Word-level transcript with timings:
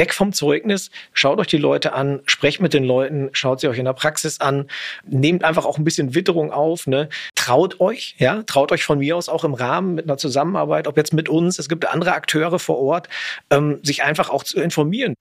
weg 0.00 0.14
vom 0.14 0.32
Zeugnis, 0.32 0.90
schaut 1.12 1.38
euch 1.40 1.46
die 1.46 1.58
Leute 1.58 1.92
an, 1.92 2.20
sprecht 2.24 2.62
mit 2.62 2.72
den 2.72 2.84
Leuten, 2.84 3.28
schaut 3.32 3.60
sie 3.60 3.68
euch 3.68 3.76
in 3.76 3.84
der 3.84 3.92
Praxis 3.92 4.40
an, 4.40 4.66
nehmt 5.04 5.44
einfach 5.44 5.66
auch 5.66 5.76
ein 5.76 5.84
bisschen 5.84 6.14
Witterung 6.14 6.52
auf, 6.52 6.86
ne? 6.86 7.10
traut 7.34 7.80
euch, 7.80 8.14
ja, 8.16 8.42
traut 8.44 8.72
euch 8.72 8.82
von 8.82 8.98
mir 8.98 9.14
aus 9.14 9.28
auch 9.28 9.44
im 9.44 9.52
Rahmen 9.52 9.94
mit 9.94 10.06
einer 10.06 10.16
Zusammenarbeit, 10.16 10.88
ob 10.88 10.96
jetzt 10.96 11.12
mit 11.12 11.28
uns, 11.28 11.58
es 11.58 11.68
gibt 11.68 11.86
andere 11.86 12.14
Akteure 12.14 12.58
vor 12.58 12.78
Ort, 12.78 13.10
ähm, 13.50 13.78
sich 13.82 14.02
einfach 14.02 14.30
auch 14.30 14.42
zu 14.42 14.58
informieren. 14.58 15.12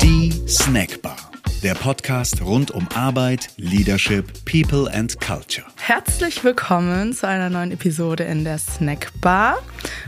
Die 0.00 0.32
Snackbar 0.48 1.19
der 1.62 1.74
Podcast 1.74 2.40
rund 2.40 2.70
um 2.70 2.88
Arbeit, 2.94 3.48
Leadership, 3.58 4.32
People 4.46 4.90
and 4.92 5.20
Culture. 5.20 5.66
Herzlich 5.76 6.42
willkommen 6.42 7.12
zu 7.12 7.28
einer 7.28 7.50
neuen 7.50 7.70
Episode 7.70 8.24
in 8.24 8.44
der 8.44 8.56
Snackbar. 8.56 9.58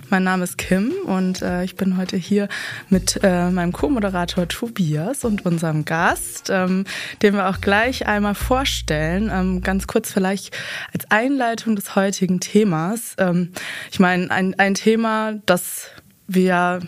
Mein 0.08 0.24
Name 0.24 0.44
ist 0.44 0.56
Kim 0.56 0.92
und 1.04 1.42
äh, 1.42 1.64
ich 1.64 1.76
bin 1.76 1.98
heute 1.98 2.16
hier 2.16 2.48
mit 2.88 3.20
äh, 3.22 3.50
meinem 3.50 3.72
Co-Moderator 3.72 4.48
Tobias 4.48 5.24
und 5.24 5.44
unserem 5.44 5.84
Gast, 5.84 6.48
ähm, 6.50 6.84
den 7.20 7.34
wir 7.34 7.50
auch 7.50 7.60
gleich 7.60 8.06
einmal 8.06 8.34
vorstellen. 8.34 9.30
Ähm, 9.30 9.60
ganz 9.60 9.86
kurz 9.86 10.10
vielleicht 10.10 10.56
als 10.94 11.10
Einleitung 11.10 11.76
des 11.76 11.94
heutigen 11.94 12.40
Themas. 12.40 13.14
Ähm, 13.18 13.52
ich 13.90 14.00
meine, 14.00 14.30
ein, 14.30 14.58
ein 14.58 14.74
Thema, 14.74 15.34
das 15.44 15.90
wir 16.26 16.80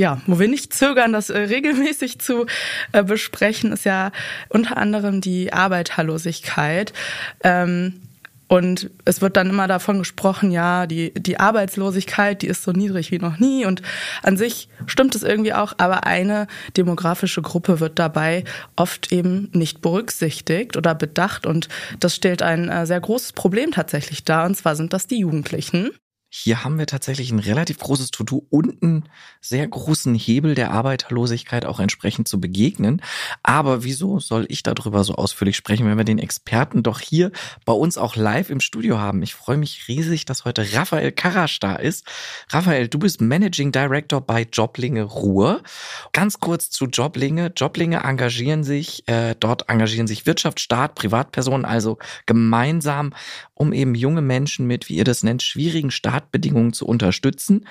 ja, 0.00 0.18
wo 0.26 0.38
wir 0.38 0.48
nicht 0.48 0.72
zögern, 0.72 1.12
das 1.12 1.28
äh, 1.28 1.38
regelmäßig 1.38 2.20
zu 2.20 2.46
äh, 2.92 3.04
besprechen, 3.04 3.70
ist 3.70 3.84
ja 3.84 4.12
unter 4.48 4.78
anderem 4.78 5.20
die 5.20 5.52
Arbeiterlosigkeit. 5.52 6.94
Ähm, 7.44 8.00
und 8.48 8.90
es 9.04 9.20
wird 9.20 9.36
dann 9.36 9.50
immer 9.50 9.68
davon 9.68 9.98
gesprochen, 9.98 10.50
ja, 10.50 10.86
die, 10.86 11.12
die 11.12 11.38
Arbeitslosigkeit, 11.38 12.40
die 12.40 12.46
ist 12.46 12.64
so 12.64 12.72
niedrig 12.72 13.10
wie 13.12 13.18
noch 13.18 13.38
nie. 13.38 13.66
Und 13.66 13.82
an 14.22 14.38
sich 14.38 14.70
stimmt 14.86 15.14
es 15.14 15.22
irgendwie 15.22 15.52
auch, 15.52 15.74
aber 15.76 16.04
eine 16.06 16.46
demografische 16.78 17.42
Gruppe 17.42 17.78
wird 17.78 17.98
dabei 17.98 18.44
oft 18.76 19.12
eben 19.12 19.50
nicht 19.52 19.82
berücksichtigt 19.82 20.78
oder 20.78 20.94
bedacht. 20.94 21.44
Und 21.44 21.68
das 22.00 22.16
stellt 22.16 22.40
ein 22.40 22.70
äh, 22.70 22.86
sehr 22.86 23.00
großes 23.00 23.34
Problem 23.34 23.70
tatsächlich 23.70 24.24
dar. 24.24 24.46
Und 24.46 24.56
zwar 24.56 24.76
sind 24.76 24.94
das 24.94 25.06
die 25.06 25.18
Jugendlichen. 25.18 25.90
Hier 26.32 26.62
haben 26.62 26.78
wir 26.78 26.86
tatsächlich 26.86 27.32
ein 27.32 27.40
relativ 27.40 27.78
großes 27.78 28.12
To-Do 28.12 28.46
und 28.50 28.80
einen 28.84 29.08
sehr 29.40 29.66
großen 29.66 30.14
Hebel 30.14 30.54
der 30.54 30.70
Arbeiterlosigkeit 30.70 31.64
auch 31.64 31.80
entsprechend 31.80 32.28
zu 32.28 32.40
begegnen. 32.40 33.02
Aber 33.42 33.82
wieso 33.82 34.20
soll 34.20 34.46
ich 34.48 34.62
darüber 34.62 35.02
so 35.02 35.16
ausführlich 35.16 35.56
sprechen, 35.56 35.86
wenn 35.86 35.98
wir 35.98 36.04
den 36.04 36.20
Experten 36.20 36.84
doch 36.84 37.00
hier 37.00 37.32
bei 37.64 37.72
uns 37.72 37.98
auch 37.98 38.14
live 38.14 38.48
im 38.48 38.60
Studio 38.60 38.98
haben? 38.98 39.24
Ich 39.24 39.34
freue 39.34 39.56
mich 39.56 39.88
riesig, 39.88 40.24
dass 40.24 40.44
heute 40.44 40.64
Raphael 40.72 41.10
Karasch 41.10 41.58
da 41.58 41.74
ist. 41.74 42.06
Raphael, 42.48 42.86
du 42.86 43.00
bist 43.00 43.20
Managing 43.20 43.72
Director 43.72 44.20
bei 44.20 44.46
Joblinge 44.52 45.02
Ruhr. 45.02 45.64
Ganz 46.12 46.38
kurz 46.38 46.70
zu 46.70 46.84
Joblinge. 46.84 47.52
Joblinge 47.56 48.04
engagieren 48.04 48.62
sich, 48.62 49.02
äh, 49.08 49.34
dort 49.40 49.68
engagieren 49.68 50.06
sich 50.06 50.26
Wirtschaft, 50.26 50.60
Staat, 50.60 50.94
Privatpersonen 50.94 51.64
also 51.64 51.98
gemeinsam, 52.26 53.14
um 53.54 53.72
eben 53.72 53.96
junge 53.96 54.22
Menschen 54.22 54.68
mit, 54.68 54.88
wie 54.88 54.94
ihr 54.94 55.04
das 55.04 55.24
nennt, 55.24 55.42
schwierigen 55.42 55.90
Start 55.90 56.19
Startbedingungen 56.20 56.72
zu 56.72 56.86
unterstützen. 56.86 57.66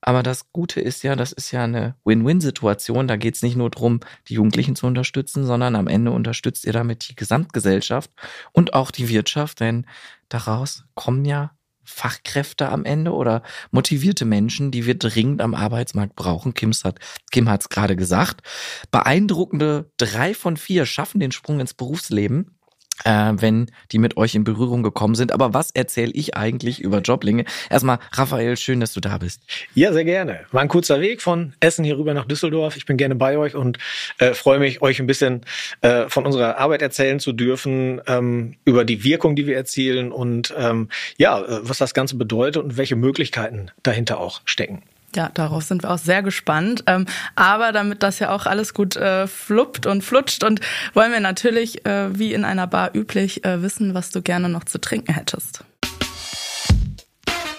Aber 0.00 0.22
das 0.22 0.52
Gute 0.52 0.80
ist 0.80 1.02
ja, 1.02 1.16
das 1.16 1.32
ist 1.32 1.50
ja 1.50 1.64
eine 1.64 1.94
Win-Win-Situation. 2.04 3.08
Da 3.08 3.16
geht 3.16 3.36
es 3.36 3.42
nicht 3.42 3.56
nur 3.56 3.70
darum, 3.70 4.00
die 4.28 4.34
Jugendlichen 4.34 4.76
zu 4.76 4.86
unterstützen, 4.86 5.46
sondern 5.46 5.76
am 5.76 5.88
Ende 5.88 6.10
unterstützt 6.10 6.66
ihr 6.66 6.74
damit 6.74 7.08
die 7.08 7.14
Gesamtgesellschaft 7.14 8.10
und 8.52 8.74
auch 8.74 8.90
die 8.90 9.08
Wirtschaft, 9.08 9.60
denn 9.60 9.86
daraus 10.28 10.84
kommen 10.94 11.24
ja 11.24 11.52
Fachkräfte 11.86 12.68
am 12.68 12.84
Ende 12.84 13.12
oder 13.12 13.42
motivierte 13.70 14.24
Menschen, 14.24 14.70
die 14.70 14.86
wir 14.86 14.96
dringend 14.96 15.40
am 15.40 15.54
Arbeitsmarkt 15.54 16.16
brauchen. 16.16 16.54
Kims 16.54 16.84
hat, 16.84 16.98
Kim 17.30 17.48
hat 17.48 17.62
es 17.62 17.68
gerade 17.68 17.96
gesagt. 17.96 18.42
Beeindruckende 18.90 19.90
drei 19.96 20.34
von 20.34 20.56
vier 20.56 20.86
schaffen 20.86 21.20
den 21.20 21.32
Sprung 21.32 21.60
ins 21.60 21.74
Berufsleben 21.74 22.58
äh, 23.04 23.32
wenn 23.36 23.70
die 23.92 23.98
mit 23.98 24.16
euch 24.16 24.34
in 24.34 24.44
Berührung 24.44 24.82
gekommen 24.82 25.14
sind. 25.14 25.32
Aber 25.32 25.54
was 25.54 25.70
erzähle 25.70 26.12
ich 26.14 26.36
eigentlich 26.36 26.80
über 26.80 27.00
Joblinge? 27.00 27.44
Erstmal, 27.70 27.98
Raphael, 28.12 28.56
schön, 28.56 28.80
dass 28.80 28.92
du 28.92 29.00
da 29.00 29.18
bist. 29.18 29.42
Ja, 29.74 29.92
sehr 29.92 30.04
gerne. 30.04 30.40
War 30.52 30.62
ein 30.62 30.68
kurzer 30.68 31.00
Weg 31.00 31.22
von 31.22 31.54
Essen 31.60 31.84
hier 31.84 31.98
rüber 31.98 32.14
nach 32.14 32.26
Düsseldorf. 32.26 32.76
Ich 32.76 32.86
bin 32.86 32.96
gerne 32.96 33.14
bei 33.14 33.36
euch 33.38 33.54
und 33.54 33.78
äh, 34.18 34.34
freue 34.34 34.58
mich, 34.58 34.82
euch 34.82 35.00
ein 35.00 35.06
bisschen 35.06 35.42
äh, 35.80 36.08
von 36.08 36.26
unserer 36.26 36.58
Arbeit 36.58 36.82
erzählen 36.82 37.20
zu 37.20 37.32
dürfen, 37.32 38.00
ähm, 38.06 38.54
über 38.64 38.84
die 38.84 39.04
Wirkung, 39.04 39.36
die 39.36 39.46
wir 39.46 39.56
erzielen 39.56 40.12
und 40.12 40.54
ähm, 40.56 40.88
ja, 41.18 41.40
äh, 41.40 41.60
was 41.62 41.78
das 41.78 41.94
Ganze 41.94 42.16
bedeutet 42.16 42.62
und 42.62 42.76
welche 42.76 42.96
Möglichkeiten 42.96 43.70
dahinter 43.82 44.18
auch 44.18 44.40
stecken. 44.44 44.82
Ja, 45.14 45.30
darauf 45.32 45.62
sind 45.62 45.82
wir 45.84 45.90
auch 45.90 45.98
sehr 45.98 46.22
gespannt. 46.22 46.84
Ähm, 46.86 47.06
aber 47.36 47.72
damit 47.72 48.02
das 48.02 48.18
ja 48.18 48.34
auch 48.34 48.46
alles 48.46 48.74
gut 48.74 48.96
äh, 48.96 49.26
fluppt 49.26 49.86
und 49.86 50.02
flutscht 50.02 50.42
und 50.42 50.60
wollen 50.92 51.12
wir 51.12 51.20
natürlich, 51.20 51.86
äh, 51.86 52.18
wie 52.18 52.32
in 52.32 52.44
einer 52.44 52.66
Bar 52.66 52.90
üblich, 52.94 53.44
äh, 53.44 53.62
wissen, 53.62 53.94
was 53.94 54.10
du 54.10 54.22
gerne 54.22 54.48
noch 54.48 54.64
zu 54.64 54.80
trinken 54.80 55.14
hättest. 55.14 55.64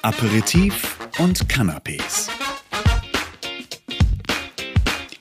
Aperitif 0.01 0.97
und 1.17 1.47
Canapés. 1.47 2.29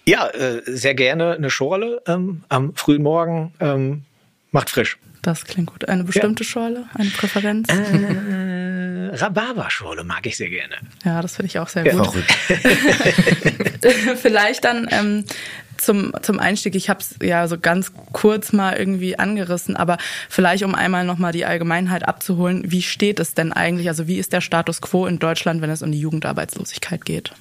Ja, 0.06 0.28
sehr 0.66 0.94
gerne 0.94 1.32
eine 1.32 1.48
Schorle 1.48 2.02
ähm, 2.06 2.44
am 2.50 2.74
frühen 2.74 3.02
Morgen. 3.02 3.54
Ähm, 3.58 4.02
macht 4.50 4.68
frisch. 4.68 4.98
Das 5.22 5.46
klingt 5.46 5.72
gut. 5.72 5.88
Eine 5.88 6.04
bestimmte 6.04 6.44
ja. 6.44 6.50
Schorle, 6.50 6.84
eine 6.92 7.08
Präferenz? 7.08 7.68
Äh, 7.70 8.53
Rhabarberschorle 9.14 10.04
mag 10.04 10.26
ich 10.26 10.36
sehr 10.36 10.50
gerne. 10.50 10.76
Ja, 11.04 11.22
das 11.22 11.36
finde 11.36 11.46
ich 11.46 11.58
auch 11.58 11.68
sehr 11.68 11.86
ja. 11.86 11.94
gut. 11.94 12.24
Vielleicht 14.16 14.64
dann 14.64 14.88
ähm, 14.90 15.24
zum, 15.76 16.12
zum 16.22 16.38
Einstieg, 16.38 16.74
ich 16.74 16.88
habe 16.88 17.00
es 17.00 17.16
ja 17.22 17.46
so 17.46 17.58
ganz 17.58 17.92
kurz 18.12 18.52
mal 18.52 18.76
irgendwie 18.76 19.18
angerissen, 19.18 19.76
aber 19.76 19.98
vielleicht 20.28 20.62
um 20.64 20.74
einmal 20.74 21.04
nochmal 21.04 21.32
die 21.32 21.44
Allgemeinheit 21.44 22.06
abzuholen, 22.06 22.62
wie 22.66 22.82
steht 22.82 23.20
es 23.20 23.34
denn 23.34 23.52
eigentlich, 23.52 23.88
also 23.88 24.06
wie 24.06 24.18
ist 24.18 24.32
der 24.32 24.40
Status 24.40 24.80
quo 24.80 25.06
in 25.06 25.18
Deutschland, 25.18 25.60
wenn 25.62 25.70
es 25.70 25.82
um 25.82 25.92
die 25.92 26.00
Jugendarbeitslosigkeit 26.00 27.04
geht? 27.04 27.32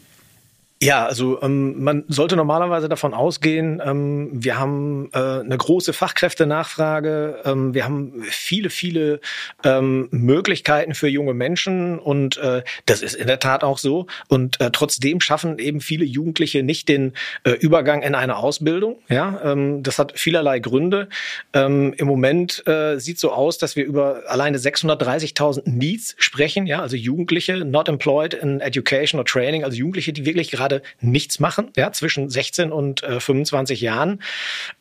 Ja, 0.84 1.06
also 1.06 1.42
ähm, 1.42 1.82
man 1.82 2.04
sollte 2.10 2.36
normalerweise 2.36 2.90
davon 2.90 3.14
ausgehen, 3.14 3.82
ähm, 3.86 4.30
wir 4.34 4.60
haben 4.60 5.10
äh, 5.14 5.18
eine 5.18 5.58
große 5.58 5.94
Fachkräftenachfrage, 5.94 7.40
ähm, 7.46 7.74
wir 7.74 7.86
haben 7.86 8.22
viele, 8.24 8.70
viele 8.70 9.22
ähm, 9.64 10.10
Möglichkeiten 10.12 10.94
für 10.94 11.08
junge 11.08 11.34
Menschen 11.34 12.00
und 12.00 12.36
äh, 12.36 12.64
das 12.86 13.02
ist 13.02 13.14
in 13.14 13.28
der 13.28 13.40
Tat 13.40 13.64
auch 13.64 13.78
so. 13.78 14.08
Und 14.28 14.60
äh, 14.60 14.72
trotzdem 14.72 15.22
schaffen 15.22 15.58
eben 15.58 15.80
viele 15.80 16.04
Jugendliche 16.04 16.64
nicht 16.64 16.90
den 16.90 17.14
äh, 17.46 17.52
Übergang 17.52 18.02
in 18.02 18.14
eine 18.14 18.36
Ausbildung. 18.36 18.98
Ja, 19.08 19.40
ähm, 19.42 19.84
das 19.84 20.00
hat 20.00 20.20
vielerlei 20.20 20.60
Gründe. 20.60 21.08
Ähm, 21.54 21.94
Im 21.96 22.08
Moment 22.08 22.68
äh, 22.68 23.00
sieht 23.00 23.20
so 23.20 23.32
aus, 23.32 23.58
dass 23.58 23.78
wir 23.78 23.86
über 23.86 24.24
alleine 24.28 24.58
630.000 24.58 25.62
Needs 25.64 26.16
sprechen, 26.18 26.68
ja, 26.68 26.82
also 26.82 26.98
Jugendliche 26.98 27.64
not 27.64 27.88
employed 27.88 28.34
in 28.34 28.60
education 28.60 29.18
or 29.18 29.26
training, 29.26 29.64
also 29.64 29.78
Jugendliche, 29.78 30.12
die 30.12 30.26
wirklich 30.26 30.52
gerade 30.52 30.73
gerade 30.74 30.82
nichts 31.02 31.40
machen, 31.40 31.72
ja, 31.76 31.92
zwischen 31.92 32.30
16 32.30 32.72
und 32.72 33.04
äh, 33.04 33.20
25 33.20 33.82
Jahren. 33.82 34.22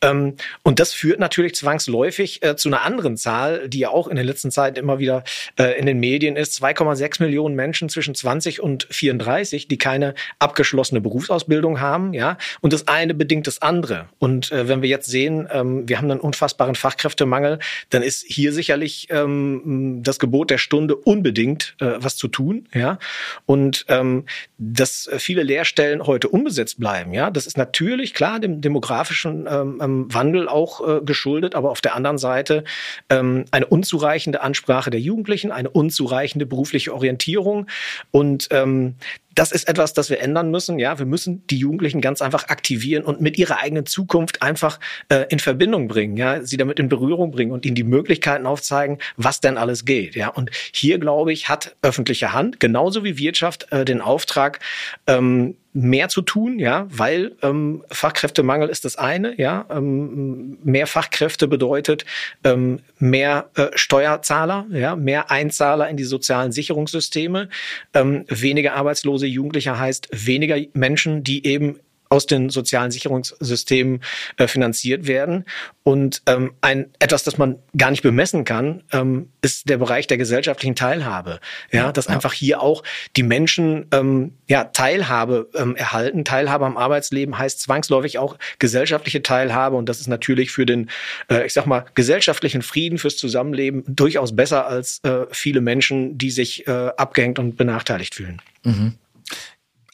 Ähm, 0.01 0.35
und 0.63 0.79
das 0.79 0.93
führt 0.93 1.19
natürlich 1.19 1.55
zwangsläufig 1.55 2.43
äh, 2.43 2.55
zu 2.55 2.69
einer 2.69 2.81
anderen 2.81 3.17
Zahl, 3.17 3.69
die 3.69 3.79
ja 3.79 3.89
auch 3.89 4.07
in 4.07 4.15
der 4.15 4.25
letzten 4.25 4.51
Zeit 4.51 4.77
immer 4.77 4.99
wieder 4.99 5.23
äh, 5.59 5.77
in 5.77 5.85
den 5.85 5.99
Medien 5.99 6.35
ist. 6.35 6.61
2,6 6.63 7.21
Millionen 7.21 7.55
Menschen 7.55 7.89
zwischen 7.89 8.15
20 8.15 8.61
und 8.61 8.87
34, 8.89 9.67
die 9.67 9.77
keine 9.77 10.13
abgeschlossene 10.39 11.01
Berufsausbildung 11.01 11.79
haben, 11.79 12.13
ja. 12.13 12.37
Und 12.61 12.73
das 12.73 12.87
eine 12.87 13.13
bedingt 13.13 13.47
das 13.47 13.61
andere. 13.61 14.07
Und 14.19 14.51
äh, 14.51 14.67
wenn 14.67 14.81
wir 14.81 14.89
jetzt 14.89 15.09
sehen, 15.09 15.47
ähm, 15.51 15.87
wir 15.87 15.97
haben 15.97 16.09
einen 16.09 16.19
unfassbaren 16.19 16.75
Fachkräftemangel, 16.75 17.59
dann 17.89 18.03
ist 18.03 18.23
hier 18.27 18.53
sicherlich 18.53 19.07
ähm, 19.09 20.01
das 20.03 20.19
Gebot 20.19 20.49
der 20.49 20.57
Stunde 20.57 20.95
unbedingt 20.95 21.75
äh, 21.79 21.93
was 21.97 22.15
zu 22.15 22.27
tun, 22.27 22.67
ja. 22.73 22.97
Und 23.45 23.85
ähm, 23.89 24.25
dass 24.57 25.09
viele 25.17 25.43
Lehrstellen 25.43 25.82
Stellen 25.83 26.07
heute 26.07 26.29
unbesetzt 26.29 26.79
bleiben, 26.79 27.13
ja, 27.13 27.29
das 27.29 27.45
ist 27.45 27.57
natürlich 27.57 28.13
klar 28.13 28.39
dem 28.39 28.61
demografischen 28.61 29.47
ähm, 29.49 29.79
ähm, 29.81 30.13
Wandel 30.13 30.47
auch 30.47 30.87
äh, 30.87 31.01
geschuldet, 31.01 31.55
aber 31.55 31.71
auf 31.71 31.81
der 31.81 31.93
anderen 31.93 32.17
Seite 32.17 32.63
ähm, 33.09 33.43
eine 33.51 33.65
unzureichende 33.65 34.41
Ansprache 34.41 34.91
der 34.91 35.01
Jugendlichen, 35.01 35.51
eine 35.51 35.69
unzureichende 35.69 36.45
berufliche 36.45 36.93
Orientierung 36.93 37.67
und 38.11 38.47
ähm, 38.51 38.95
das 39.35 39.51
ist 39.51 39.67
etwas, 39.67 39.93
das 39.93 40.09
wir 40.09 40.21
ändern 40.21 40.51
müssen. 40.51 40.79
Ja, 40.79 40.99
wir 40.99 41.05
müssen 41.05 41.45
die 41.47 41.57
Jugendlichen 41.57 42.01
ganz 42.01 42.21
einfach 42.21 42.49
aktivieren 42.49 43.03
und 43.03 43.21
mit 43.21 43.37
ihrer 43.37 43.59
eigenen 43.59 43.85
Zukunft 43.85 44.41
einfach 44.41 44.79
äh, 45.09 45.25
in 45.29 45.39
Verbindung 45.39 45.87
bringen. 45.87 46.17
Ja, 46.17 46.43
sie 46.43 46.57
damit 46.57 46.79
in 46.79 46.89
Berührung 46.89 47.31
bringen 47.31 47.51
und 47.51 47.65
ihnen 47.65 47.75
die 47.75 47.83
Möglichkeiten 47.83 48.45
aufzeigen, 48.45 48.99
was 49.17 49.39
denn 49.39 49.57
alles 49.57 49.85
geht. 49.85 50.15
Ja, 50.15 50.29
und 50.29 50.51
hier 50.71 50.99
glaube 50.99 51.33
ich 51.33 51.49
hat 51.49 51.75
öffentliche 51.81 52.33
Hand 52.33 52.59
genauso 52.59 53.03
wie 53.03 53.17
Wirtschaft 53.17 53.71
äh, 53.71 53.85
den 53.85 54.01
Auftrag, 54.01 54.59
ähm, 55.07 55.55
mehr 55.73 56.07
zu 56.07 56.21
tun, 56.21 56.59
ja, 56.59 56.85
weil 56.89 57.35
ähm, 57.41 57.83
Fachkräftemangel 57.89 58.69
ist 58.69 58.85
das 58.85 58.95
eine, 58.95 59.39
ja, 59.39 59.65
ähm, 59.71 60.59
mehr 60.63 60.85
Fachkräfte 60.85 61.47
bedeutet 61.47 62.05
ähm, 62.43 62.79
mehr 62.99 63.49
äh, 63.55 63.67
Steuerzahler, 63.73 64.67
ja, 64.69 64.95
mehr 64.95 65.31
Einzahler 65.31 65.89
in 65.89 65.97
die 65.97 66.03
sozialen 66.03 66.51
Sicherungssysteme, 66.51 67.49
ähm, 67.95 68.25
weniger 68.27 68.75
arbeitslose 68.75 69.22
Jugendliche 69.27 69.77
heißt 69.77 70.09
weniger 70.11 70.57
Menschen, 70.73 71.23
die 71.23 71.45
eben 71.45 71.79
aus 72.13 72.27
den 72.27 72.49
sozialen 72.49 72.91
Sicherungssystemen 72.91 74.01
äh, 74.37 74.47
finanziert 74.47 75.07
werden. 75.07 75.45
Und 75.81 76.21
ähm, 76.27 76.53
ein 76.61 76.91
etwas, 76.99 77.23
das 77.23 77.39
man 77.39 77.57
gar 77.75 77.89
nicht 77.89 78.03
bemessen 78.03 78.45
kann, 78.45 78.83
ähm, 78.91 79.29
ist 79.41 79.67
der 79.67 79.79
Bereich 79.79 80.05
der 80.05 80.17
gesellschaftlichen 80.17 80.75
Teilhabe. 80.75 81.39
Ja, 81.71 81.91
dass 81.91 82.05
ja. 82.05 82.13
einfach 82.13 82.31
hier 82.31 82.61
auch 82.61 82.83
die 83.17 83.23
Menschen 83.23 83.87
ähm, 83.91 84.33
ja 84.47 84.65
Teilhabe 84.65 85.49
ähm, 85.55 85.75
erhalten. 85.75 86.23
Teilhabe 86.23 86.67
am 86.67 86.77
Arbeitsleben 86.77 87.37
heißt 87.37 87.59
zwangsläufig 87.59 88.19
auch 88.19 88.37
gesellschaftliche 88.59 89.23
Teilhabe 89.23 89.75
und 89.75 89.89
das 89.89 89.99
ist 89.99 90.07
natürlich 90.07 90.51
für 90.51 90.67
den, 90.67 90.91
äh, 91.31 91.47
ich 91.47 91.53
sag 91.53 91.65
mal, 91.65 91.85
gesellschaftlichen 91.95 92.61
Frieden 92.61 92.99
fürs 92.99 93.17
Zusammenleben 93.17 93.83
durchaus 93.87 94.35
besser 94.35 94.67
als 94.67 94.99
äh, 95.03 95.25
viele 95.31 95.61
Menschen, 95.61 96.17
die 96.19 96.29
sich 96.29 96.67
äh, 96.67 96.71
abgehängt 96.95 97.39
und 97.39 97.57
benachteiligt 97.57 98.13
fühlen. 98.13 98.39
Mhm. 98.63 98.93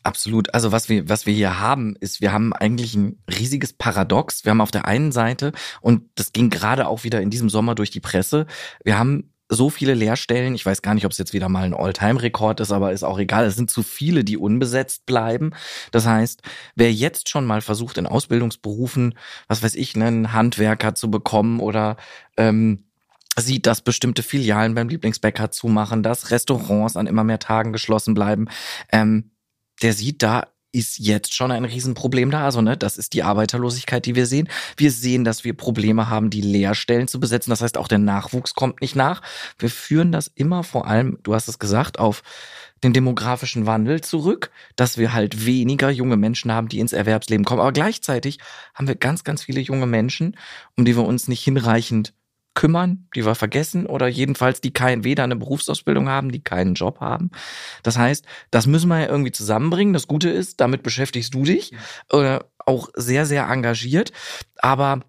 Absolut. 0.04 0.54
Also 0.54 0.72
was 0.72 0.88
wir, 0.88 1.10
was 1.10 1.26
wir 1.26 1.34
hier 1.34 1.60
haben, 1.60 1.96
ist, 2.00 2.22
wir 2.22 2.32
haben 2.32 2.54
eigentlich 2.54 2.96
ein 2.96 3.22
riesiges 3.30 3.74
Paradox. 3.74 4.46
Wir 4.46 4.52
haben 4.52 4.62
auf 4.62 4.72
der 4.72 4.86
einen 4.86 5.12
Seite, 5.12 5.52
und 5.82 6.04
das 6.16 6.32
ging 6.32 6.50
gerade 6.50 6.88
auch 6.88 7.04
wieder 7.04 7.22
in 7.22 7.30
diesem 7.30 7.50
Sommer 7.50 7.76
durch 7.76 7.92
die 7.92 8.00
Presse, 8.00 8.46
wir 8.84 8.98
haben 8.98 9.32
so 9.50 9.70
viele 9.72 9.96
Lehrstellen. 9.96 10.54
Ich 10.54 10.66
weiß 10.66 10.84
gar 10.84 10.94
nicht, 10.94 11.06
ob 11.06 11.12
es 11.12 11.18
jetzt 11.18 11.34
wieder 11.34 11.50
mal 11.50 11.64
ein 11.64 11.74
All-Time-Rekord 11.74 12.60
ist, 12.60 12.72
aber 12.72 12.94
ist 12.94 13.04
auch 13.04 13.18
egal. 13.18 13.46
Es 13.46 13.56
sind 13.56 13.72
zu 13.72 13.82
viele, 13.82 14.24
die 14.24 14.38
unbesetzt 14.38 15.08
bleiben. 15.08 15.52
Das 15.92 16.06
heißt, 16.06 16.44
wer 16.76 16.94
jetzt 16.94 17.30
schon 17.30 17.46
mal 17.46 17.62
versucht, 17.62 17.98
in 17.98 18.06
Ausbildungsberufen, 18.06 19.16
was 19.48 19.64
weiß 19.64 19.74
ich, 19.74 19.96
einen 19.96 20.34
Handwerker 20.34 20.94
zu 20.94 21.10
bekommen 21.10 21.60
oder 21.60 21.98
ähm, 22.38 22.86
sieht, 23.38 23.66
dass 23.66 23.82
bestimmte 23.82 24.22
Filialen 24.22 24.76
beim 24.76 24.90
Lieblingsbäcker 24.90 25.50
zumachen, 25.50 26.04
dass 26.04 26.30
Restaurants 26.30 26.96
an 26.96 27.08
immer 27.08 27.24
mehr 27.24 27.40
Tagen 27.40 27.74
geschlossen 27.74 28.14
bleiben, 28.14 28.48
ähm, 28.92 29.32
der 29.82 29.94
sieht, 29.94 30.24
da 30.24 30.48
ist 30.72 31.00
jetzt 31.00 31.34
schon 31.34 31.52
ein 31.52 31.66
Riesenproblem 31.66 32.30
da. 32.30 32.46
Also, 32.46 32.62
ne, 32.62 32.78
das 32.78 32.98
ist 32.98 33.14
die 33.14 33.24
Arbeiterlosigkeit, 33.24 34.06
die 34.06 34.16
wir 34.16 34.26
sehen. 34.26 34.50
Wir 34.78 34.92
sehen, 34.92 35.24
dass 35.24 35.44
wir 35.44 35.56
Probleme 35.56 36.10
haben, 36.10 36.30
die 36.30 36.42
Lehrstellen 36.42 37.08
zu 37.08 37.20
besetzen. 37.20 37.50
Das 37.50 37.62
heißt, 37.62 37.78
auch 37.78 37.88
der 37.88 37.98
Nachwuchs 37.98 38.54
kommt 38.54 38.82
nicht 38.82 38.96
nach. 38.96 39.22
Wir 39.58 39.70
führen 39.70 40.12
das 40.12 40.28
immer 40.28 40.64
vor 40.64 40.86
allem, 40.88 41.18
du 41.24 41.34
hast 41.34 41.48
es 41.48 41.60
gesagt, 41.60 41.98
auf 41.98 42.22
den 42.84 42.94
demografischen 42.94 43.66
Wandel 43.66 44.02
zurück, 44.02 44.52
dass 44.76 44.98
wir 44.98 45.12
halt 45.14 45.46
weniger 45.46 45.90
junge 45.90 46.18
Menschen 46.18 46.52
haben, 46.52 46.70
die 46.70 46.80
ins 46.80 46.94
Erwerbsleben 46.94 47.46
kommen. 47.46 47.62
Aber 47.62 47.74
gleichzeitig 47.74 48.40
haben 48.74 48.88
wir 48.88 48.96
ganz, 48.96 49.24
ganz 49.24 49.44
viele 49.44 49.60
junge 49.60 49.86
Menschen, 49.86 50.38
um 50.78 50.86
die 50.86 50.96
wir 50.96 51.04
uns 51.04 51.28
nicht 51.28 51.44
hinreichend 51.44 52.14
kümmern, 52.60 53.08
die 53.16 53.26
wir 53.26 53.36
vergessen 53.36 53.86
oder 53.86 54.10
jedenfalls 54.10 54.60
die 54.60 54.74
kein, 54.74 55.06
weder 55.06 55.24
eine 55.24 55.38
Berufsausbildung 55.38 56.10
haben, 56.10 56.30
die 56.30 56.44
keinen 56.44 56.74
Job 56.74 57.00
haben. 57.00 57.32
Das 57.84 57.98
heißt, 57.98 58.26
das 58.52 58.68
müssen 58.68 58.90
wir 58.90 59.00
ja 59.00 59.08
irgendwie 59.08 59.32
zusammenbringen. 59.32 59.94
Das 59.94 60.08
Gute 60.08 60.30
ist, 60.30 60.60
damit 60.60 60.84
beschäftigst 60.84 61.34
du 61.34 61.46
dich 61.46 61.72
oder 62.12 62.48
auch 62.66 62.90
sehr, 62.96 63.26
sehr 63.26 63.48
engagiert. 63.48 64.12
Aber 64.58 65.00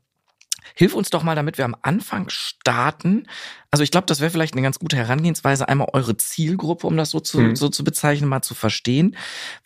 Hilf 0.75 0.95
uns 0.95 1.11
doch 1.11 1.25
mal, 1.25 1.35
damit 1.35 1.59
wir 1.59 1.65
am 1.65 1.75
Anfang 1.83 2.29
starten. 2.29 3.27
Also 3.73 3.83
ich 3.83 3.91
glaube, 3.91 4.07
das 4.07 4.21
wäre 4.21 4.31
vielleicht 4.31 4.55
eine 4.55 4.63
ganz 4.63 4.79
gute 4.79 4.97
Herangehensweise, 4.97 5.69
einmal 5.69 5.89
eure 5.93 6.17
Zielgruppe, 6.17 6.87
um 6.87 6.97
das 6.97 7.11
so 7.11 7.19
zu, 7.19 7.41
mhm. 7.41 7.57
so 7.57 7.69
zu 7.69 7.83
bezeichnen, 7.83 8.29
mal 8.29 8.43
zu 8.43 8.55
verstehen. 8.55 9.17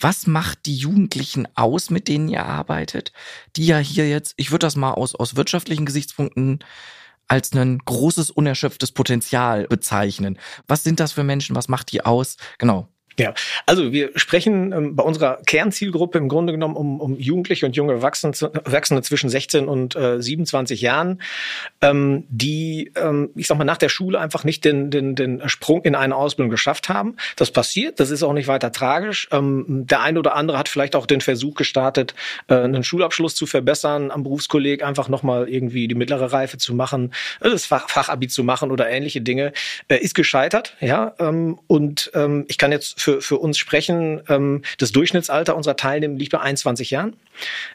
Was 0.00 0.26
macht 0.26 0.64
die 0.64 0.76
Jugendlichen 0.76 1.46
aus, 1.56 1.90
mit 1.90 2.08
denen 2.08 2.28
ihr 2.28 2.46
arbeitet, 2.46 3.12
die 3.56 3.66
ja 3.66 3.78
hier 3.78 4.08
jetzt, 4.08 4.32
ich 4.38 4.50
würde 4.50 4.66
das 4.66 4.76
mal 4.76 4.92
aus, 4.92 5.14
aus 5.14 5.36
wirtschaftlichen 5.36 5.84
Gesichtspunkten 5.84 6.60
als 7.28 7.52
ein 7.52 7.78
großes, 7.78 8.30
unerschöpftes 8.30 8.92
Potenzial 8.92 9.66
bezeichnen. 9.66 10.38
Was 10.68 10.82
sind 10.82 11.00
das 11.00 11.12
für 11.12 11.24
Menschen? 11.24 11.56
Was 11.56 11.68
macht 11.68 11.92
die 11.92 12.04
aus? 12.04 12.36
Genau. 12.58 12.88
Ja, 13.18 13.32
also 13.66 13.92
wir 13.92 14.10
sprechen 14.16 14.72
ähm, 14.72 14.96
bei 14.96 15.04
unserer 15.04 15.38
Kernzielgruppe 15.46 16.18
im 16.18 16.28
Grunde 16.28 16.52
genommen 16.52 16.74
um, 16.74 17.00
um 17.00 17.18
Jugendliche 17.18 17.64
und 17.64 17.76
junge 17.76 17.92
Erwachsene, 17.92 18.32
zwischen 19.02 19.30
16 19.30 19.68
und 19.68 19.94
äh, 19.94 20.20
27 20.20 20.80
Jahren, 20.80 21.22
ähm, 21.80 22.24
die, 22.28 22.90
ähm, 22.96 23.30
ich 23.36 23.46
sag 23.46 23.56
mal, 23.56 23.64
nach 23.64 23.76
der 23.78 23.88
Schule 23.88 24.18
einfach 24.18 24.42
nicht 24.42 24.64
den, 24.64 24.90
den, 24.90 25.14
den 25.14 25.48
Sprung 25.48 25.82
in 25.82 25.94
eine 25.94 26.16
Ausbildung 26.16 26.50
geschafft 26.50 26.88
haben. 26.88 27.16
Das 27.36 27.52
passiert, 27.52 28.00
das 28.00 28.10
ist 28.10 28.24
auch 28.24 28.32
nicht 28.32 28.48
weiter 28.48 28.72
tragisch. 28.72 29.28
Ähm, 29.30 29.64
der 29.68 30.00
eine 30.00 30.18
oder 30.18 30.34
andere 30.34 30.58
hat 30.58 30.68
vielleicht 30.68 30.96
auch 30.96 31.06
den 31.06 31.20
Versuch 31.20 31.54
gestartet, 31.54 32.14
äh, 32.48 32.54
einen 32.54 32.82
Schulabschluss 32.82 33.36
zu 33.36 33.46
verbessern, 33.46 34.10
am 34.10 34.24
Berufskolleg 34.24 34.82
einfach 34.82 35.08
nochmal 35.08 35.48
irgendwie 35.48 35.86
die 35.86 35.94
mittlere 35.94 36.32
Reife 36.32 36.58
zu 36.58 36.74
machen, 36.74 37.12
äh, 37.40 37.50
das 37.50 37.66
Fach, 37.66 37.88
Fachabi 37.88 38.26
zu 38.26 38.42
machen 38.42 38.72
oder 38.72 38.90
ähnliche 38.90 39.20
Dinge, 39.20 39.52
äh, 39.86 39.98
ist 39.98 40.14
gescheitert, 40.14 40.76
ja. 40.80 41.14
Ähm, 41.20 41.60
und 41.68 42.10
ähm, 42.14 42.44
ich 42.48 42.58
kann 42.58 42.72
jetzt 42.72 43.03
für, 43.04 43.20
für 43.20 43.36
uns 43.36 43.58
sprechen. 43.58 44.22
Ähm, 44.28 44.62
das 44.78 44.92
Durchschnittsalter 44.92 45.54
unserer 45.54 45.76
Teilnehmer 45.76 46.16
liegt 46.16 46.32
bei 46.32 46.40
21 46.40 46.90
Jahren. 46.90 47.16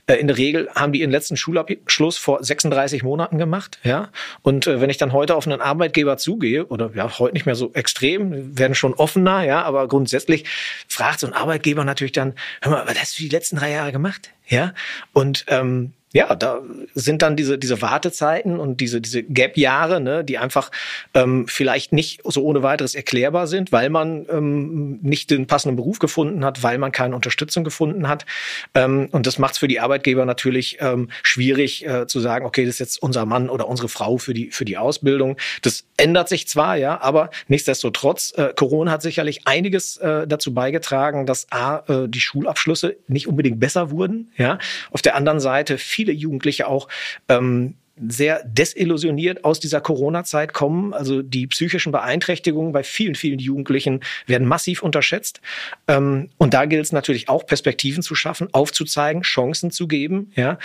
Äh, 0.08 0.16
in 0.16 0.28
der 0.28 0.38
Regel 0.38 0.70
haben 0.76 0.92
die 0.92 1.02
ihren 1.02 1.12
letzten 1.12 1.38
Schulabschluss 1.38 2.18
vor 2.18 2.44
36 2.44 3.04
Monaten 3.04 3.38
gemacht. 3.38 3.80
Ja? 3.84 4.10
Und 4.42 4.68
äh, 4.68 4.82
wenn 4.82 4.90
ich 4.90 4.98
dann 4.98 5.14
heute 5.14 5.36
auf 5.36 5.46
einen 5.46 5.62
Arbeitgeber 5.62 6.18
zugehe, 6.18 6.66
oder 6.66 6.92
ja, 6.96 7.20
heute 7.20 7.34
nicht 7.34 7.46
mehr 7.46 7.56
so 7.56 7.72
extrem, 7.74 8.58
werden 8.58 8.74
schon 8.76 8.94
offener, 8.96 9.44
ja, 9.44 9.62
aber 9.62 9.88
grundsätzlich 9.88 10.46
fragt 10.88 11.20
so 11.20 11.28
ein 11.28 11.34
Arbeitgeber 11.34 11.86
natürlich 11.86 12.14
dann, 12.14 12.34
hör 12.62 12.72
mal, 12.72 12.88
was 12.88 13.00
hast 13.00 13.20
du 13.20 13.24
die 13.24 13.30
letzten 13.30 13.58
drei 13.58 13.72
Jahre 13.72 13.92
gemacht? 13.92 14.32
Ja, 14.48 14.74
und 15.14 15.46
ähm, 15.48 15.94
ja, 16.12 16.34
da 16.36 16.62
sind 16.96 17.22
dann 17.22 17.36
diese, 17.36 17.60
diese 17.60 17.84
Wartezeiten 17.84 18.60
und 18.60 18.82
diese, 18.82 19.00
diese 19.00 19.22
Gap-Jahre, 19.22 20.02
ne, 20.02 20.24
die 20.24 20.40
einfach 20.40 20.72
ähm, 21.14 21.48
vielleicht 21.48 21.94
nicht 21.94 22.22
so 22.24 22.44
ohne 22.44 22.64
weiteres 22.64 22.96
erklärbar 22.96 23.46
sind, 23.46 23.72
weil 23.72 23.92
man 23.92 24.26
ähm, 24.30 25.00
nicht 25.04 25.30
den 25.30 25.46
passenden 25.46 25.76
Beruf 25.76 26.00
gefunden 26.00 26.44
hat, 26.44 26.64
weil 26.64 26.80
man 26.80 26.92
keine 26.92 27.14
Unterstützung 27.16 27.64
gefunden 27.64 28.08
hat. 28.08 28.26
Ähm, 28.74 29.10
und 29.12 29.28
das 29.28 29.38
macht 29.38 29.54
es 29.54 29.60
für 29.60 29.68
die 29.68 29.80
Arbeitgeber 29.80 30.26
natürlich 30.26 30.78
ähm, 30.82 31.10
schwierig 31.22 31.86
äh, 31.86 32.08
zu 32.08 32.20
sagen, 32.20 32.46
okay, 32.46 32.66
das 32.66 32.76
ist 32.76 32.80
jetzt 32.80 33.02
unser 33.04 33.28
Mann 33.28 33.48
oder 33.50 33.68
unsere 33.68 33.88
Frau 33.88 34.18
für 34.18 34.34
die, 34.34 34.50
für 34.50 34.66
die 34.66 34.78
Ausbildung. 34.78 35.38
Das 35.62 35.84
ändert 35.98 36.28
sich 36.28 36.48
zwar, 36.48 36.76
ja, 36.76 37.00
aber 37.02 37.30
nichtsdestotrotz, 37.50 38.34
äh, 38.36 38.54
Corona 38.56 38.92
hat 38.92 39.04
sicherlich 39.04 39.42
einiges 39.46 39.98
äh, 39.98 40.26
dazu 40.26 40.56
beigetragen, 40.56 41.28
dass 41.28 41.52
A, 41.52 41.84
äh, 41.88 42.08
die 42.08 42.20
Schulabschlüsse 42.20 42.98
nicht 43.08 43.28
unbedingt 43.28 43.60
besser 43.60 43.92
wurden, 43.92 44.32
ja. 44.38 44.58
Auf 44.92 45.04
der 45.04 45.16
anderen 45.16 45.40
Seite 45.40 45.78
viele 46.00 46.14
Jugendliche 46.14 46.66
auch 46.68 46.88
ähm, 47.28 47.76
sehr 48.08 48.42
desillusioniert 48.46 49.44
aus 49.44 49.60
dieser 49.60 49.82
Corona-Zeit 49.82 50.54
kommen. 50.54 50.94
Also 50.94 51.22
die 51.22 51.48
psychischen 51.48 51.92
Beeinträchtigungen 51.92 52.72
bei 52.72 52.84
vielen, 52.84 53.16
vielen 53.16 53.40
Jugendlichen 53.40 54.00
werden 54.26 54.48
massiv 54.48 54.82
unterschätzt. 54.82 55.42
Ähm, 55.90 56.30
und 56.38 56.54
da 56.54 56.64
gilt 56.64 56.86
es 56.86 56.94
natürlich 56.94 57.28
auch, 57.28 57.46
Perspektiven 57.46 58.02
zu 58.02 58.16
schaffen, 58.16 58.48
aufzuzeigen, 58.54 59.24
Chancen 59.24 59.72
zu 59.72 59.90
geben. 59.90 60.32
Ja, 60.36 60.58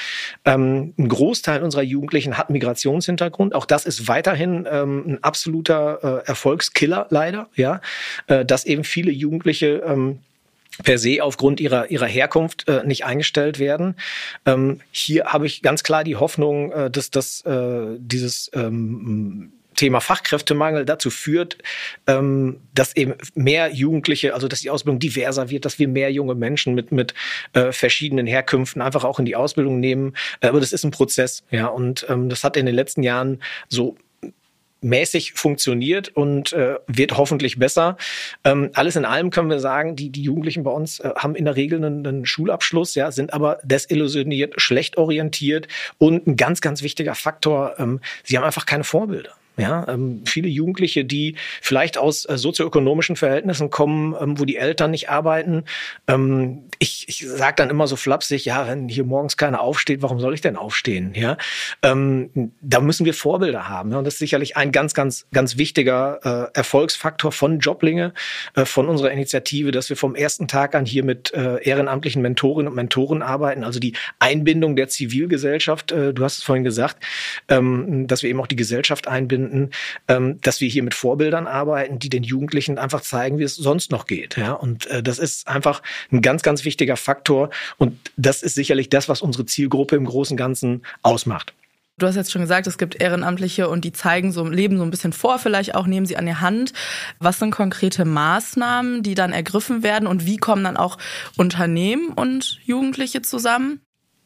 ähm, 0.45 0.95
ein 0.97 1.09
Großteil 1.09 1.65
unserer 1.65 1.83
Jugendlichen 1.83 2.39
hat 2.39 2.51
Migrationshintergrund. 2.51 3.57
Auch 3.57 3.67
das 3.67 3.87
ist 3.87 4.07
weiterhin 4.07 4.69
ähm, 4.71 5.05
ein 5.05 5.25
absoluter 5.25 6.23
äh, 6.23 6.29
Erfolgskiller 6.29 7.09
leider. 7.11 7.49
Ja, 7.57 7.81
äh, 8.29 8.45
dass 8.45 8.65
eben 8.65 8.85
viele 8.85 9.11
Jugendliche 9.11 9.83
per 10.83 10.99
se 10.99 11.23
aufgrund 11.23 11.61
ihrer, 11.61 11.91
ihrer 11.91 12.07
Herkunft 12.07 12.69
äh, 12.69 12.83
nicht 12.85 13.05
eingestellt 13.05 13.59
werden. 13.59 13.95
Ähm, 14.47 14.81
hier 14.91 15.27
habe 15.27 15.47
ich 15.47 15.63
ganz 15.63 15.83
klar 15.83 16.05
die 16.05 16.17
Hoffnung, 16.17 16.73
äh, 16.73 16.91
dass, 16.91 17.11
dass 17.11 17.43
äh, 17.43 17.97
dieses 17.99 18.51
ähm, 18.55 19.53
Thema 19.75 20.01
Fachkräftemangel 20.01 20.85
dazu 20.85 21.11
führt, 21.11 21.59
ähm, 22.07 22.61
dass 22.75 22.97
eben 22.97 23.15
mehr 23.35 23.73
Jugendliche, 23.73 24.35
also 24.35 24.49
dass 24.49 24.61
die 24.61 24.71
Ausbildung 24.71 24.99
diverser 24.99 25.51
wird, 25.51 25.65
dass 25.65 25.79
wir 25.79 25.89
mehr 25.89 26.13
junge 26.13 26.35
Menschen 26.35 26.75
mit 26.75 26.93
mit 26.93 27.15
äh, 27.53 27.73
verschiedenen 27.73 28.27
Herkünften 28.27 28.83
einfach 28.83 29.05
auch 29.05 29.19
in 29.19 29.25
die 29.25 29.37
Ausbildung 29.37 29.81
nehmen. 29.81 30.15
Äh, 30.41 30.49
aber 30.49 30.61
das 30.61 30.73
ist 30.73 30.85
ein 30.85 30.91
Prozess, 30.91 31.43
ja, 31.51 31.67
und 31.67 32.07
ähm, 32.09 32.29
das 32.29 32.45
hat 32.45 32.57
in 32.57 32.67
den 32.67 32.75
letzten 32.75 33.03
Jahren 33.03 33.43
so 33.69 33.97
mäßig 34.85 35.33
funktioniert 35.33 36.11
und 36.11 36.53
äh, 36.53 36.77
wird 36.87 37.17
hoffentlich 37.17 37.59
besser. 37.59 37.97
Ähm, 38.45 38.71
alles 38.75 38.97
in 38.97 39.05
allem 39.05 39.31
können 39.31 39.51
wir 39.51 39.59
sagen, 39.59 39.97
die, 39.97 40.11
die 40.11 40.23
Jugendlichen 40.23 40.63
bei 40.63 40.71
uns 40.71 41.01
äh, 41.01 41.11
haben 41.17 41.35
in 41.35 41.47
der 41.47 41.57
Regel 41.57 41.83
einen, 41.83 42.07
einen 42.07 42.27
Schulabschluss, 42.27 42.95
ja, 42.95 43.11
sind 43.11 43.33
aber 43.33 43.59
desillusioniert, 43.65 44.61
schlecht 44.61 44.97
orientiert 44.97 45.67
und 45.99 46.27
ein 46.27 46.37
ganz, 46.37 46.61
ganz 46.61 46.83
wichtiger 46.83 47.15
Faktor, 47.15 47.75
ähm, 47.79 48.01
sie 48.23 48.37
haben 48.37 48.45
einfach 48.45 48.67
keine 48.67 48.85
Vorbilder. 48.85 49.33
Ja, 49.57 49.87
ähm, 49.89 50.23
viele 50.25 50.49
Jugendliche, 50.49 51.05
die 51.05 51.37
vielleicht 51.63 51.97
aus 51.97 52.25
äh, 52.25 52.37
sozioökonomischen 52.37 53.15
Verhältnissen 53.15 53.71
kommen, 53.71 54.17
ähm, 54.21 54.39
wo 54.41 54.45
die 54.45 54.57
Eltern 54.57 54.91
nicht 54.91 55.11
arbeiten. 55.11 55.65
Ähm, 56.09 56.65
ich, 56.81 57.09
ich 57.09 57.25
sage 57.29 57.55
dann 57.57 57.71
immer 57.71 57.87
so 57.87 57.95
flapsig, 57.95 58.45
ja, 58.45 58.67
wenn 58.67 58.89
hier 58.89 59.05
morgens 59.05 59.37
keiner 59.37 59.61
aufsteht, 59.61 60.03
warum 60.03 60.19
soll 60.19 60.35
ich 60.35 60.41
denn 60.41 60.57
aufstehen? 60.57 61.13
Ja, 61.15 61.37
ähm, 61.83 62.53
da 62.61 62.81
müssen 62.81 63.07
wir 63.07 63.15
Vorbilder 63.15 63.69
haben. 63.69 63.93
Ja? 63.93 63.99
Und 63.99 64.05
das 64.05 64.15
ist 64.15 64.19
sicherlich 64.19 64.57
ein 64.57 64.73
ganz, 64.73 64.93
ganz, 64.93 65.27
ganz 65.33 65.57
wichtiger 65.57 66.51
äh, 66.53 66.59
Erfolgsfaktor 66.59 67.31
von 67.31 67.61
Joblinge, 67.61 68.13
äh, 68.57 68.65
von 68.65 68.89
unserer 68.89 69.13
Initiative, 69.13 69.71
dass 69.71 69.89
wir 69.89 69.97
vom 69.97 70.17
ersten 70.17 70.49
Tag 70.49 70.75
an 70.75 70.85
hier 70.85 71.05
mit 71.05 71.33
äh, 71.33 71.63
ehrenamtlichen 71.63 72.23
Mentorinnen 72.23 72.69
und 72.69 72.75
Mentoren 72.75 73.23
arbeiten. 73.23 73.63
Also 73.63 73.79
die 73.79 73.95
Einbindung 74.19 74.75
der 74.75 74.89
Zivilgesellschaft. 74.89 75.93
Äh, 75.93 76.13
du 76.13 76.25
hast 76.25 76.39
es 76.39 76.45
vorhin 76.45 76.65
gesagt, 76.65 76.97
ähm, 77.49 78.09
dass 78.09 78.23
wir 78.23 78.31
eben 78.31 78.41
auch 78.41 78.49
die 78.49 78.57
Gesellschaft 78.57 79.07
einbinden, 79.07 79.44
ähm, 80.09 80.41
dass 80.41 80.61
wir 80.61 80.69
hier 80.69 80.83
mit 80.83 80.95
Vorbildern 80.95 81.47
arbeiten, 81.47 81.99
die 81.99 82.09
den 82.09 82.23
Jugendlichen 82.23 82.79
einfach 82.79 83.01
zeigen, 83.01 83.39
wie 83.39 83.45
es 83.45 83.57
sonst 83.57 83.91
noch 83.91 84.07
geht. 84.07 84.37
Ja, 84.37 84.53
und 84.53 84.87
äh, 84.87 85.03
das 85.03 85.19
ist 85.19 85.49
einfach 85.49 85.83
ein 86.13 86.23
ganz, 86.23 86.43
ganz 86.43 86.65
wichtiger 86.65 86.97
Faktor. 86.97 87.51
Und 87.79 87.99
das 88.17 88.43
ist 88.43 88.55
sicherlich 88.55 88.89
das, 88.89 89.09
was 89.09 89.23
unsere 89.23 89.47
Zielgruppe 89.47 89.97
im 89.97 90.05
Großen 90.05 90.35
und 90.35 90.39
Ganzen 90.39 90.83
ausmacht. 91.03 91.55
Du 91.97 92.09
hast 92.09 92.17
jetzt 92.17 92.33
schon 92.33 92.43
gesagt, 92.43 92.67
es 92.67 92.77
gibt 92.77 93.01
Ehrenamtliche 93.01 93.69
und 93.69 93.85
die 93.85 93.93
zeigen 93.93 94.33
so, 94.33 94.45
leben 94.45 94.79
so 94.79 94.83
ein 94.83 94.91
bisschen 94.91 95.13
vor, 95.13 95.39
vielleicht 95.39 95.77
auch 95.77 95.87
nehmen 95.87 96.07
sie 96.07 96.17
an 96.17 96.27
die 96.27 96.35
Hand. 96.35 96.73
Was 97.21 97.39
sind 97.39 97.53
konkrete 97.53 98.05
Maßnahmen, 98.05 99.05
die 99.05 99.15
dann 99.15 99.33
ergriffen 99.33 99.85
werden 99.85 100.09
und 100.09 100.27
wie 100.27 100.37
kommen 100.37 100.65
dann 100.65 100.77
auch 100.77 100.99
Unternehmen 101.37 102.09
und 102.09 102.59
Jugendliche 102.65 103.23
zusammen? 103.23 103.81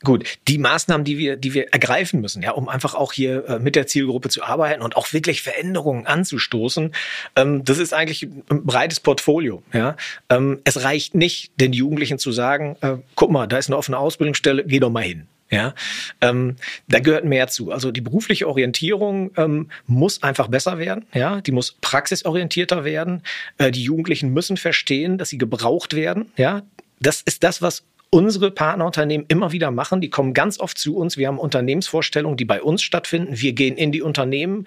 Gut, 0.04 0.24
die 0.46 0.58
Maßnahmen, 0.58 1.04
die 1.04 1.18
wir, 1.18 1.36
die 1.36 1.54
wir 1.54 1.72
ergreifen 1.72 2.20
müssen, 2.20 2.42
ja, 2.42 2.52
um 2.52 2.68
einfach 2.68 2.94
auch 2.94 3.12
hier 3.12 3.48
äh, 3.48 3.58
mit 3.58 3.74
der 3.74 3.88
Zielgruppe 3.88 4.28
zu 4.28 4.44
arbeiten 4.44 4.80
und 4.80 4.96
auch 4.96 5.12
wirklich 5.12 5.42
Veränderungen 5.42 6.06
anzustoßen, 6.06 6.92
ähm, 7.34 7.64
das 7.64 7.78
ist 7.78 7.92
eigentlich 7.92 8.22
ein 8.22 8.64
breites 8.64 9.00
Portfolio. 9.00 9.62
Ja, 9.72 9.96
ähm, 10.28 10.60
es 10.62 10.84
reicht 10.84 11.16
nicht, 11.16 11.50
den 11.60 11.72
Jugendlichen 11.72 12.18
zu 12.18 12.30
sagen: 12.30 12.76
äh, 12.80 12.96
Guck 13.16 13.32
mal, 13.32 13.48
da 13.48 13.58
ist 13.58 13.68
eine 13.68 13.76
offene 13.76 13.98
Ausbildungsstelle, 13.98 14.64
geh 14.64 14.78
doch 14.78 14.90
mal 14.90 15.02
hin. 15.02 15.26
Ja, 15.50 15.74
ähm, 16.20 16.56
da 16.88 17.00
gehört 17.00 17.24
mehr 17.24 17.48
zu. 17.48 17.72
Also 17.72 17.90
die 17.90 18.02
berufliche 18.02 18.46
Orientierung 18.46 19.30
ähm, 19.36 19.70
muss 19.86 20.22
einfach 20.22 20.48
besser 20.48 20.78
werden. 20.78 21.06
Ja, 21.14 21.40
die 21.40 21.52
muss 21.52 21.72
praxisorientierter 21.80 22.84
werden. 22.84 23.22
Äh, 23.56 23.70
die 23.70 23.82
Jugendlichen 23.82 24.32
müssen 24.34 24.58
verstehen, 24.58 25.16
dass 25.16 25.30
sie 25.30 25.38
gebraucht 25.38 25.94
werden. 25.94 26.30
Ja, 26.36 26.62
das 27.00 27.22
ist 27.22 27.44
das, 27.44 27.62
was 27.62 27.84
unsere 28.10 28.50
Partnerunternehmen 28.50 29.26
immer 29.28 29.52
wieder 29.52 29.70
machen. 29.70 30.00
Die 30.00 30.08
kommen 30.08 30.32
ganz 30.32 30.58
oft 30.60 30.78
zu 30.78 30.96
uns. 30.96 31.18
Wir 31.18 31.28
haben 31.28 31.38
Unternehmensvorstellungen, 31.38 32.38
die 32.38 32.46
bei 32.46 32.62
uns 32.62 32.82
stattfinden. 32.82 33.38
Wir 33.40 33.52
gehen 33.52 33.76
in 33.76 33.92
die 33.92 34.00
Unternehmen. 34.00 34.64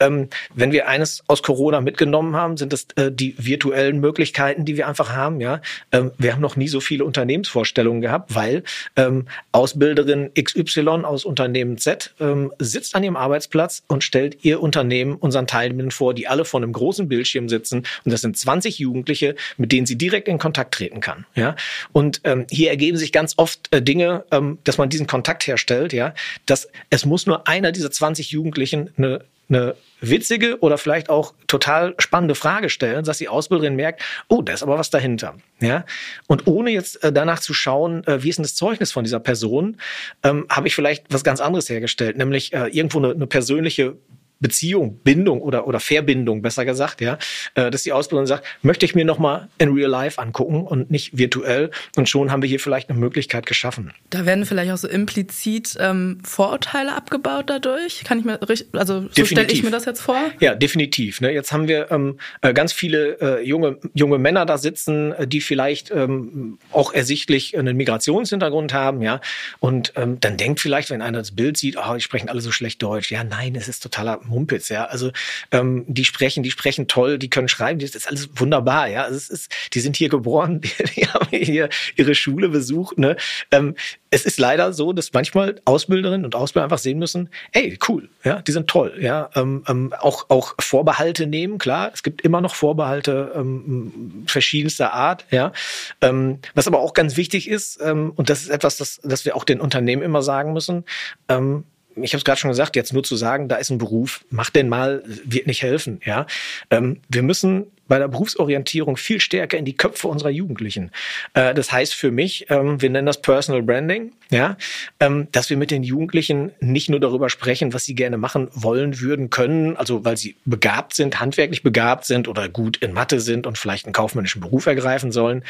Ähm, 0.00 0.28
wenn 0.54 0.72
wir 0.72 0.88
eines 0.88 1.22
aus 1.26 1.42
Corona 1.42 1.82
mitgenommen 1.82 2.34
haben, 2.34 2.56
sind 2.56 2.72
es 2.72 2.86
äh, 2.96 3.12
die 3.12 3.34
virtuellen 3.36 4.00
Möglichkeiten, 4.00 4.64
die 4.64 4.78
wir 4.78 4.88
einfach 4.88 5.12
haben. 5.12 5.40
Ja, 5.40 5.60
ähm, 5.92 6.12
wir 6.16 6.32
haben 6.32 6.40
noch 6.40 6.56
nie 6.56 6.68
so 6.68 6.80
viele 6.80 7.04
Unternehmensvorstellungen 7.04 8.00
gehabt, 8.00 8.34
weil 8.34 8.62
ähm, 8.96 9.26
Ausbilderin 9.52 10.30
XY 10.40 10.88
aus 11.04 11.26
Unternehmen 11.26 11.76
Z 11.76 12.14
ähm, 12.20 12.52
sitzt 12.58 12.94
an 12.94 13.04
ihrem 13.04 13.16
Arbeitsplatz 13.16 13.82
und 13.88 14.02
stellt 14.02 14.44
ihr 14.44 14.62
Unternehmen 14.62 15.16
unseren 15.16 15.46
Teilnehmern 15.46 15.90
vor, 15.90 16.14
die 16.14 16.26
alle 16.26 16.46
vor 16.46 16.60
einem 16.60 16.72
großen 16.72 17.06
Bildschirm 17.06 17.50
sitzen. 17.50 17.84
Und 18.04 18.12
das 18.12 18.22
sind 18.22 18.38
20 18.38 18.78
Jugendliche, 18.78 19.34
mit 19.58 19.72
denen 19.72 19.86
sie 19.86 19.98
direkt 19.98 20.26
in 20.26 20.38
Kontakt 20.38 20.72
treten 20.72 21.00
kann. 21.00 21.26
Ja, 21.34 21.54
und 21.92 22.22
ähm, 22.24 22.46
hier 22.50 22.77
ergeben 22.78 22.96
sich 22.96 23.10
ganz 23.10 23.34
oft 23.36 23.74
äh, 23.74 23.82
Dinge, 23.82 24.24
ähm, 24.30 24.58
dass 24.62 24.78
man 24.78 24.88
diesen 24.88 25.08
Kontakt 25.08 25.46
herstellt, 25.48 25.92
ja, 25.92 26.14
dass 26.46 26.68
es 26.90 27.04
muss 27.04 27.26
nur 27.26 27.48
einer 27.48 27.72
dieser 27.72 27.90
20 27.90 28.30
Jugendlichen 28.30 28.90
eine 28.96 29.24
eine 29.50 29.76
witzige 30.00 30.60
oder 30.60 30.76
vielleicht 30.76 31.08
auch 31.08 31.32
total 31.46 31.94
spannende 31.98 32.34
Frage 32.34 32.68
stellen, 32.68 33.02
dass 33.04 33.16
die 33.16 33.28
Ausbilderin 33.28 33.76
merkt, 33.76 34.02
oh, 34.28 34.42
da 34.42 34.52
ist 34.52 34.62
aber 34.62 34.78
was 34.78 34.90
dahinter. 34.90 35.36
Ja? 35.58 35.86
Und 36.26 36.46
ohne 36.46 36.70
jetzt 36.70 37.02
äh, 37.02 37.12
danach 37.12 37.40
zu 37.40 37.54
schauen, 37.54 38.06
äh, 38.06 38.22
wie 38.22 38.28
ist 38.28 38.36
denn 38.36 38.42
das 38.42 38.54
Zeugnis 38.54 38.92
von 38.92 39.04
dieser 39.04 39.20
Person, 39.20 39.78
ähm, 40.22 40.46
habe 40.50 40.68
ich 40.68 40.74
vielleicht 40.74 41.06
was 41.08 41.24
ganz 41.24 41.40
anderes 41.40 41.70
hergestellt, 41.70 42.18
nämlich 42.18 42.52
äh, 42.52 42.68
irgendwo 42.68 42.98
eine, 42.98 43.12
eine 43.12 43.26
persönliche 43.26 43.96
Beziehung, 44.40 45.00
Bindung 45.02 45.40
oder, 45.40 45.66
oder 45.66 45.80
Verbindung, 45.80 46.42
besser 46.42 46.64
gesagt, 46.64 47.00
ja, 47.00 47.18
äh, 47.54 47.70
dass 47.70 47.82
die 47.82 47.92
Ausbildung 47.92 48.26
sagt, 48.26 48.46
möchte 48.62 48.86
ich 48.86 48.94
mir 48.94 49.04
nochmal 49.04 49.48
in 49.58 49.72
real 49.72 49.90
life 49.90 50.20
angucken 50.20 50.62
und 50.64 50.90
nicht 50.90 51.18
virtuell. 51.18 51.70
Und 51.96 52.08
schon 52.08 52.30
haben 52.30 52.42
wir 52.42 52.48
hier 52.48 52.60
vielleicht 52.60 52.88
eine 52.90 52.98
Möglichkeit 52.98 53.46
geschaffen. 53.46 53.92
Da 54.10 54.26
werden 54.26 54.46
vielleicht 54.46 54.70
auch 54.72 54.78
so 54.78 54.88
implizit 54.88 55.76
ähm, 55.80 56.18
Vorurteile 56.22 56.94
abgebaut 56.94 57.44
dadurch. 57.48 58.04
Kann 58.04 58.20
ich 58.20 58.24
mir 58.24 58.38
also 58.72 59.08
so 59.10 59.24
stelle 59.24 59.50
ich 59.50 59.62
mir 59.62 59.70
das 59.70 59.84
jetzt 59.84 60.00
vor? 60.00 60.18
Ja, 60.40 60.54
definitiv. 60.54 61.20
Ne? 61.20 61.32
Jetzt 61.32 61.52
haben 61.52 61.68
wir 61.68 61.90
ähm, 61.90 62.18
äh, 62.42 62.52
ganz 62.52 62.72
viele 62.72 63.20
äh, 63.20 63.46
junge, 63.46 63.78
junge 63.94 64.18
Männer 64.18 64.46
da 64.46 64.58
sitzen, 64.58 65.12
äh, 65.12 65.26
die 65.26 65.40
vielleicht 65.40 65.90
ähm, 65.90 66.58
auch 66.72 66.92
ersichtlich 66.92 67.58
einen 67.58 67.76
Migrationshintergrund 67.76 68.72
haben, 68.72 69.02
ja. 69.02 69.20
Und 69.60 69.92
ähm, 69.96 70.20
dann 70.20 70.36
denkt 70.36 70.60
vielleicht, 70.60 70.90
wenn 70.90 71.02
einer 71.02 71.18
das 71.18 71.34
Bild 71.34 71.56
sieht, 71.56 71.76
oh, 71.76 71.94
die 71.94 72.00
sprechen 72.00 72.28
alle 72.28 72.40
so 72.40 72.52
schlecht 72.52 72.82
Deutsch. 72.82 73.10
Ja, 73.10 73.24
nein, 73.24 73.54
es 73.54 73.68
ist 73.68 73.82
totaler 73.82 74.20
Mumpitz, 74.28 74.68
ja. 74.68 74.84
Also 74.84 75.10
ähm, 75.50 75.84
die 75.88 76.04
sprechen, 76.04 76.42
die 76.42 76.50
sprechen 76.50 76.88
toll, 76.88 77.18
die 77.18 77.30
können 77.30 77.48
schreiben, 77.48 77.78
das 77.78 77.94
ist 77.94 78.08
alles 78.08 78.28
wunderbar, 78.36 78.88
ja. 78.88 79.04
Also 79.04 79.16
es 79.16 79.30
ist, 79.30 79.52
die 79.74 79.80
sind 79.80 79.96
hier 79.96 80.08
geboren, 80.08 80.60
die, 80.62 80.70
die 80.96 81.06
haben 81.08 81.28
hier 81.30 81.68
ihre 81.96 82.14
Schule 82.14 82.48
besucht. 82.48 82.98
Ne? 82.98 83.16
Ähm, 83.50 83.74
es 84.10 84.24
ist 84.24 84.38
leider 84.38 84.72
so, 84.72 84.92
dass 84.92 85.12
manchmal 85.12 85.60
Ausbilderinnen 85.64 86.24
und 86.24 86.34
Ausbilder 86.34 86.64
einfach 86.64 86.78
sehen 86.78 86.98
müssen, 86.98 87.28
ey, 87.52 87.78
cool, 87.88 88.08
ja, 88.24 88.40
die 88.40 88.52
sind 88.52 88.68
toll, 88.68 88.96
ja. 89.00 89.30
Ähm, 89.34 89.64
ähm, 89.68 89.92
auch, 89.98 90.30
auch 90.30 90.54
Vorbehalte 90.58 91.26
nehmen, 91.26 91.58
klar, 91.58 91.90
es 91.92 92.02
gibt 92.02 92.22
immer 92.22 92.40
noch 92.40 92.54
Vorbehalte 92.54 93.32
ähm, 93.34 94.24
verschiedenster 94.26 94.92
Art, 94.92 95.26
ja. 95.30 95.52
Ähm, 96.00 96.38
was 96.54 96.66
aber 96.66 96.80
auch 96.80 96.94
ganz 96.94 97.16
wichtig 97.16 97.48
ist, 97.48 97.80
ähm, 97.82 98.12
und 98.16 98.30
das 98.30 98.42
ist 98.42 98.48
etwas, 98.48 98.76
das, 98.78 99.00
das 99.02 99.24
wir 99.24 99.36
auch 99.36 99.44
den 99.44 99.60
Unternehmen 99.60 100.02
immer 100.02 100.22
sagen 100.22 100.52
müssen, 100.52 100.84
ähm, 101.28 101.64
ich 102.02 102.12
habe 102.12 102.18
es 102.18 102.24
gerade 102.24 102.40
schon 102.40 102.50
gesagt, 102.50 102.76
jetzt 102.76 102.92
nur 102.92 103.02
zu 103.02 103.16
sagen, 103.16 103.48
da 103.48 103.56
ist 103.56 103.70
ein 103.70 103.78
Beruf, 103.78 104.24
mach 104.30 104.50
den 104.50 104.68
mal, 104.68 105.02
wird 105.06 105.46
nicht 105.46 105.62
helfen. 105.62 106.00
Ja, 106.04 106.26
ähm, 106.70 107.00
wir 107.08 107.22
müssen 107.22 107.66
bei 107.88 107.98
der 107.98 108.08
Berufsorientierung 108.08 108.96
viel 108.96 109.18
stärker 109.18 109.58
in 109.58 109.64
die 109.64 109.76
Köpfe 109.76 110.08
unserer 110.08 110.30
Jugendlichen. 110.30 110.90
Äh, 111.32 111.54
das 111.54 111.72
heißt 111.72 111.94
für 111.94 112.10
mich, 112.10 112.46
ähm, 112.50 112.80
wir 112.80 112.90
nennen 112.90 113.06
das 113.06 113.20
Personal 113.20 113.62
Branding, 113.62 114.12
ja, 114.30 114.56
ähm, 115.00 115.28
dass 115.32 115.50
wir 115.50 115.56
mit 115.56 115.70
den 115.70 115.82
Jugendlichen 115.82 116.52
nicht 116.60 116.90
nur 116.90 117.00
darüber 117.00 117.30
sprechen, 117.30 117.72
was 117.72 117.84
sie 117.84 117.94
gerne 117.94 118.18
machen 118.18 118.48
wollen, 118.52 119.00
würden, 119.00 119.30
können, 119.30 119.76
also 119.76 120.04
weil 120.04 120.16
sie 120.16 120.36
begabt 120.44 120.94
sind, 120.94 121.18
handwerklich 121.18 121.62
begabt 121.62 122.04
sind 122.04 122.28
oder 122.28 122.48
gut 122.48 122.76
in 122.76 122.92
Mathe 122.92 123.20
sind 123.20 123.46
und 123.46 123.58
vielleicht 123.58 123.86
einen 123.86 123.94
kaufmännischen 123.94 124.40
Beruf 124.40 124.66
ergreifen 124.66 125.10
sollen. 125.10 125.42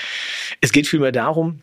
Es 0.61 0.73
geht 0.73 0.87
vielmehr 0.87 1.13
darum, 1.13 1.61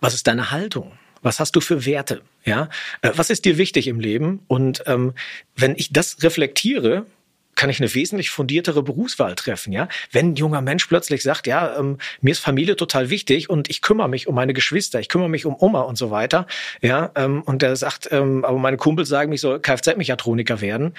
was 0.00 0.14
ist 0.14 0.26
deine 0.26 0.50
Haltung? 0.50 0.92
Was 1.24 1.40
hast 1.40 1.56
du 1.56 1.60
für 1.60 1.86
Werte? 1.86 2.20
Ja, 2.44 2.68
äh, 3.02 3.10
was 3.16 3.30
ist 3.30 3.44
dir 3.46 3.58
wichtig 3.58 3.88
im 3.88 3.98
Leben? 3.98 4.40
Und 4.46 4.84
ähm, 4.86 5.14
wenn 5.56 5.74
ich 5.74 5.92
das 5.92 6.22
reflektiere, 6.22 7.06
kann 7.54 7.70
ich 7.70 7.80
eine 7.80 7.94
wesentlich 7.94 8.30
fundiertere 8.30 8.82
Berufswahl 8.82 9.34
treffen, 9.34 9.72
ja. 9.72 9.88
Wenn 10.10 10.32
ein 10.32 10.36
junger 10.36 10.60
Mensch 10.60 10.86
plötzlich 10.86 11.22
sagt, 11.22 11.46
ja, 11.46 11.78
ähm, 11.78 11.98
mir 12.20 12.32
ist 12.32 12.40
Familie 12.40 12.76
total 12.76 13.10
wichtig 13.10 13.48
und 13.48 13.70
ich 13.70 13.80
kümmere 13.80 14.08
mich 14.08 14.26
um 14.26 14.34
meine 14.34 14.52
Geschwister, 14.52 15.00
ich 15.00 15.08
kümmere 15.08 15.28
mich 15.28 15.46
um 15.46 15.56
Oma 15.58 15.82
und 15.82 15.96
so 15.96 16.10
weiter, 16.10 16.46
ja, 16.82 17.10
ähm, 17.14 17.42
und 17.42 17.62
der 17.62 17.76
sagt, 17.76 18.08
ähm, 18.10 18.44
aber 18.44 18.58
meine 18.58 18.76
Kumpels 18.76 19.08
sagen, 19.08 19.32
ich 19.32 19.40
soll 19.40 19.60
Kfz-Mechatroniker 19.60 20.60
werden, 20.60 20.94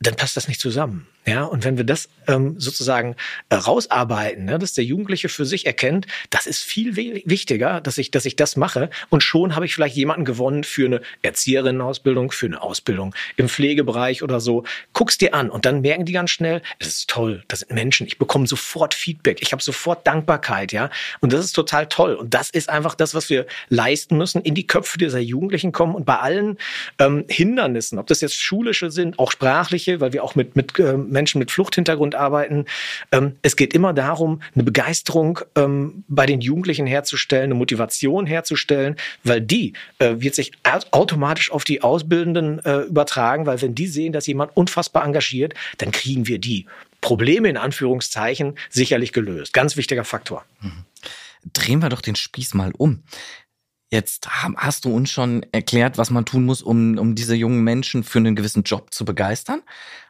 dann 0.00 0.14
passt 0.14 0.36
das 0.36 0.46
nicht 0.46 0.60
zusammen. 0.60 1.06
Ja, 1.28 1.44
und 1.44 1.62
wenn 1.64 1.76
wir 1.76 1.84
das 1.84 2.08
ähm, 2.26 2.54
sozusagen 2.58 3.14
äh, 3.50 3.56
rausarbeiten, 3.56 4.46
ne, 4.46 4.58
dass 4.58 4.72
der 4.72 4.84
Jugendliche 4.84 5.28
für 5.28 5.44
sich 5.44 5.66
erkennt, 5.66 6.06
das 6.30 6.46
ist 6.46 6.62
viel 6.62 6.96
wichtiger, 6.96 7.82
dass 7.82 7.98
ich, 7.98 8.10
dass 8.10 8.24
ich 8.24 8.34
das 8.34 8.56
mache. 8.56 8.88
Und 9.10 9.22
schon 9.22 9.54
habe 9.54 9.66
ich 9.66 9.74
vielleicht 9.74 9.96
jemanden 9.96 10.24
gewonnen 10.24 10.64
für 10.64 10.86
eine 10.86 11.02
Erzieherinnenausbildung, 11.20 12.30
für 12.30 12.46
eine 12.46 12.62
Ausbildung 12.62 13.14
im 13.36 13.50
Pflegebereich 13.50 14.22
oder 14.22 14.40
so. 14.40 14.64
Guck's 14.94 15.18
dir 15.18 15.34
an 15.34 15.50
und 15.50 15.66
dann 15.66 15.82
merken 15.82 16.06
die 16.06 16.12
ganz 16.12 16.30
schnell, 16.30 16.62
es 16.78 16.88
ist 16.88 17.10
toll, 17.10 17.44
das 17.48 17.60
sind 17.60 17.72
Menschen. 17.72 18.06
Ich 18.06 18.16
bekomme 18.16 18.46
sofort 18.46 18.94
Feedback, 18.94 19.42
ich 19.42 19.52
habe 19.52 19.62
sofort 19.62 20.06
Dankbarkeit, 20.06 20.72
ja. 20.72 20.88
Und 21.20 21.34
das 21.34 21.44
ist 21.44 21.52
total 21.52 21.88
toll. 21.88 22.14
Und 22.14 22.32
das 22.32 22.48
ist 22.48 22.70
einfach 22.70 22.94
das, 22.94 23.14
was 23.14 23.28
wir 23.28 23.46
leisten 23.68 24.16
müssen, 24.16 24.40
in 24.40 24.54
die 24.54 24.66
Köpfe 24.66 24.96
dieser 24.96 25.18
Jugendlichen 25.18 25.72
kommen 25.72 25.94
und 25.94 26.06
bei 26.06 26.16
allen 26.16 26.56
ähm, 26.98 27.26
Hindernissen, 27.28 27.98
ob 27.98 28.06
das 28.06 28.22
jetzt 28.22 28.40
schulische 28.40 28.90
sind, 28.90 29.18
auch 29.18 29.30
sprachliche, 29.30 30.00
weil 30.00 30.14
wir 30.14 30.24
auch 30.24 30.34
mit 30.34 30.56
mit 30.56 30.78
ähm, 30.78 31.17
Menschen 31.18 31.40
mit 31.40 31.50
Fluchthintergrund 31.50 32.14
arbeiten. 32.14 32.66
Ähm, 33.10 33.36
es 33.42 33.56
geht 33.56 33.74
immer 33.74 33.92
darum, 33.92 34.40
eine 34.54 34.62
Begeisterung 34.62 35.40
ähm, 35.56 36.04
bei 36.06 36.26
den 36.26 36.40
Jugendlichen 36.40 36.86
herzustellen, 36.86 37.44
eine 37.44 37.54
Motivation 37.54 38.24
herzustellen, 38.24 38.94
weil 39.24 39.40
die 39.40 39.72
äh, 39.98 40.14
wird 40.18 40.36
sich 40.36 40.52
automatisch 40.92 41.50
auf 41.50 41.64
die 41.64 41.82
Ausbildenden 41.82 42.64
äh, 42.64 42.82
übertragen, 42.82 43.46
weil 43.46 43.60
wenn 43.60 43.74
die 43.74 43.88
sehen, 43.88 44.12
dass 44.12 44.28
jemand 44.28 44.56
unfassbar 44.56 45.04
engagiert, 45.04 45.54
dann 45.78 45.90
kriegen 45.90 46.28
wir 46.28 46.38
die 46.38 46.66
Probleme 47.00 47.48
in 47.48 47.56
Anführungszeichen 47.56 48.54
sicherlich 48.70 49.12
gelöst. 49.12 49.52
Ganz 49.52 49.76
wichtiger 49.76 50.04
Faktor. 50.04 50.44
Mhm. 50.60 50.84
Drehen 51.52 51.80
wir 51.80 51.88
doch 51.88 52.00
den 52.00 52.16
Spieß 52.16 52.54
mal 52.54 52.72
um. 52.76 53.02
Jetzt 53.90 54.28
hast 54.28 54.84
du 54.84 54.94
uns 54.94 55.10
schon 55.10 55.46
erklärt, 55.50 55.96
was 55.96 56.10
man 56.10 56.26
tun 56.26 56.44
muss, 56.44 56.60
um, 56.60 56.98
um 56.98 57.14
diese 57.14 57.34
jungen 57.34 57.64
Menschen 57.64 58.04
für 58.04 58.18
einen 58.18 58.36
gewissen 58.36 58.62
Job 58.62 58.92
zu 58.92 59.04
begeistern. 59.04 59.62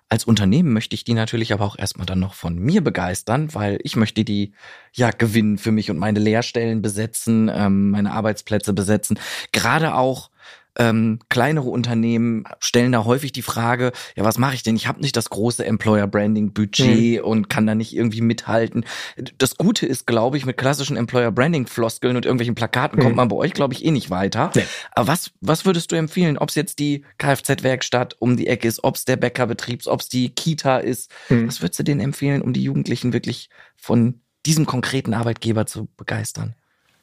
Als 0.08 0.24
Unternehmen 0.24 0.72
möchte 0.72 0.94
ich 0.94 1.04
die 1.04 1.14
natürlich 1.14 1.52
aber 1.52 1.64
auch 1.64 1.78
erstmal 1.78 2.06
dann 2.06 2.20
noch 2.20 2.34
von 2.34 2.56
mir 2.58 2.82
begeistern, 2.82 3.52
weil 3.54 3.78
ich 3.82 3.94
möchte 3.96 4.24
die 4.24 4.52
ja 4.92 5.10
gewinnen 5.10 5.58
für 5.58 5.70
mich 5.70 5.90
und 5.90 5.98
meine 5.98 6.18
Lehrstellen 6.18 6.80
besetzen, 6.80 7.50
ähm, 7.52 7.90
meine 7.90 8.12
Arbeitsplätze 8.12 8.72
besetzen. 8.72 9.18
Gerade 9.52 9.94
auch 9.94 10.30
ähm, 10.78 11.18
kleinere 11.28 11.68
Unternehmen 11.68 12.44
stellen 12.60 12.92
da 12.92 13.04
häufig 13.04 13.32
die 13.32 13.42
Frage, 13.42 13.92
ja, 14.16 14.24
was 14.24 14.38
mache 14.38 14.54
ich 14.54 14.62
denn? 14.62 14.76
Ich 14.76 14.86
habe 14.86 15.00
nicht 15.00 15.16
das 15.16 15.28
große 15.28 15.64
Employer 15.64 16.06
Branding 16.06 16.52
Budget 16.52 17.18
mhm. 17.18 17.24
und 17.24 17.48
kann 17.48 17.66
da 17.66 17.74
nicht 17.74 17.94
irgendwie 17.94 18.20
mithalten. 18.20 18.84
Das 19.38 19.56
Gute 19.56 19.86
ist, 19.86 20.06
glaube 20.06 20.36
ich, 20.36 20.46
mit 20.46 20.56
klassischen 20.56 20.96
Employer 20.96 21.32
Branding 21.32 21.66
Floskeln 21.66 22.16
und 22.16 22.24
irgendwelchen 22.24 22.54
Plakaten 22.54 22.98
mhm. 22.98 23.02
kommt 23.02 23.16
man 23.16 23.28
bei 23.28 23.36
euch, 23.36 23.52
glaube 23.52 23.74
ich, 23.74 23.84
eh 23.84 23.90
nicht 23.90 24.10
weiter. 24.10 24.52
Nee. 24.54 24.64
Aber 24.92 25.08
was, 25.08 25.32
was 25.40 25.64
würdest 25.64 25.90
du 25.90 25.96
empfehlen, 25.96 26.38
ob 26.38 26.50
es 26.50 26.54
jetzt 26.54 26.78
die 26.78 27.04
Kfz-Werkstatt 27.18 28.16
um 28.20 28.36
die 28.36 28.46
Ecke 28.46 28.68
ist, 28.68 28.84
ob 28.84 28.94
es 28.94 29.04
der 29.04 29.16
Bäckerbetrieb, 29.16 29.86
ob 29.86 30.00
es 30.00 30.08
die 30.08 30.30
Kita 30.30 30.78
ist? 30.78 31.10
Mhm. 31.28 31.48
Was 31.48 31.60
würdest 31.60 31.80
du 31.80 31.82
denen 31.82 32.00
empfehlen, 32.00 32.40
um 32.40 32.52
die 32.52 32.62
Jugendlichen 32.62 33.12
wirklich 33.12 33.50
von 33.76 34.20
diesem 34.46 34.64
konkreten 34.64 35.12
Arbeitgeber 35.12 35.66
zu 35.66 35.88
begeistern? 35.96 36.54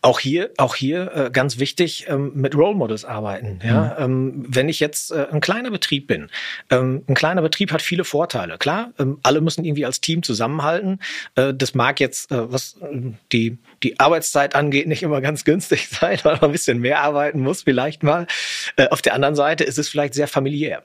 Auch 0.05 0.19
hier, 0.19 0.51
auch 0.57 0.75
hier 0.75 1.11
äh, 1.15 1.31
ganz 1.31 1.57
wichtig, 1.57 2.05
ähm, 2.07 2.31
mit 2.35 2.55
Role 2.55 2.75
Models 2.75 3.05
arbeiten. 3.05 3.59
Ja? 3.63 3.95
Mhm. 3.97 4.03
Ähm, 4.03 4.45
wenn 4.47 4.69
ich 4.69 4.79
jetzt 4.79 5.11
äh, 5.11 5.27
ein 5.31 5.41
kleiner 5.41 5.71
Betrieb 5.71 6.05
bin, 6.05 6.29
ähm, 6.69 7.03
ein 7.07 7.15
kleiner 7.15 7.41
Betrieb 7.41 7.71
hat 7.71 7.81
viele 7.81 8.03
Vorteile. 8.03 8.59
Klar, 8.59 8.93
alle 9.23 9.41
müssen 9.41 9.65
irgendwie 9.65 9.85
als 9.85 10.01
Team 10.01 10.21
zusammenhalten. 10.21 10.99
Äh, 11.33 11.53
das 11.55 11.73
mag 11.73 11.99
jetzt, 11.99 12.29
was 12.29 12.77
die, 13.31 13.57
die 13.85 13.99
Arbeitszeit 13.99 14.55
angeht, 14.55 14.87
nicht 14.87 15.03
immer 15.03 15.21
ganz 15.21 15.45
günstig 15.45 15.87
sein, 15.91 16.19
weil 16.23 16.33
man 16.33 16.45
ein 16.45 16.51
bisschen 16.51 16.79
mehr 16.79 17.01
arbeiten 17.01 17.39
muss, 17.39 17.63
vielleicht 17.63 18.03
mal. 18.03 18.25
Äh, 18.75 18.87
auf 18.89 19.01
der 19.01 19.13
anderen 19.13 19.35
Seite 19.35 19.63
ist 19.63 19.77
es 19.77 19.87
vielleicht 19.87 20.15
sehr 20.15 20.27
familiär. 20.27 20.83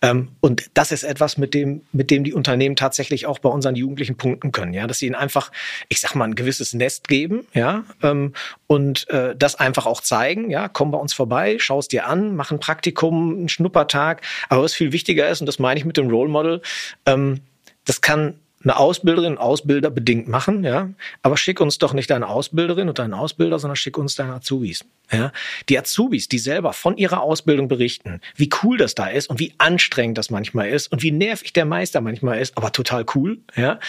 Ähm, 0.00 0.28
und 0.40 0.70
das 0.72 0.90
ist 0.90 1.02
etwas, 1.02 1.36
mit 1.36 1.52
dem, 1.52 1.82
mit 1.92 2.10
dem 2.10 2.24
die 2.24 2.32
Unternehmen 2.32 2.76
tatsächlich 2.76 3.26
auch 3.26 3.38
bei 3.38 3.50
unseren 3.50 3.76
Jugendlichen 3.76 4.16
punkten 4.16 4.52
können, 4.52 4.72
ja, 4.72 4.86
dass 4.86 5.00
sie 5.00 5.06
ihnen 5.06 5.14
einfach, 5.14 5.52
ich 5.90 6.00
sag 6.00 6.14
mal, 6.14 6.24
ein 6.24 6.34
gewisses 6.34 6.72
Nest 6.72 7.08
geben, 7.08 7.46
ja, 7.52 7.84
ähm, 8.02 8.32
und 8.66 9.06
äh, 9.10 9.36
das 9.36 9.56
einfach 9.56 9.84
auch 9.84 10.00
zeigen, 10.00 10.50
ja, 10.50 10.68
komm 10.68 10.92
bei 10.92 10.98
uns 10.98 11.12
vorbei, 11.12 11.56
schau 11.58 11.78
es 11.78 11.88
dir 11.88 12.06
an, 12.06 12.36
mach 12.36 12.50
ein 12.52 12.60
Praktikum, 12.60 13.36
einen 13.36 13.48
Schnuppertag. 13.50 14.22
Aber 14.48 14.62
was 14.62 14.72
viel 14.72 14.92
wichtiger 14.92 15.28
ist, 15.28 15.40
und 15.40 15.46
das 15.46 15.58
meine 15.58 15.78
ich 15.78 15.84
mit 15.84 15.98
dem 15.98 16.08
Role 16.08 16.30
Model, 16.30 16.62
ähm, 17.04 17.40
das 17.84 18.00
kann 18.00 18.38
eine 18.62 18.76
Ausbilderin, 18.76 19.38
Ausbilder 19.38 19.90
bedingt 19.90 20.28
machen, 20.28 20.64
ja. 20.64 20.90
Aber 21.22 21.36
schick 21.38 21.60
uns 21.60 21.78
doch 21.78 21.94
nicht 21.94 22.10
deine 22.10 22.28
Ausbilderin 22.28 22.88
und 22.88 22.98
deinen 22.98 23.14
Ausbilder, 23.14 23.58
sondern 23.58 23.76
schick 23.76 23.96
uns 23.96 24.16
deine 24.16 24.34
Azubis. 24.34 24.84
Ja? 25.10 25.32
Die 25.70 25.78
Azubis, 25.78 26.28
die 26.28 26.38
selber 26.38 26.74
von 26.74 26.98
ihrer 26.98 27.22
Ausbildung 27.22 27.68
berichten, 27.68 28.20
wie 28.36 28.50
cool 28.62 28.76
das 28.76 28.94
da 28.94 29.06
ist 29.06 29.30
und 29.30 29.40
wie 29.40 29.54
anstrengend 29.56 30.18
das 30.18 30.28
manchmal 30.28 30.68
ist 30.68 30.92
und 30.92 31.02
wie 31.02 31.10
nervig 31.10 31.54
der 31.54 31.64
Meister 31.64 32.02
manchmal 32.02 32.38
ist, 32.38 32.56
aber 32.58 32.70
total 32.70 33.06
cool, 33.14 33.38
ja? 33.56 33.80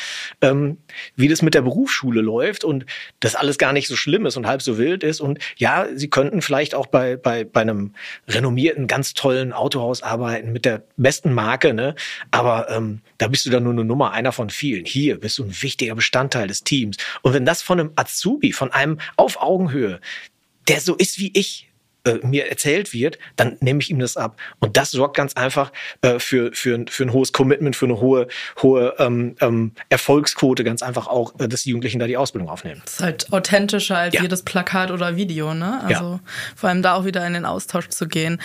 Ähm, 0.42 0.78
wie 1.18 1.28
das 1.28 1.42
mit 1.42 1.54
der 1.54 1.62
Berufsschule 1.62 2.22
läuft 2.22 2.64
und 2.64 2.86
das 3.20 3.36
alles 3.36 3.58
gar 3.58 3.74
nicht 3.74 3.90
so 3.90 3.98
schlimm 3.98 4.26
ist 4.26 4.38
und 4.38 4.48
halb 4.48 4.62
so 4.62 4.78
wild 4.78 5.04
ist. 5.04 5.20
Und 5.20 5.40
ja, 5.58 5.88
sie 5.94 6.10
könnten 6.10 6.42
vielleicht 6.42 6.76
auch 6.76 6.88
bei, 6.88 7.18
bei, 7.18 7.44
bei 7.44 7.62
einem 7.62 7.94
renommierten, 8.30 8.88
ganz 8.88 9.14
tollen 9.14 9.52
Autohaus 9.52 10.02
arbeiten 10.02 10.54
mit 10.54 10.64
der 10.64 10.84
besten 10.96 11.34
Marke, 11.34 11.74
ne? 11.74 11.96
aber 12.32 12.70
ähm, 12.70 13.02
da 13.22 13.28
bist 13.28 13.46
du 13.46 13.52
dann 13.52 13.64
nur 13.64 13.74
eine 13.74 13.86
Nummer, 13.86 14.14
einer 14.14 14.32
von 14.32 14.50
vielen. 14.50 14.84
Hier 14.84 15.20
bist 15.20 15.38
du 15.38 15.44
ein 15.44 15.62
wichtiger 15.62 15.94
Bestandteil 15.94 16.48
des 16.48 16.64
Teams. 16.64 16.98
Und 17.22 17.34
wenn 17.34 17.46
das 17.46 17.62
von 17.62 17.80
einem 17.80 17.92
Azubi, 17.96 18.52
von 18.52 18.72
einem 18.72 19.00
auf 19.16 19.40
Augenhöhe, 19.40 20.02
der 20.68 20.82
so 20.82 20.96
ist 20.96 21.20
wie 21.20 21.32
ich, 21.36 21.70
äh, 22.04 22.16
mir 22.24 22.50
erzählt 22.50 22.94
wird, 22.94 23.20
dann 23.36 23.58
nehme 23.60 23.80
ich 23.80 23.92
ihm 23.92 24.00
das 24.00 24.18
ab. 24.18 24.40
Und 24.58 24.76
das 24.76 24.90
sorgt 24.90 25.16
ganz 25.16 25.34
einfach 25.36 25.72
äh, 26.02 26.18
für, 26.18 26.52
für, 26.52 26.84
für 26.90 27.04
ein 27.04 27.14
hohes 27.14 27.32
Commitment, 27.32 27.76
für 27.76 27.86
eine 27.86 28.00
hohe, 28.00 28.28
hohe 28.64 28.96
ähm, 28.98 29.36
ähm, 29.40 29.74
Erfolgsquote, 29.90 30.64
ganz 30.64 30.82
einfach 30.82 31.06
auch, 31.06 31.40
äh, 31.40 31.48
dass 31.48 31.62
die 31.62 31.70
Jugendlichen 31.70 32.00
da 32.00 32.08
die 32.08 32.18
Ausbildung 32.18 32.50
aufnehmen. 32.50 32.82
Das 32.86 32.94
ist 32.96 33.02
halt 33.02 33.32
authentischer 33.32 34.00
als 34.00 34.16
ja. 34.16 34.24
jedes 34.24 34.42
Plakat 34.42 34.90
oder 34.90 35.16
Video, 35.16 35.54
ne? 35.54 35.80
Also 35.84 36.04
ja. 36.14 36.20
vor 36.56 36.70
allem 36.70 36.82
da 36.82 36.96
auch 36.96 37.06
wieder 37.06 37.24
in 37.28 37.34
den 37.34 37.46
Austausch 37.46 37.90
zu 37.90 38.08
gehen. 38.08 38.42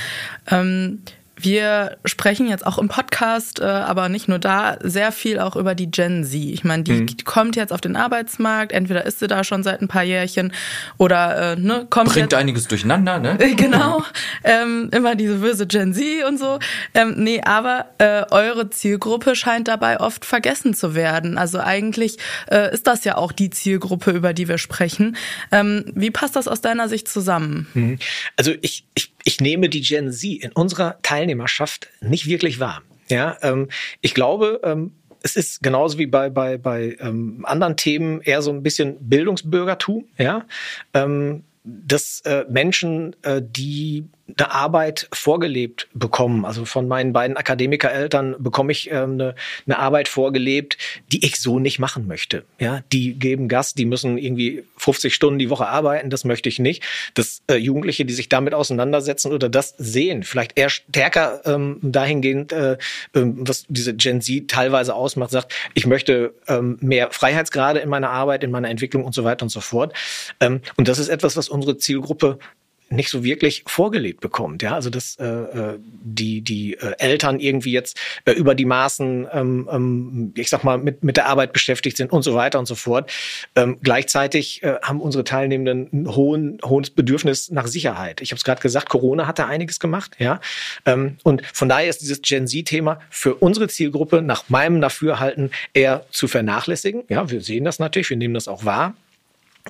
Ähm, 0.50 1.00
wir 1.38 1.98
sprechen 2.04 2.48
jetzt 2.48 2.66
auch 2.66 2.78
im 2.78 2.88
Podcast, 2.88 3.60
äh, 3.60 3.64
aber 3.64 4.08
nicht 4.08 4.26
nur 4.26 4.38
da, 4.38 4.78
sehr 4.80 5.12
viel 5.12 5.38
auch 5.38 5.54
über 5.54 5.74
die 5.74 5.90
Gen 5.90 6.24
Z. 6.24 6.34
Ich 6.34 6.64
meine, 6.64 6.82
die 6.82 6.92
mhm. 6.92 7.16
kommt 7.24 7.56
jetzt 7.56 7.72
auf 7.72 7.80
den 7.80 7.94
Arbeitsmarkt, 7.94 8.72
entweder 8.72 9.04
ist 9.04 9.18
sie 9.18 9.26
da 9.26 9.44
schon 9.44 9.62
seit 9.62 9.82
ein 9.82 9.88
paar 9.88 10.02
Jährchen 10.02 10.52
oder 10.96 11.52
äh, 11.52 11.56
ne, 11.56 11.86
kommt. 11.90 12.12
Bringt 12.12 12.32
jetzt, 12.32 12.34
einiges 12.34 12.68
durcheinander, 12.68 13.18
ne? 13.18 13.36
genau. 13.56 14.02
Ähm, 14.44 14.88
immer 14.92 15.14
diese 15.14 15.36
böse 15.36 15.66
Gen 15.66 15.92
Z 15.92 16.24
und 16.26 16.38
so. 16.38 16.58
Ähm, 16.94 17.14
nee, 17.18 17.42
aber 17.42 17.86
äh, 17.98 18.24
eure 18.30 18.70
Zielgruppe 18.70 19.36
scheint 19.36 19.68
dabei 19.68 20.00
oft 20.00 20.24
vergessen 20.24 20.72
zu 20.72 20.94
werden. 20.94 21.36
Also 21.36 21.60
eigentlich 21.60 22.16
äh, 22.50 22.72
ist 22.72 22.86
das 22.86 23.04
ja 23.04 23.16
auch 23.16 23.32
die 23.32 23.50
Zielgruppe, 23.50 24.10
über 24.10 24.32
die 24.32 24.48
wir 24.48 24.58
sprechen. 24.58 25.16
Ähm, 25.52 25.84
wie 25.94 26.10
passt 26.10 26.36
das 26.36 26.48
aus 26.48 26.62
deiner 26.62 26.88
Sicht 26.88 27.08
zusammen? 27.08 27.66
Mhm. 27.74 27.98
Also 28.36 28.52
ich, 28.62 28.86
ich 28.94 29.15
ich 29.26 29.40
nehme 29.40 29.68
die 29.68 29.80
Gen 29.80 30.12
Z 30.12 30.42
in 30.42 30.52
unserer 30.52 30.98
Teilnehmerschaft 31.02 31.88
nicht 32.00 32.26
wirklich 32.28 32.60
wahr. 32.60 32.82
Ja, 33.08 33.36
ähm, 33.42 33.68
ich 34.00 34.14
glaube, 34.14 34.60
ähm, 34.62 34.92
es 35.22 35.34
ist 35.34 35.62
genauso 35.62 35.98
wie 35.98 36.06
bei, 36.06 36.30
bei, 36.30 36.56
bei 36.56 36.96
ähm, 37.00 37.44
anderen 37.44 37.76
Themen 37.76 38.20
eher 38.20 38.40
so 38.40 38.52
ein 38.52 38.62
bisschen 38.62 38.96
Bildungsbürgertum, 39.00 40.06
ja. 40.16 40.46
Ähm, 40.94 41.42
dass 41.64 42.20
äh, 42.20 42.44
Menschen, 42.48 43.16
äh, 43.22 43.42
die 43.44 44.04
eine 44.28 44.50
Arbeit 44.50 45.08
vorgelebt 45.12 45.88
bekommen. 45.94 46.44
Also 46.44 46.64
von 46.64 46.88
meinen 46.88 47.12
beiden 47.12 47.36
Akademikereltern 47.36 48.34
bekomme 48.38 48.72
ich 48.72 48.90
ähm, 48.90 49.12
eine, 49.12 49.34
eine 49.66 49.78
Arbeit 49.78 50.08
vorgelebt, 50.08 50.78
die 51.12 51.24
ich 51.24 51.36
so 51.36 51.58
nicht 51.60 51.78
machen 51.78 52.06
möchte. 52.08 52.44
Ja, 52.58 52.82
die 52.92 53.14
geben 53.14 53.48
Gas, 53.48 53.74
die 53.74 53.84
müssen 53.84 54.18
irgendwie 54.18 54.64
50 54.78 55.14
Stunden 55.14 55.38
die 55.38 55.48
Woche 55.48 55.68
arbeiten, 55.68 56.10
das 56.10 56.24
möchte 56.24 56.48
ich 56.48 56.58
nicht. 56.58 56.82
Dass 57.14 57.42
äh, 57.48 57.54
Jugendliche, 57.54 58.04
die 58.04 58.14
sich 58.14 58.28
damit 58.28 58.52
auseinandersetzen 58.52 59.32
oder 59.32 59.48
das 59.48 59.74
sehen, 59.78 60.24
vielleicht 60.24 60.58
eher 60.58 60.70
stärker 60.70 61.42
ähm, 61.44 61.78
dahingehend, 61.82 62.52
äh, 62.52 62.72
äh, 62.72 62.76
was 63.12 63.64
diese 63.68 63.94
Gen 63.94 64.20
Z 64.20 64.48
teilweise 64.48 64.94
ausmacht, 64.94 65.30
sagt, 65.30 65.54
ich 65.74 65.86
möchte 65.86 66.34
ähm, 66.48 66.78
mehr 66.80 67.10
Freiheitsgrade 67.12 67.78
in 67.78 67.88
meiner 67.88 68.10
Arbeit, 68.10 68.42
in 68.42 68.50
meiner 68.50 68.70
Entwicklung 68.70 69.04
und 69.04 69.14
so 69.14 69.22
weiter 69.22 69.44
und 69.44 69.50
so 69.50 69.60
fort. 69.60 69.94
Ähm, 70.40 70.62
und 70.76 70.88
das 70.88 70.98
ist 70.98 71.08
etwas, 71.08 71.36
was 71.36 71.48
unsere 71.48 71.76
Zielgruppe 71.78 72.38
nicht 72.88 73.10
so 73.10 73.24
wirklich 73.24 73.64
vorgelebt 73.66 74.20
bekommt. 74.20 74.62
Ja, 74.62 74.74
also 74.74 74.90
dass 74.90 75.16
äh, 75.16 75.24
äh, 75.24 75.78
die 75.80 76.40
die 76.40 76.74
äh, 76.74 76.94
Eltern 76.98 77.40
irgendwie 77.40 77.72
jetzt 77.72 77.98
äh, 78.24 78.32
über 78.32 78.54
die 78.54 78.64
Maßen, 78.64 79.26
ähm, 79.32 79.68
ähm, 79.70 80.32
ich 80.36 80.48
sag 80.48 80.64
mal, 80.64 80.78
mit 80.78 81.02
mit 81.02 81.16
der 81.16 81.26
Arbeit 81.26 81.52
beschäftigt 81.52 81.96
sind 81.96 82.12
und 82.12 82.22
so 82.22 82.34
weiter 82.34 82.58
und 82.58 82.66
so 82.66 82.74
fort. 82.74 83.10
Ähm, 83.54 83.78
gleichzeitig 83.82 84.62
äh, 84.62 84.76
haben 84.82 85.00
unsere 85.00 85.24
Teilnehmenden 85.24 85.88
ein 85.92 86.14
hohen 86.14 86.58
hohes 86.64 86.90
Bedürfnis 86.90 87.50
nach 87.50 87.66
Sicherheit. 87.66 88.20
Ich 88.20 88.30
habe 88.30 88.38
es 88.38 88.44
gerade 88.44 88.60
gesagt, 88.60 88.88
Corona 88.88 89.26
hat 89.26 89.38
da 89.38 89.46
einiges 89.46 89.80
gemacht. 89.80 90.12
Ja, 90.18 90.40
ähm, 90.84 91.16
und 91.24 91.42
von 91.52 91.68
daher 91.68 91.88
ist 91.88 92.02
dieses 92.02 92.22
Gen 92.22 92.46
Z-Thema 92.46 93.00
für 93.10 93.34
unsere 93.34 93.68
Zielgruppe 93.68 94.22
nach 94.22 94.44
meinem 94.48 94.80
Dafürhalten 94.80 95.50
eher 95.74 96.06
zu 96.10 96.28
vernachlässigen. 96.28 97.04
Ja, 97.08 97.30
wir 97.30 97.40
sehen 97.40 97.64
das 97.64 97.78
natürlich, 97.78 98.10
wir 98.10 98.16
nehmen 98.16 98.34
das 98.34 98.48
auch 98.48 98.64
wahr. 98.64 98.94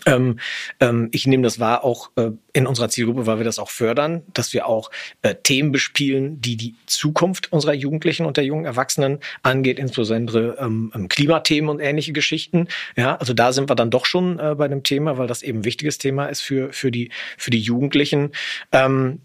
Ähm, 0.04 0.38
ähm, 0.80 1.08
ich 1.12 1.26
nehme 1.26 1.42
das 1.42 1.58
wahr 1.58 1.84
auch 1.84 2.10
äh, 2.16 2.30
in 2.52 2.66
unserer 2.66 2.88
Zielgruppe, 2.88 3.26
weil 3.26 3.38
wir 3.38 3.44
das 3.44 3.58
auch 3.58 3.70
fördern, 3.70 4.22
dass 4.34 4.52
wir 4.52 4.66
auch 4.66 4.90
äh, 5.22 5.34
Themen 5.34 5.72
bespielen, 5.72 6.40
die 6.40 6.56
die 6.56 6.74
Zukunft 6.86 7.52
unserer 7.52 7.72
Jugendlichen 7.72 8.26
und 8.26 8.36
der 8.36 8.44
jungen 8.44 8.64
Erwachsenen 8.64 9.20
angeht, 9.42 9.78
insbesondere 9.78 10.56
ähm, 10.60 10.92
ähm 10.94 11.08
Klimathemen 11.08 11.70
und 11.70 11.80
ähnliche 11.80 12.12
Geschichten. 12.12 12.68
Ja, 12.96 13.16
also 13.16 13.32
da 13.32 13.52
sind 13.52 13.70
wir 13.70 13.74
dann 13.74 13.90
doch 13.90 14.06
schon 14.06 14.38
äh, 14.38 14.54
bei 14.56 14.68
dem 14.68 14.82
Thema, 14.82 15.18
weil 15.18 15.26
das 15.26 15.42
eben 15.42 15.60
ein 15.60 15.64
wichtiges 15.64 15.98
Thema 15.98 16.26
ist 16.26 16.42
für 16.42 16.72
für 16.72 16.90
die 16.90 17.10
für 17.38 17.50
die 17.50 17.60
Jugendlichen. 17.60 18.32
Ähm, 18.72 19.20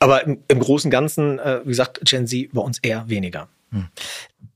aber 0.00 0.24
im, 0.24 0.42
im 0.48 0.60
Großen 0.60 0.88
und 0.88 0.92
Ganzen, 0.92 1.38
äh, 1.38 1.60
wie 1.64 1.70
gesagt, 1.70 2.00
Gen 2.04 2.26
Z 2.26 2.52
bei 2.52 2.60
uns 2.60 2.78
eher 2.78 3.08
weniger. 3.08 3.48
Hm. 3.70 3.88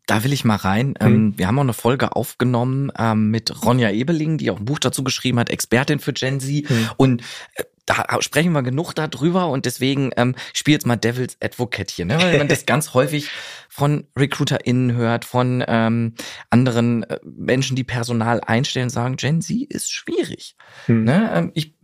Da 0.07 0.25
will 0.25 0.33
ich 0.33 0.45
mal 0.45 0.57
rein. 0.57 0.95
Mhm. 1.01 1.39
wir 1.39 1.47
haben 1.47 1.59
auch 1.59 1.63
eine 1.63 1.73
Folge 1.73 2.17
aufgenommen 2.17 2.91
ähm, 2.99 3.31
mit 3.31 3.65
Ronja 3.65 3.91
Ebeling, 3.91 4.37
die 4.37 4.51
auch 4.51 4.59
ein 4.59 4.65
Buch 4.65 4.81
dazu 4.81 5.05
geschrieben 5.05 5.39
hat, 5.39 5.49
Expertin 5.49 6.01
für 6.01 6.13
Gen 6.13 6.41
Z. 6.41 6.69
Mhm. 6.69 6.91
Und 6.97 7.23
äh, 7.55 7.65
da 7.87 8.05
sprechen 8.21 8.53
wir 8.53 8.63
genug 8.63 8.95
darüber 8.95 9.49
und 9.49 9.67
deswegen 9.67 10.11
ähm, 10.17 10.35
spiele 10.53 10.77
jetzt 10.77 10.87
mal 10.87 10.97
Devil's 10.97 11.37
Advocate 11.43 11.91
hier, 11.91 12.05
ne? 12.05 12.17
weil 12.21 12.39
man 12.39 12.49
das 12.49 12.67
ganz 12.67 12.95
häufig 12.95 13.29
von 13.69 14.07
RecruiterInnen 14.17 14.93
hört, 14.93 15.25
von 15.25 15.65
ähm, 15.67 16.15
anderen 16.51 17.03
äh, 17.05 17.19
Menschen, 17.25 17.77
die 17.77 17.85
Personal 17.85 18.41
einstellen, 18.41 18.91
sagen, 18.91 19.17
Gen 19.17 19.43
Z 19.43 19.63
ist 19.69 19.91
schwierig. 19.91 20.57
Mhm. 20.87 21.05
Ne? 21.05 21.31
Ähm, 21.35 21.51
ich 21.55 21.75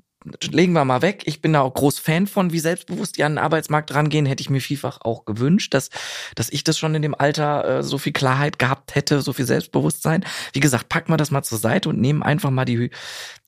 legen 0.51 0.73
wir 0.73 0.85
mal 0.85 1.03
weg. 1.03 1.23
Ich 1.27 1.41
bin 1.41 1.53
da 1.53 1.61
auch 1.61 1.73
groß 1.73 1.99
Fan 1.99 2.27
von, 2.27 2.53
wie 2.53 2.59
selbstbewusst 2.59 3.17
die 3.17 3.25
an 3.25 3.33
den 3.33 3.39
Arbeitsmarkt 3.39 3.95
rangehen. 3.95 4.27
Hätte 4.27 4.41
ich 4.41 4.51
mir 4.51 4.61
vielfach 4.61 5.01
auch 5.03 5.25
gewünscht, 5.25 5.75
dass, 5.75 5.91
dass 6.35 6.51
ich 6.51 6.65
das 6.65 6.79
schon 6.79 6.95
in 6.95 7.03
dem 7.03 7.15
Alter 7.15 7.79
äh, 7.79 7.83
so 7.83 7.99
viel 7.99 8.13
Klarheit 8.13 8.59
gehabt 8.59 8.95
hätte, 8.95 9.21
so 9.21 9.33
viel 9.33 9.47
Selbstbewusstsein. 9.47 10.25
Wie 10.53 10.61
gesagt, 10.61 10.89
packen 10.89 11.13
wir 11.13 11.17
das 11.17 11.31
mal 11.31 11.43
zur 11.43 11.59
Seite 11.59 11.89
und 11.89 12.01
nehmen 12.01 12.23
einfach 12.23 12.51
mal 12.51 12.65
die, 12.65 12.91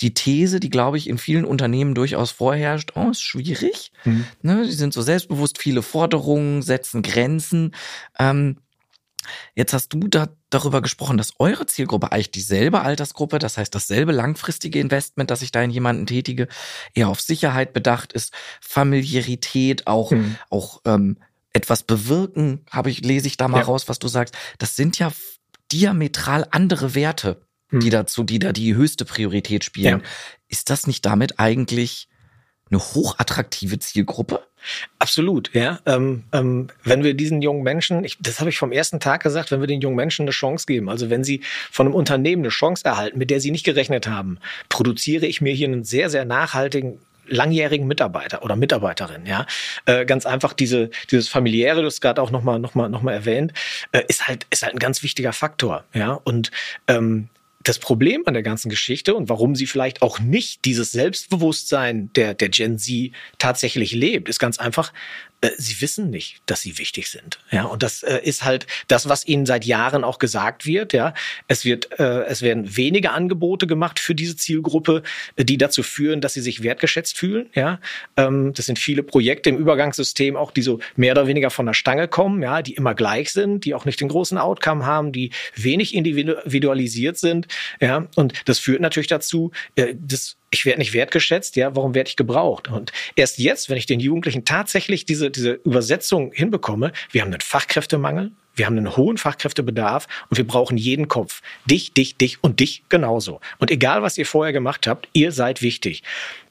die 0.00 0.14
These, 0.14 0.60
die, 0.60 0.70
glaube 0.70 0.96
ich, 0.96 1.08
in 1.08 1.18
vielen 1.18 1.44
Unternehmen 1.44 1.94
durchaus 1.94 2.30
vorherrscht. 2.30 2.92
Oh, 2.94 3.10
ist 3.10 3.22
schwierig. 3.22 3.92
Mhm. 4.04 4.24
Ne, 4.42 4.64
die 4.64 4.72
sind 4.72 4.94
so 4.94 5.02
selbstbewusst, 5.02 5.58
viele 5.58 5.82
Forderungen, 5.82 6.62
setzen 6.62 7.02
Grenzen. 7.02 7.74
Ähm, 8.18 8.58
Jetzt 9.54 9.72
hast 9.72 9.88
du 9.90 10.08
da 10.08 10.28
darüber 10.48 10.82
gesprochen, 10.82 11.18
dass 11.18 11.34
eure 11.38 11.66
Zielgruppe 11.66 12.12
eigentlich 12.12 12.30
dieselbe 12.30 12.80
Altersgruppe, 12.80 13.38
das 13.38 13.58
heißt 13.58 13.74
dasselbe 13.74 14.12
langfristige 14.12 14.80
Investment, 14.80 15.30
dass 15.30 15.42
ich 15.42 15.52
da 15.52 15.62
in 15.62 15.70
jemanden 15.70 16.06
tätige, 16.06 16.48
eher 16.94 17.08
auf 17.08 17.20
Sicherheit 17.20 17.72
bedacht 17.72 18.12
ist, 18.12 18.32
Familiarität, 18.60 19.86
auch, 19.86 20.10
mhm. 20.10 20.36
auch 20.48 20.80
ähm, 20.84 21.18
etwas 21.52 21.82
bewirken, 21.82 22.64
habe 22.70 22.90
ich, 22.90 23.04
lese 23.04 23.26
ich 23.26 23.36
da 23.36 23.48
mal 23.48 23.58
ja. 23.58 23.64
raus, 23.64 23.88
was 23.88 23.98
du 23.98 24.08
sagst. 24.08 24.36
Das 24.58 24.76
sind 24.76 24.98
ja 24.98 25.12
diametral 25.72 26.46
andere 26.50 26.94
Werte, 26.94 27.42
mhm. 27.70 27.80
die 27.80 27.90
dazu, 27.90 28.24
die 28.24 28.38
da 28.38 28.52
die 28.52 28.74
höchste 28.74 29.04
Priorität 29.04 29.64
spielen. 29.64 30.00
Ja. 30.00 30.06
Ist 30.48 30.70
das 30.70 30.86
nicht 30.86 31.04
damit 31.04 31.38
eigentlich 31.38 32.08
eine 32.70 32.80
hochattraktive 32.80 33.78
Zielgruppe? 33.78 34.42
Absolut, 34.98 35.54
ja. 35.54 35.80
Ähm, 35.86 36.24
ähm, 36.32 36.68
wenn 36.84 37.02
wir 37.02 37.14
diesen 37.14 37.40
jungen 37.40 37.62
Menschen, 37.62 38.04
ich, 38.04 38.18
das 38.20 38.40
habe 38.40 38.50
ich 38.50 38.58
vom 38.58 38.72
ersten 38.72 39.00
Tag 39.00 39.22
gesagt, 39.22 39.50
wenn 39.50 39.60
wir 39.60 39.66
den 39.66 39.80
jungen 39.80 39.96
Menschen 39.96 40.24
eine 40.24 40.32
Chance 40.32 40.66
geben, 40.66 40.90
also 40.90 41.08
wenn 41.08 41.24
sie 41.24 41.42
von 41.70 41.86
einem 41.86 41.94
Unternehmen 41.94 42.42
eine 42.42 42.50
Chance 42.50 42.84
erhalten, 42.84 43.18
mit 43.18 43.30
der 43.30 43.40
sie 43.40 43.50
nicht 43.50 43.64
gerechnet 43.64 44.06
haben, 44.06 44.38
produziere 44.68 45.26
ich 45.26 45.40
mir 45.40 45.54
hier 45.54 45.68
einen 45.68 45.84
sehr, 45.84 46.10
sehr 46.10 46.24
nachhaltigen 46.24 47.00
langjährigen 47.26 47.86
Mitarbeiter 47.86 48.42
oder 48.42 48.56
Mitarbeiterin, 48.56 49.24
ja, 49.24 49.46
äh, 49.86 50.04
ganz 50.04 50.26
einfach 50.26 50.52
diese 50.52 50.90
dieses 51.10 51.28
familiäre, 51.28 51.82
das 51.82 52.00
gerade 52.00 52.20
auch 52.20 52.32
noch 52.32 52.42
mal 52.42 52.58
noch 52.58 52.74
mal 52.74 52.88
noch 52.88 53.02
mal 53.02 53.12
erwähnt, 53.12 53.52
äh, 53.92 54.02
ist 54.08 54.26
halt 54.26 54.46
ist 54.50 54.64
halt 54.64 54.74
ein 54.74 54.80
ganz 54.80 55.04
wichtiger 55.04 55.32
Faktor, 55.32 55.84
ja 55.94 56.12
und 56.12 56.50
ähm, 56.88 57.28
das 57.62 57.78
Problem 57.78 58.22
an 58.26 58.34
der 58.34 58.42
ganzen 58.42 58.70
Geschichte 58.70 59.14
und 59.14 59.28
warum 59.28 59.54
sie 59.54 59.66
vielleicht 59.66 60.00
auch 60.00 60.18
nicht 60.18 60.64
dieses 60.64 60.92
Selbstbewusstsein 60.92 62.10
der, 62.14 62.34
der 62.34 62.48
Gen 62.48 62.78
Z 62.78 63.12
tatsächlich 63.38 63.92
lebt, 63.92 64.28
ist 64.28 64.38
ganz 64.38 64.58
einfach, 64.58 64.92
sie 65.56 65.80
wissen 65.80 66.10
nicht, 66.10 66.42
dass 66.46 66.60
sie 66.60 66.78
wichtig 66.78 67.08
sind. 67.08 67.38
Ja, 67.50 67.64
und 67.64 67.82
das 67.82 68.02
äh, 68.02 68.20
ist 68.22 68.44
halt 68.44 68.66
das, 68.88 69.08
was 69.08 69.26
ihnen 69.26 69.46
seit 69.46 69.64
Jahren 69.64 70.04
auch 70.04 70.18
gesagt 70.18 70.66
wird. 70.66 70.92
Ja, 70.92 71.14
es 71.48 71.64
wird, 71.64 71.98
äh, 71.98 72.24
es 72.24 72.42
werden 72.42 72.76
wenige 72.76 73.12
Angebote 73.12 73.66
gemacht 73.66 73.98
für 73.98 74.14
diese 74.14 74.36
Zielgruppe, 74.36 75.02
die 75.38 75.56
dazu 75.56 75.82
führen, 75.82 76.20
dass 76.20 76.34
sie 76.34 76.42
sich 76.42 76.62
wertgeschätzt 76.62 77.16
fühlen. 77.16 77.48
Ja, 77.54 77.80
ähm, 78.16 78.52
das 78.54 78.66
sind 78.66 78.78
viele 78.78 79.02
Projekte 79.02 79.48
im 79.48 79.56
Übergangssystem 79.56 80.36
auch, 80.36 80.50
die 80.50 80.62
so 80.62 80.80
mehr 80.96 81.12
oder 81.12 81.26
weniger 81.26 81.50
von 81.50 81.66
der 81.66 81.74
Stange 81.74 82.06
kommen. 82.06 82.42
Ja, 82.42 82.60
die 82.60 82.74
immer 82.74 82.94
gleich 82.94 83.32
sind, 83.32 83.64
die 83.64 83.74
auch 83.74 83.86
nicht 83.86 84.00
den 84.00 84.08
großen 84.08 84.36
Outcome 84.36 84.84
haben, 84.84 85.12
die 85.12 85.30
wenig 85.54 85.94
individualisiert 85.94 87.16
sind. 87.16 87.48
Ja, 87.80 88.08
und 88.16 88.34
das 88.44 88.58
führt 88.58 88.82
natürlich 88.82 89.08
dazu, 89.08 89.52
äh, 89.74 89.94
das 89.98 90.36
ich 90.50 90.64
werde 90.66 90.80
nicht 90.80 90.92
wertgeschätzt, 90.92 91.56
ja, 91.56 91.74
warum 91.76 91.94
werde 91.94 92.08
ich 92.08 92.16
gebraucht? 92.16 92.68
Und 92.68 92.92
erst 93.14 93.38
jetzt, 93.38 93.70
wenn 93.70 93.76
ich 93.76 93.86
den 93.86 94.00
Jugendlichen 94.00 94.44
tatsächlich 94.44 95.04
diese, 95.04 95.30
diese 95.30 95.52
Übersetzung 95.52 96.32
hinbekomme, 96.32 96.92
wir 97.12 97.22
haben 97.22 97.28
einen 97.28 97.40
Fachkräftemangel, 97.40 98.32
wir 98.60 98.66
haben 98.66 98.76
einen 98.76 98.94
hohen 98.94 99.16
Fachkräftebedarf 99.16 100.06
und 100.28 100.36
wir 100.36 100.46
brauchen 100.46 100.76
jeden 100.76 101.08
Kopf. 101.08 101.40
Dich, 101.64 101.94
dich, 101.94 102.18
dich 102.18 102.44
und 102.44 102.60
dich 102.60 102.82
genauso. 102.90 103.40
Und 103.56 103.70
egal, 103.70 104.02
was 104.02 104.18
ihr 104.18 104.26
vorher 104.26 104.52
gemacht 104.52 104.86
habt, 104.86 105.08
ihr 105.14 105.32
seid 105.32 105.62
wichtig 105.62 106.02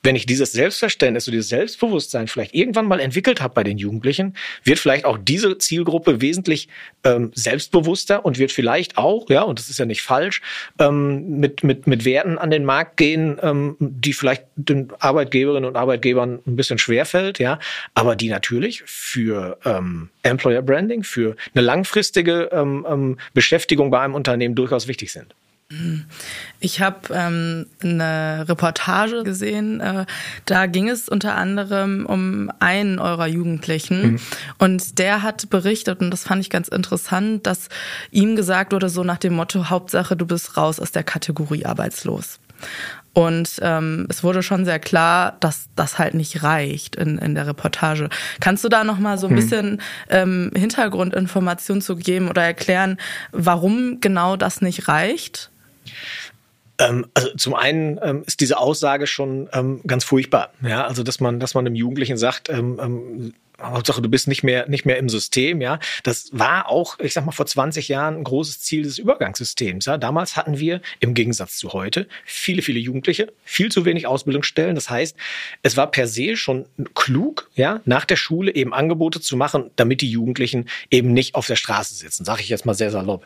wenn 0.03 0.15
ich 0.15 0.25
dieses 0.25 0.51
Selbstverständnis 0.51 1.27
und 1.27 1.33
dieses 1.33 1.49
Selbstbewusstsein 1.49 2.27
vielleicht 2.27 2.55
irgendwann 2.55 2.85
mal 2.85 2.99
entwickelt 2.99 3.41
habe 3.41 3.53
bei 3.53 3.63
den 3.63 3.77
Jugendlichen, 3.77 4.35
wird 4.63 4.79
vielleicht 4.79 5.05
auch 5.05 5.17
diese 5.17 5.57
Zielgruppe 5.57 6.21
wesentlich 6.21 6.69
ähm, 7.03 7.31
selbstbewusster 7.35 8.25
und 8.25 8.37
wird 8.37 8.51
vielleicht 8.51 8.97
auch, 8.97 9.29
ja, 9.29 9.41
und 9.41 9.59
das 9.59 9.69
ist 9.69 9.79
ja 9.79 9.85
nicht 9.85 10.01
falsch, 10.01 10.41
ähm, 10.79 11.39
mit, 11.39 11.63
mit, 11.63 11.87
mit 11.87 12.05
Werten 12.05 12.37
an 12.37 12.49
den 12.49 12.63
Markt 12.63 12.97
gehen, 12.97 13.37
ähm, 13.41 13.75
die 13.79 14.13
vielleicht 14.13 14.45
den 14.55 14.91
Arbeitgeberinnen 14.99 15.67
und 15.67 15.75
Arbeitgebern 15.75 16.39
ein 16.45 16.55
bisschen 16.55 16.79
schwerfällt, 16.79 17.39
ja, 17.39 17.59
aber 17.93 18.15
die 18.15 18.29
natürlich 18.29 18.83
für 18.85 19.57
ähm, 19.65 20.09
Employer 20.23 20.61
Branding, 20.61 21.03
für 21.03 21.35
eine 21.53 21.63
langfristige 21.63 21.98
ähm, 22.51 22.85
ähm, 22.89 23.17
Beschäftigung 23.33 23.91
bei 23.91 23.99
einem 23.99 24.15
Unternehmen 24.15 24.55
durchaus 24.55 24.87
wichtig 24.87 25.11
sind. 25.11 25.33
Ich 26.59 26.81
habe 26.81 27.13
ähm, 27.13 27.67
eine 27.83 28.45
Reportage 28.49 29.23
gesehen, 29.23 29.79
äh, 29.81 30.07
da 30.45 30.65
ging 30.65 30.89
es 30.89 31.07
unter 31.07 31.35
anderem 31.35 32.07
um 32.07 32.51
einen 32.59 32.97
eurer 32.97 33.27
Jugendlichen 33.27 34.13
mhm. 34.13 34.19
und 34.57 34.97
der 34.97 35.21
hat 35.21 35.51
berichtet, 35.51 35.99
und 35.99 36.09
das 36.09 36.23
fand 36.23 36.41
ich 36.41 36.49
ganz 36.49 36.69
interessant, 36.69 37.45
dass 37.45 37.69
ihm 38.09 38.35
gesagt 38.35 38.73
wurde, 38.73 38.89
so 38.89 39.03
nach 39.03 39.19
dem 39.19 39.35
Motto, 39.35 39.69
Hauptsache, 39.69 40.17
du 40.17 40.25
bist 40.25 40.57
raus 40.57 40.79
aus 40.79 40.91
der 40.91 41.03
Kategorie 41.03 41.65
arbeitslos. 41.65 42.39
Und 43.19 43.59
ähm, 43.61 44.07
es 44.07 44.23
wurde 44.23 44.41
schon 44.41 44.63
sehr 44.63 44.79
klar, 44.79 45.35
dass 45.41 45.67
das 45.75 45.99
halt 45.99 46.13
nicht 46.13 46.41
reicht 46.41 46.95
in, 46.95 47.17
in 47.17 47.35
der 47.35 47.47
Reportage. 47.47 48.07
Kannst 48.39 48.63
du 48.63 48.69
da 48.69 48.85
noch 48.85 48.97
mal 48.97 49.17
so 49.17 49.27
ein 49.27 49.31
hm. 49.31 49.35
bisschen 49.35 49.81
ähm, 50.09 50.51
Hintergrundinformationen 50.55 51.81
zu 51.81 51.97
geben 51.97 52.29
oder 52.29 52.43
erklären, 52.43 52.97
warum 53.33 53.99
genau 53.99 54.37
das 54.37 54.61
nicht 54.61 54.87
reicht? 54.87 55.51
Ähm, 56.77 57.07
also 57.13 57.35
zum 57.35 57.55
einen 57.55 57.99
ähm, 58.01 58.23
ist 58.25 58.39
diese 58.39 58.57
Aussage 58.57 59.05
schon 59.05 59.49
ähm, 59.51 59.81
ganz 59.85 60.05
furchtbar. 60.05 60.53
Ja, 60.61 60.85
also 60.85 61.03
dass 61.03 61.19
man, 61.19 61.41
dass 61.41 61.55
man 61.55 61.65
dem 61.65 61.75
Jugendlichen 61.75 62.17
sagt, 62.17 62.47
ähm, 62.47 62.79
ähm, 62.81 63.33
Hauptsache, 63.61 64.01
du 64.01 64.09
bist 64.09 64.27
nicht 64.27 64.43
mehr, 64.43 64.67
nicht 64.67 64.85
mehr 64.85 64.97
im 64.97 65.09
System, 65.09 65.61
ja. 65.61 65.79
Das 66.03 66.29
war 66.31 66.69
auch, 66.69 66.99
ich 66.99 67.13
sag 67.13 67.25
mal, 67.25 67.31
vor 67.31 67.45
20 67.45 67.87
Jahren 67.87 68.15
ein 68.15 68.23
großes 68.23 68.61
Ziel 68.61 68.83
des 68.83 68.97
Übergangssystems, 68.97 69.85
ja. 69.85 69.97
Damals 69.97 70.35
hatten 70.35 70.59
wir, 70.59 70.81
im 70.99 71.13
Gegensatz 71.13 71.57
zu 71.57 71.73
heute, 71.73 72.07
viele, 72.25 72.61
viele 72.61 72.79
Jugendliche, 72.79 73.31
viel 73.43 73.71
zu 73.71 73.85
wenig 73.85 74.07
Ausbildungsstellen. 74.07 74.75
Das 74.75 74.89
heißt, 74.89 75.15
es 75.61 75.77
war 75.77 75.91
per 75.91 76.07
se 76.07 76.35
schon 76.37 76.65
klug, 76.93 77.49
ja, 77.55 77.81
nach 77.85 78.05
der 78.05 78.15
Schule 78.15 78.53
eben 78.55 78.73
Angebote 78.73 79.21
zu 79.21 79.37
machen, 79.37 79.71
damit 79.75 80.01
die 80.01 80.11
Jugendlichen 80.11 80.69
eben 80.89 81.13
nicht 81.13 81.35
auf 81.35 81.47
der 81.47 81.55
Straße 81.55 81.93
sitzen, 81.95 82.25
sage 82.25 82.41
ich 82.41 82.49
jetzt 82.49 82.65
mal 82.65 82.73
sehr 82.73 82.91
salopp. 82.91 83.25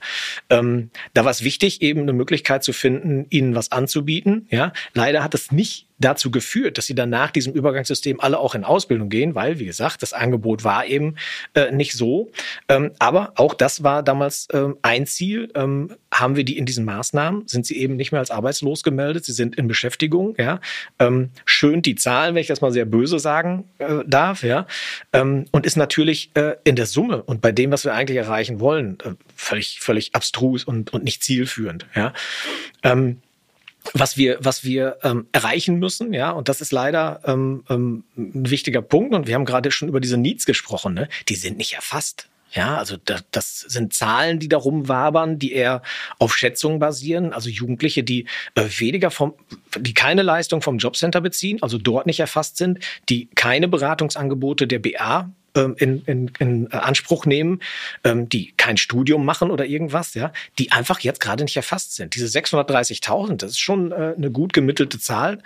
Ähm, 0.49 0.89
da 1.13 1.25
war 1.25 1.31
es 1.31 1.43
wichtig, 1.43 1.81
eben 1.81 2.01
eine 2.01 2.13
Möglichkeit 2.13 2.63
zu 2.63 2.73
finden, 2.73 3.25
ihnen 3.29 3.55
was 3.55 3.71
anzubieten, 3.71 4.47
ja. 4.49 4.73
Leider 4.93 5.23
hat 5.23 5.33
es 5.33 5.51
nicht 5.51 5.87
dazu 5.99 6.31
geführt, 6.31 6.77
dass 6.77 6.85
sie 6.85 6.95
dann 6.95 7.09
nach 7.09 7.31
diesem 7.31 7.53
Übergangssystem 7.53 8.19
alle 8.19 8.39
auch 8.39 8.55
in 8.55 8.63
Ausbildung 8.63 9.09
gehen, 9.09 9.35
weil, 9.35 9.59
wie 9.59 9.65
gesagt, 9.65 10.01
das 10.01 10.13
Angebot 10.13 10.63
war 10.63 10.85
eben 10.85 11.15
äh, 11.53 11.71
nicht 11.71 11.93
so. 11.93 12.31
Ähm, 12.67 12.91
aber 12.99 13.33
auch 13.35 13.53
das 13.53 13.83
war 13.83 14.03
damals 14.03 14.47
ähm, 14.53 14.77
ein 14.81 15.05
Ziel. 15.05 15.51
Ähm, 15.55 15.95
haben 16.11 16.35
wir 16.35 16.43
die 16.43 16.57
in 16.57 16.65
diesen 16.65 16.85
Maßnahmen? 16.85 17.47
Sind 17.47 17.65
sie 17.65 17.77
eben 17.77 17.95
nicht 17.95 18.11
mehr 18.11 18.19
als 18.19 18.31
arbeitslos 18.31 18.83
gemeldet? 18.83 19.25
Sie 19.25 19.33
sind 19.33 19.55
in 19.55 19.67
Beschäftigung, 19.67 20.35
ja. 20.37 20.59
Ähm, 20.99 21.29
schön 21.45 21.81
die 21.81 21.95
Zahlen, 21.95 22.35
wenn 22.35 22.41
ich 22.41 22.47
das 22.47 22.61
mal 22.61 22.71
sehr 22.71 22.85
böse 22.85 23.19
sagen 23.19 23.65
äh, 23.79 24.03
darf, 24.05 24.43
ja. 24.43 24.67
Ähm, 25.11 25.45
und 25.51 25.65
ist 25.65 25.77
natürlich 25.77 26.31
äh, 26.35 26.55
in 26.63 26.75
der 26.75 26.85
Summe 26.85 27.23
und 27.23 27.41
bei 27.41 27.51
dem, 27.51 27.71
was 27.71 27.85
wir 27.85 27.93
eigentlich 27.93 28.17
erreichen 28.17 28.59
wollen, 28.59 28.97
äh, 29.03 29.11
völlig, 29.35 29.79
völlig 29.79 30.15
abstrus 30.15 30.63
und, 30.63 30.93
und 30.93 31.03
nicht 31.03 31.23
zielführend, 31.23 31.85
ja. 31.95 32.13
Was 33.93 34.15
wir, 34.15 34.37
was 34.39 34.63
wir 34.63 34.97
ähm, 35.03 35.27
erreichen 35.33 35.77
müssen, 35.77 36.13
ja, 36.13 36.31
und 36.31 36.47
das 36.47 36.61
ist 36.61 36.71
leider 36.71 37.19
ähm, 37.25 37.63
ähm, 37.69 38.03
ein 38.15 38.49
wichtiger 38.49 38.81
Punkt. 38.81 39.13
Und 39.13 39.27
wir 39.27 39.35
haben 39.35 39.45
gerade 39.45 39.71
schon 39.71 39.89
über 39.89 39.99
diese 39.99 40.17
Needs 40.17 40.45
gesprochen, 40.45 40.93
ne? 40.93 41.09
Die 41.27 41.35
sind 41.35 41.57
nicht 41.57 41.73
erfasst. 41.73 42.29
Ja, 42.53 42.77
also 42.77 42.97
das, 43.03 43.23
das 43.31 43.59
sind 43.61 43.93
Zahlen, 43.93 44.39
die 44.39 44.47
da 44.47 44.57
rumwabern, 44.57 45.39
die 45.39 45.53
eher 45.53 45.81
auf 46.19 46.35
Schätzungen 46.35 46.77
basieren. 46.77 47.33
Also 47.33 47.49
Jugendliche, 47.49 48.03
die 48.03 48.27
äh, 48.53 48.65
weniger 48.77 49.09
vom, 49.09 49.33
die 49.77 49.95
keine 49.95 50.21
Leistung 50.21 50.61
vom 50.61 50.77
Jobcenter 50.77 51.19
beziehen, 51.19 51.57
also 51.61 51.79
dort 51.79 52.05
nicht 52.05 52.19
erfasst 52.19 52.57
sind, 52.57 52.79
die 53.09 53.27
keine 53.33 53.67
Beratungsangebote 53.67 54.67
der 54.67 54.79
BA 54.79 55.31
in, 55.55 56.03
in, 56.05 56.31
in 56.39 56.71
Anspruch 56.71 57.25
nehmen, 57.25 57.59
ähm, 58.03 58.29
die 58.29 58.53
kein 58.57 58.77
Studium 58.77 59.25
machen 59.25 59.51
oder 59.51 59.65
irgendwas, 59.65 60.13
ja, 60.13 60.31
die 60.59 60.71
einfach 60.71 60.99
jetzt 60.99 61.19
gerade 61.19 61.43
nicht 61.43 61.57
erfasst 61.57 61.95
sind. 61.95 62.15
Diese 62.15 62.25
630.000, 62.27 63.37
das 63.37 63.51
ist 63.51 63.59
schon 63.59 63.91
äh, 63.91 64.13
eine 64.17 64.31
gut 64.31 64.53
gemittelte 64.53 64.99
Zahl. 64.99 65.39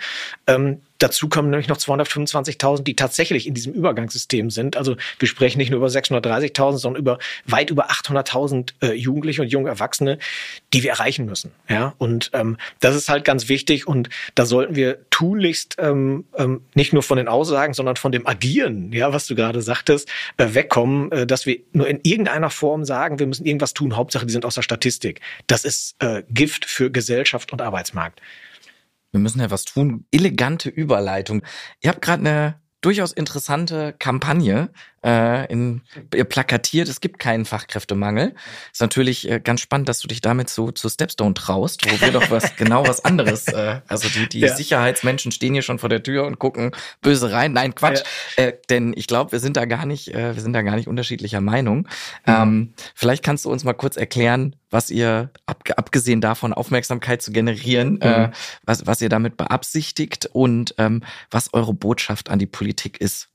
Dazu 0.98 1.28
kommen 1.28 1.50
nämlich 1.50 1.68
noch 1.68 1.76
225.000, 1.76 2.82
die 2.82 2.96
tatsächlich 2.96 3.46
in 3.46 3.54
diesem 3.54 3.72
Übergangssystem 3.72 4.50
sind. 4.50 4.76
Also 4.76 4.96
wir 5.18 5.28
sprechen 5.28 5.58
nicht 5.58 5.70
nur 5.70 5.78
über 5.78 5.88
630.000, 5.88 6.78
sondern 6.78 7.00
über 7.00 7.18
weit 7.46 7.70
über 7.70 7.90
800.000 7.90 8.72
äh, 8.82 8.92
Jugendliche 8.92 9.42
und 9.42 9.48
junge 9.48 9.68
Erwachsene, 9.68 10.18
die 10.72 10.82
wir 10.82 10.90
erreichen 10.90 11.26
müssen. 11.26 11.52
Ja, 11.68 11.94
und 11.98 12.30
ähm, 12.32 12.56
das 12.80 12.96
ist 12.96 13.08
halt 13.08 13.24
ganz 13.24 13.48
wichtig 13.48 13.86
und 13.86 14.08
da 14.34 14.46
sollten 14.46 14.74
wir 14.74 14.98
tunlichst 15.10 15.76
ähm, 15.78 16.24
ähm, 16.36 16.62
nicht 16.74 16.92
nur 16.92 17.02
von 17.02 17.16
den 17.16 17.28
Aussagen, 17.28 17.74
sondern 17.74 17.96
von 17.96 18.12
dem 18.12 18.26
Agieren, 18.26 18.92
ja, 18.92 19.12
was 19.12 19.26
du 19.26 19.34
gerade 19.34 19.62
sagtest, 19.62 20.08
äh, 20.36 20.54
wegkommen, 20.54 21.12
äh, 21.12 21.26
dass 21.26 21.46
wir 21.46 21.58
nur 21.72 21.88
in 21.88 22.00
irgendeiner 22.02 22.50
Form 22.50 22.84
sagen, 22.84 23.18
wir 23.18 23.26
müssen 23.26 23.46
irgendwas 23.46 23.74
tun. 23.74 23.96
Hauptsache, 23.96 24.26
die 24.26 24.32
sind 24.32 24.44
aus 24.44 24.56
der 24.56 24.62
Statistik. 24.62 25.20
Das 25.46 25.64
ist 25.64 25.94
äh, 26.00 26.22
Gift 26.30 26.64
für 26.64 26.90
Gesellschaft 26.90 27.52
und 27.52 27.62
Arbeitsmarkt. 27.62 28.20
Wir 29.10 29.20
müssen 29.20 29.40
ja 29.40 29.50
was 29.50 29.64
tun. 29.64 30.06
Elegante 30.10 30.68
Überleitung. 30.68 31.42
Ihr 31.80 31.90
habt 31.90 32.02
gerade 32.02 32.20
eine 32.20 32.60
durchaus 32.80 33.12
interessante 33.12 33.94
Kampagne 33.98 34.70
äh, 35.04 35.50
in, 35.52 35.82
plakatiert, 36.10 36.88
es 36.88 37.00
gibt 37.00 37.18
keinen 37.18 37.44
Fachkräftemangel. 37.44 38.34
Ist 38.72 38.80
natürlich 38.80 39.28
äh, 39.30 39.40
ganz 39.40 39.60
spannend, 39.60 39.88
dass 39.88 40.00
du 40.00 40.08
dich 40.08 40.20
damit 40.20 40.48
zu, 40.48 40.72
zu 40.72 40.88
Stepstone 40.88 41.34
traust, 41.34 41.84
wo 41.90 42.00
wir 42.00 42.12
doch 42.12 42.30
was 42.30 42.56
genau 42.56 42.86
was 42.86 43.04
anderes, 43.04 43.48
äh, 43.48 43.80
also 43.88 44.08
die, 44.08 44.28
die 44.28 44.40
ja. 44.40 44.54
Sicherheitsmenschen 44.54 45.32
stehen 45.32 45.52
hier 45.52 45.62
schon 45.62 45.78
vor 45.78 45.88
der 45.88 46.02
Tür 46.02 46.26
und 46.26 46.38
gucken 46.38 46.72
böse 47.00 47.30
rein. 47.30 47.52
Nein, 47.52 47.74
Quatsch. 47.74 48.02
Ja. 48.36 48.44
Äh, 48.44 48.52
denn 48.70 48.92
ich 48.96 49.06
glaube, 49.06 49.32
wir 49.32 49.40
sind 49.40 49.56
da 49.56 49.64
gar 49.64 49.86
nicht, 49.86 50.08
äh, 50.14 50.34
wir 50.34 50.42
sind 50.42 50.52
da 50.52 50.62
gar 50.62 50.76
nicht 50.76 50.88
unterschiedlicher 50.88 51.40
Meinung. 51.40 51.78
Mhm. 51.78 51.84
Ähm, 52.26 52.74
vielleicht 52.94 53.24
kannst 53.24 53.44
du 53.44 53.50
uns 53.50 53.64
mal 53.64 53.74
kurz 53.74 53.96
erklären, 53.96 54.56
was 54.70 54.90
ihr, 54.90 55.30
ab, 55.46 55.62
abgesehen 55.76 56.20
davon 56.20 56.52
Aufmerksamkeit 56.52 57.22
zu 57.22 57.32
generieren, 57.32 57.94
mhm. 57.94 58.02
äh, 58.02 58.30
was, 58.64 58.86
was 58.86 59.00
ihr 59.00 59.08
damit 59.08 59.36
beabsichtigt 59.36 60.28
und 60.32 60.74
ähm, 60.78 61.02
was 61.30 61.54
eure 61.54 61.74
Botschaft 61.74 62.30
an 62.30 62.38
die 62.38 62.46
Politik 62.46 63.00
ist. 63.00 63.27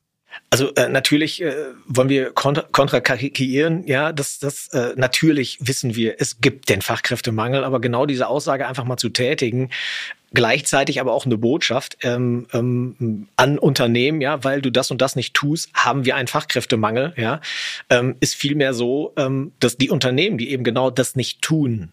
Also 0.49 0.73
äh, 0.75 0.87
natürlich 0.87 1.41
äh, 1.41 1.53
wollen 1.87 2.09
wir 2.09 2.31
kontra 2.31 2.63
kontrakarikieren, 2.71 3.87
ja, 3.87 4.11
das, 4.11 4.39
das 4.39 4.67
äh, 4.69 4.93
natürlich 4.95 5.57
wissen 5.61 5.95
wir, 5.95 6.15
es 6.19 6.41
gibt 6.41 6.69
den 6.69 6.81
Fachkräftemangel, 6.81 7.63
aber 7.63 7.81
genau 7.81 8.05
diese 8.05 8.27
Aussage 8.27 8.67
einfach 8.67 8.83
mal 8.83 8.97
zu 8.97 9.09
tätigen, 9.09 9.69
gleichzeitig 10.33 10.99
aber 10.99 11.13
auch 11.13 11.25
eine 11.25 11.37
Botschaft 11.37 11.97
ähm, 12.03 12.47
ähm, 12.53 13.27
an 13.35 13.57
Unternehmen, 13.57 14.21
ja, 14.21 14.43
weil 14.43 14.61
du 14.61 14.71
das 14.71 14.91
und 14.91 15.01
das 15.01 15.15
nicht 15.15 15.33
tust, 15.33 15.71
haben 15.73 16.05
wir 16.05 16.15
einen 16.15 16.27
Fachkräftemangel, 16.27 17.13
ja, 17.17 17.41
ähm, 17.89 18.15
ist 18.19 18.35
vielmehr 18.35 18.73
so, 18.73 19.13
ähm, 19.17 19.53
dass 19.59 19.77
die 19.77 19.89
Unternehmen, 19.89 20.37
die 20.37 20.51
eben 20.51 20.63
genau 20.63 20.89
das 20.89 21.15
nicht 21.15 21.41
tun, 21.41 21.91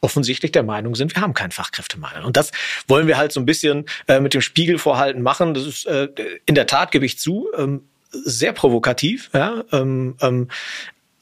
offensichtlich 0.00 0.52
der 0.52 0.62
Meinung 0.62 0.94
sind, 0.94 1.14
wir 1.14 1.22
haben 1.22 1.34
keinen 1.34 1.50
Fachkräftemangel. 1.50 2.24
Und 2.24 2.36
das 2.36 2.52
wollen 2.86 3.06
wir 3.06 3.16
halt 3.16 3.32
so 3.32 3.40
ein 3.40 3.46
bisschen 3.46 3.86
äh, 4.06 4.20
mit 4.20 4.34
dem 4.34 4.40
Spiegelvorhalten 4.40 5.22
machen. 5.22 5.54
Das 5.54 5.66
ist 5.66 5.86
äh, 5.86 6.08
in 6.46 6.54
der 6.54 6.66
Tat, 6.66 6.90
gebe 6.90 7.06
ich 7.06 7.18
zu, 7.18 7.48
ähm, 7.56 7.82
sehr 8.10 8.52
provokativ. 8.52 9.30
Ja? 9.34 9.64
Ähm, 9.72 10.16
ähm, 10.20 10.48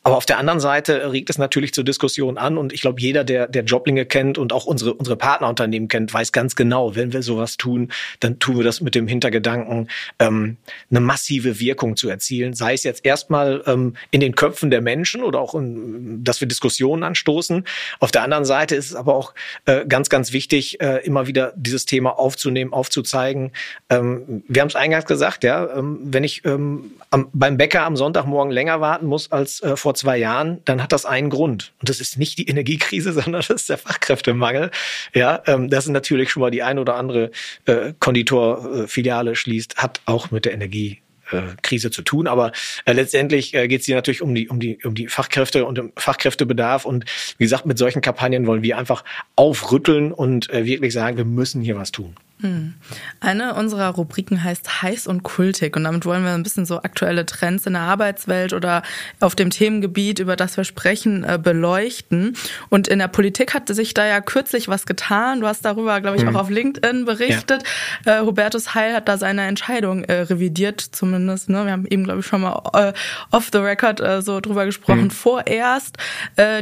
aber 0.07 0.19
auf 0.19 0.25
der 0.25 0.39
anderen 0.39 0.61
Seite 0.61 1.11
regt 1.11 1.31
es 1.31 1.37
natürlich 1.37 1.75
zur 1.75 1.83
Diskussion 1.83 2.39
an 2.39 2.59
und 2.59 2.73
ich 2.73 2.81
glaube, 2.81 3.01
jeder, 3.01 3.25
der, 3.25 3.49
der 3.49 3.65
Joblinge 3.65 4.07
kennt 4.07 4.39
und 4.39 4.53
auch 4.53 4.65
unsere, 4.65 4.95
unsere 4.95 5.17
Partnerunternehmen 5.17 5.89
kennt, 5.89 6.15
weiß 6.15 6.31
ganz 6.31 6.55
genau, 6.55 6.95
wenn 6.95 7.13
wir 7.13 7.25
sowas 7.25 7.57
tun, 7.57 7.91
dann 8.21 8.39
tun 8.39 8.57
wir 8.57 8.63
das 8.63 8.81
mit 8.81 8.95
dem 8.95 9.09
Hintergedanken, 9.09 9.89
ähm, 10.21 10.59
eine 10.93 11.01
massive 11.01 11.59
Wirkung 11.59 11.97
zu 11.97 12.09
erzielen, 12.09 12.55
sei 12.55 12.75
es 12.75 12.85
jetzt 12.85 13.05
erstmal 13.05 13.65
ähm, 13.67 13.97
in 14.13 14.21
den 14.21 14.37
Köpfen 14.37 14.71
der 14.71 14.81
Menschen 14.81 15.25
oder 15.25 15.41
auch, 15.41 15.57
in, 15.57 16.23
dass 16.23 16.41
wir 16.41 16.47
Diskussionen 16.47 17.03
anstoßen. 17.03 17.65
Auf 17.99 18.13
der 18.13 18.23
anderen 18.23 18.45
Seite 18.45 18.77
ist 18.77 18.87
es 18.87 18.95
aber 18.95 19.17
auch 19.17 19.35
äh, 19.65 19.87
ganz, 19.87 20.09
ganz 20.09 20.33
wichtig, 20.33 20.81
äh, 20.81 21.05
immer 21.05 21.27
wieder 21.27 21.53
dieses 21.57 21.85
Thema 21.85 22.17
aufzunehmen, 22.17 22.73
aufzuzeigen. 22.73 23.51
Ähm, 23.91 24.45
wir 24.47 24.63
haben 24.63 24.69
es 24.69 24.77
eingangs 24.77 25.07
gesagt, 25.07 25.43
ja, 25.43 25.69
ähm, 25.77 25.99
wenn 26.05 26.23
ich 26.23 26.45
ähm, 26.45 26.93
am, 27.11 27.29
beim 27.33 27.57
Bäcker 27.57 27.83
am 27.83 27.97
Sonntagmorgen 27.97 28.53
länger 28.53 28.81
warten 28.81 29.07
muss 29.07 29.33
als 29.33 29.61
äh, 29.65 29.75
vor 29.75 29.96
zwei 29.97 30.19
Jahren, 30.19 30.61
dann 30.65 30.83
hat 30.83 30.93
das 30.93 31.05
einen 31.05 31.31
Grund. 31.31 31.73
Und 31.81 31.89
das 31.89 32.01
ist 32.01 32.19
nicht 32.19 32.39
die 32.39 32.49
Energiekrise, 32.49 33.13
sondern 33.15 33.43
das 33.43 33.51
ist 33.51 33.69
der 33.69 33.79
Fachkräftemangel. 33.79 34.71
Ja, 35.15 35.43
ähm, 35.47 35.69
das 35.69 35.87
ist 35.87 35.91
natürlich 35.91 36.31
schon 36.31 36.41
mal 36.41 36.51
die 36.51 36.63
ein 36.63 36.79
oder 36.79 36.95
andere 36.97 37.31
äh, 37.65 37.93
Konditorfiliale 37.99 39.35
schließt, 39.35 39.77
hat 39.77 40.01
auch 40.07 40.31
mit 40.31 40.45
der 40.45 40.53
Energie 40.53 41.01
äh, 41.31 41.43
Krise 41.63 41.91
zu 41.91 42.03
tun. 42.03 42.27
Aber 42.27 42.53
äh, 42.85 42.93
letztendlich 42.93 43.55
äh, 43.55 43.69
geht 43.69 43.81
es 43.81 43.87
hier 43.87 43.97
natürlich 43.97 44.23
um 44.23 44.35
die, 44.35 44.49
um 44.49 44.61
die, 44.61 44.79
um 44.85 44.95
die 44.95 45.09
Fachkräfte 45.09 45.65
und 45.65 45.79
um 45.79 45.93
Fachkräftebedarf. 45.97 46.85
Und 46.85 47.05
wie 47.39 47.45
gesagt, 47.45 47.67
mit 47.67 47.79
solchen 47.79 48.01
Kampagnen 48.01 48.47
wollen 48.47 48.63
wir 48.63 48.79
einfach 48.79 49.05
aufrütteln 49.35 50.13
und 50.13 50.51
äh, 50.51 50.65
wirklich 50.67 50.93
sagen, 50.93 51.17
wir 51.17 51.25
müssen 51.25 51.63
hier 51.63 51.77
was 51.77 51.93
tun. 51.93 52.15
Hm. 52.43 52.75
Eine 53.19 53.55
unserer 53.55 53.89
Rubriken 53.89 54.45
heißt 54.45 54.83
heiß 54.83 55.07
und 55.07 55.23
kultig 55.23 55.75
und 55.75 55.85
damit 55.85 56.05
wollen 56.05 56.23
wir 56.23 56.33
ein 56.33 56.43
bisschen 56.43 56.67
so 56.67 56.83
aktuelle 56.83 57.25
Trends 57.25 57.65
in 57.65 57.73
der 57.73 57.83
Arbeitswelt 57.83 58.53
oder 58.53 58.83
auf 59.21 59.35
dem 59.35 59.49
Themengebiet, 59.49 60.19
über 60.19 60.37
das 60.37 60.59
wir 60.59 60.65
sprechen, 60.65 61.25
äh, 61.25 61.39
beleuchten. 61.43 62.37
Und 62.69 62.89
in 62.89 62.99
der 62.99 63.09
Politik 63.09 63.55
hatte 63.55 63.73
sich 63.73 63.95
da 63.95 64.05
ja 64.05 64.21
kürzlich 64.21 64.69
was 64.69 64.85
getan. 64.85 65.41
Du 65.41 65.47
hast 65.47 65.65
darüber, 65.65 65.99
glaube 66.03 66.19
ich, 66.19 66.25
mhm. 66.25 66.37
auch 66.37 66.41
auf 66.41 66.51
LinkedIn 66.51 67.07
berichtet. 67.07 67.63
Ja. 68.05 68.21
Äh, 68.21 68.27
Hubertus 68.27 68.75
Heil 68.75 68.95
hat 68.95 69.09
da 69.09 69.17
seine 69.17 69.47
Entscheidung 69.47 70.05
äh, 70.05 70.21
revidiert, 70.21 70.83
zumindest. 70.83 71.49
Ne? 71.49 71.65
Wir 71.65 71.73
haben 71.73 71.87
eben, 71.87 72.05
glaube 72.05 72.21
ich, 72.21 72.27
schon 72.27 72.43
mal 72.43 72.93
off 73.31 73.49
the 73.51 73.59
record 73.59 74.03
so 74.23 74.41
drüber 74.41 74.67
gesprochen. 74.67 75.05
Mhm. 75.05 75.11
Vorerst 75.11 75.97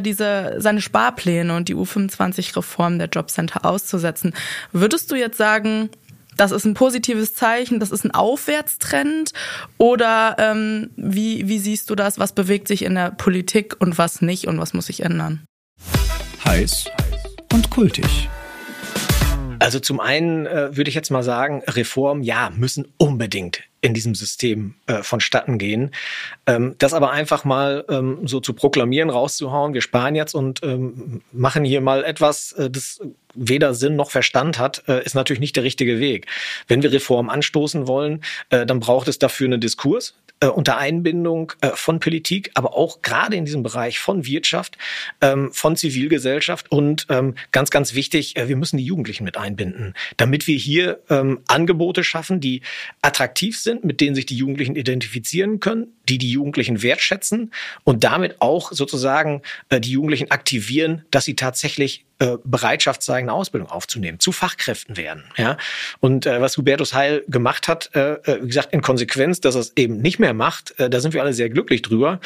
diese 0.01 0.57
seine 0.59 0.81
Sparpläne 0.81 1.57
und 1.57 1.69
die 1.69 1.75
U25-Reform 1.75 2.99
der 2.99 3.09
Jobcenter 3.09 3.65
auszusetzen. 3.65 4.35
Würdest 4.73 5.11
du 5.11 5.17
jetzt 5.17 5.39
sagen, 5.39 5.63
sagen, 5.64 5.90
das 6.37 6.50
ist 6.50 6.64
ein 6.64 6.74
positives 6.74 7.35
Zeichen, 7.35 7.79
das 7.79 7.90
ist 7.90 8.05
ein 8.05 8.11
Aufwärtstrend? 8.11 9.33
Oder 9.79 10.37
ähm, 10.38 10.90
wie, 10.96 11.48
wie 11.48 11.59
siehst 11.59 11.90
du 11.90 11.94
das? 11.94 12.18
Was 12.18 12.33
bewegt 12.33 12.66
sich 12.68 12.83
in 12.83 12.94
der 12.94 13.12
Politik 13.12 13.77
und 13.79 13.98
was 13.98 14.20
nicht 14.20 14.48
und 14.48 14.59
was 14.59 14.74
muss 14.74 14.87
sich 14.87 15.00
ändern? 15.05 15.44
Heiß 16.44 16.87
und 17.53 17.70
kultig. 17.70 18.29
Also 19.61 19.79
zum 19.79 20.00
einen 20.00 20.46
äh, 20.46 20.77
würde 20.77 20.88
ich 20.88 20.96
jetzt 20.96 21.11
mal 21.11 21.22
sagen, 21.22 21.62
Reformen, 21.66 22.24
ja, 22.24 22.50
müssen 22.55 22.92
unbedingt 22.98 23.62
in 23.81 23.94
diesem 23.94 24.16
System 24.16 24.74
äh, 24.87 25.03
vonstatten 25.03 25.57
gehen. 25.59 25.92
Ähm, 26.46 26.74
das 26.79 26.92
aber 26.92 27.12
einfach 27.12 27.44
mal 27.44 27.85
ähm, 27.88 28.27
so 28.27 28.40
zu 28.40 28.53
proklamieren, 28.55 29.09
rauszuhauen, 29.09 29.72
wir 29.72 29.81
sparen 29.81 30.16
jetzt 30.16 30.35
und 30.35 30.62
ähm, 30.64 31.22
machen 31.33 31.64
hier 31.64 31.81
mal 31.81 32.05
etwas, 32.05 32.53
äh, 32.53 32.68
das 32.68 33.00
weder 33.35 33.75
Sinn 33.75 33.97
noch 33.97 34.11
Verstand 34.11 34.59
hat, 34.59 34.85
äh, 34.88 35.05
ist 35.05 35.14
natürlich 35.14 35.40
nicht 35.40 35.57
der 35.57 35.64
richtige 35.64 36.01
Weg. 36.01 36.27
Wenn 36.68 36.83
wir 36.83 36.92
Reformen 36.92 37.31
anstoßen 37.31 37.87
wollen, 37.87 38.23
äh, 38.51 38.66
dann 38.66 38.81
braucht 38.81 39.09
es 39.09 39.18
dafür 39.18 39.47
einen 39.47 39.61
Diskurs, 39.61 40.14
äh, 40.40 40.47
unter 40.47 40.79
Einbindung 40.79 41.53
von 41.75 42.01
Politik, 42.01 42.51
aber 42.55 42.77
auch 42.77 43.03
gerade 43.03 43.37
in 43.37 43.44
diesem 43.44 43.62
Bereich 43.62 43.99
von 43.99 44.27
Wirtschaft, 44.27 44.77
ähm, 45.20 45.51
von 45.53 45.77
Zivilgesellschaft 45.77 46.70
und 46.70 47.07
ähm, 47.09 47.35
ganz, 47.53 47.70
ganz 47.70 47.94
wichtig, 47.94 48.35
wir 48.37 48.57
müssen 48.57 48.77
die 48.77 48.85
Jugendlichen 48.85 49.25
mit 49.25 49.37
einbinden, 49.37 49.94
damit 50.16 50.47
wir 50.47 50.57
hier 50.57 51.01
ähm, 51.09 51.40
Angebote 51.47 52.03
schaffen, 52.03 52.40
die 52.40 52.62
attraktiv 53.01 53.59
sind, 53.59 53.85
mit 53.85 54.01
denen 54.01 54.14
sich 54.14 54.27
die 54.27 54.37
Jugendlichen 54.37 54.77
identifizieren 54.77 55.61
können, 55.61 55.88
die 56.09 56.18
die 56.18 56.31
Jugendlichen 56.31 56.83
wertschätzen 56.83 57.53
und 57.85 58.05
damit 58.05 58.40
auch 58.40 58.73
sozusagen 58.73 59.42
die 59.73 59.90
Jugendlichen 59.90 60.31
aktivieren, 60.31 61.05
dass 61.11 61.25
sie 61.25 61.37
tatsächlich 61.37 62.05
äh, 62.25 62.39
Bereitschaft 62.45 63.03
zeigen, 63.03 63.29
eine 63.29 63.37
Ausbildung 63.37 63.71
aufzunehmen, 63.71 64.19
zu 64.19 64.33
Fachkräften 64.33 64.97
werden. 64.97 65.25
Ja? 65.37 65.59
Und 66.01 66.25
äh, 66.25 66.41
was 66.41 66.57
Hubertus 66.57 66.95
Heil 66.95 67.23
gemacht 67.29 67.69
hat, 67.69 67.91
äh, 67.95 68.15
äh, 68.15 68.43
wie 68.43 68.47
gesagt, 68.47 68.73
in 68.73 68.81
Konsequenz, 68.81 69.41
dass 69.41 69.55
er 69.55 69.61
es 69.61 69.73
eben 69.77 69.99
nicht 69.99 70.19
mehr 70.19 70.33
macht, 70.33 70.79
äh, 70.79 70.89
da 70.89 71.01
sind 71.01 71.13
wir 71.13 71.23
alle 71.23 71.35
sehr 71.35 71.51
glücklich 71.51 71.83
drüber. 71.83 72.21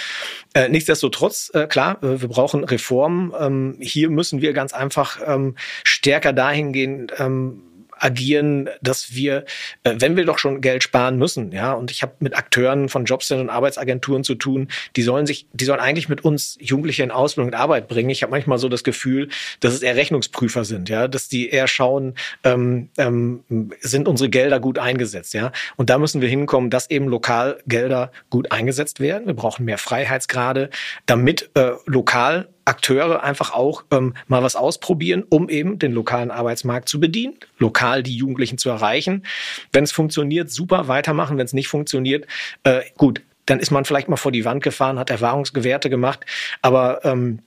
Äh, 0.55 0.69
nichtsdestotrotz, 0.69 1.51
äh, 1.53 1.67
klar, 1.67 2.03
äh, 2.03 2.21
wir 2.21 2.29
brauchen 2.29 2.63
Reformen. 2.63 3.33
Ähm, 3.39 3.77
hier 3.81 4.09
müssen 4.11 4.41
wir 4.41 4.53
ganz 4.53 4.73
einfach 4.73 5.19
ähm, 5.27 5.57
stärker 5.83 6.33
dahin 6.33 6.73
gehen, 6.73 7.09
ähm, 7.19 7.63
agieren, 7.99 8.69
dass 8.83 9.15
wir, 9.15 9.45
äh, 9.85 9.95
wenn 9.99 10.17
wir 10.17 10.25
doch 10.25 10.39
schon 10.39 10.61
Geld 10.61 10.83
sparen 10.83 11.17
müssen, 11.19 11.53
ja, 11.53 11.73
und 11.73 11.91
ich 11.91 12.03
habe 12.03 12.13
mit 12.21 12.37
Akteuren 12.37 12.89
von 12.89 13.05
Jobcentern 13.05 13.49
und 13.49 13.55
Arbeitsagenturen 13.55 14.25
zu 14.25 14.35
tun, 14.35 14.69
die 14.97 15.03
sollen 15.03 15.27
sich, 15.27 15.47
die 15.53 15.65
sollen 15.65 15.81
eigentlich 15.81 16.09
mit 16.09 16.25
uns 16.25 16.57
Jugendliche 16.61 17.03
in 17.03 17.11
Ausbildung 17.11 17.53
und 17.53 17.59
Arbeit 17.59 17.89
bringen. 17.89 18.11
Ich 18.11 18.23
habe 18.23 18.31
manchmal 18.31 18.59
so 18.59 18.69
das 18.69 18.85
Gefühl, 18.85 19.29
dass 19.61 19.75
es 19.75 19.83
eher 19.83 19.97
Rechnungsprüfer 19.97 20.65
sind, 20.65 20.89
ja, 20.89 21.09
dass 21.09 21.29
die 21.29 21.49
eher 21.49 21.69
schauen, 21.69 22.15
ähm, 22.45 22.89
ähm, 22.99 23.73
sind 23.81 24.09
unsere 24.09 24.29
Gelder 24.29 24.61
gut 24.61 24.79
eingesetzt, 24.79 25.35
ja. 25.35 25.53
Und 25.77 25.91
da 25.91 25.99
müssen 25.99 26.21
wir 26.21 26.29
hinkommen, 26.29 26.71
dass 26.71 26.91
eben 26.91 27.09
lokal 27.09 27.59
Gelder 27.67 28.13
gut 28.31 28.53
eingesetzt 28.53 29.01
werden. 29.01 29.27
Wir 29.27 29.35
brauchen 29.35 29.65
mehr 29.65 29.79
Freiheitsgrade, 29.79 30.71
damit 31.07 31.51
äh, 31.55 31.73
lokal 31.87 32.49
Akteure 32.69 33.23
einfach 33.23 33.53
auch 33.53 33.85
ähm, 33.91 34.15
mal 34.27 34.43
was 34.43 34.55
ausprobieren, 34.55 35.25
um 35.29 35.49
eben 35.49 35.79
den 35.79 35.93
lokalen 35.93 36.31
Arbeitsmarkt 36.31 36.89
zu 36.89 37.01
bedienen, 37.01 37.35
lokal 37.59 38.03
die 38.03 38.15
Jugendlichen 38.15 38.59
zu 38.59 38.69
erreichen. 38.69 39.25
Wenn 39.73 39.85
es 39.85 39.93
funktioniert, 39.93 40.51
super 40.51 40.87
weitermachen. 40.87 41.39
Wenn 41.39 41.47
es 41.47 41.55
nicht 41.55 41.69
funktioniert, 41.69 42.27
äh, 42.65 42.83
gut, 42.97 43.23
dann 43.47 43.59
ist 43.59 43.71
man 43.71 43.85
vielleicht 43.85 44.09
mal 44.09 44.17
vor 44.17 44.33
die 44.33 44.45
Wand 44.45 44.63
gefahren, 44.63 44.99
hat 44.99 45.11
Erfahrungsgewerte 45.11 45.89
gemacht. 45.89 46.27
Aber 46.61 47.05
ähm, 47.05 47.41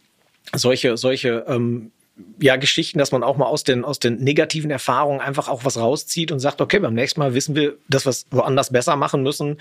solche, 0.53 0.97
solche 0.97 1.45
ähm, 1.47 1.91
ja, 2.39 2.55
Geschichten, 2.55 2.99
dass 2.99 3.11
man 3.11 3.23
auch 3.23 3.37
mal 3.37 3.45
aus 3.45 3.63
den, 3.63 3.85
aus 3.85 3.99
den 3.99 4.17
negativen 4.17 4.71
Erfahrungen 4.71 5.19
einfach 5.19 5.47
auch 5.47 5.65
was 5.65 5.77
rauszieht 5.77 6.31
und 6.31 6.39
sagt, 6.39 6.61
okay, 6.61 6.79
beim 6.79 6.93
nächsten 6.93 7.19
Mal 7.19 7.33
wissen 7.33 7.55
wir, 7.55 7.75
dass 7.89 8.05
wir 8.05 8.11
es 8.11 8.25
woanders 8.31 8.71
besser 8.71 8.95
machen 8.95 9.23
müssen, 9.23 9.57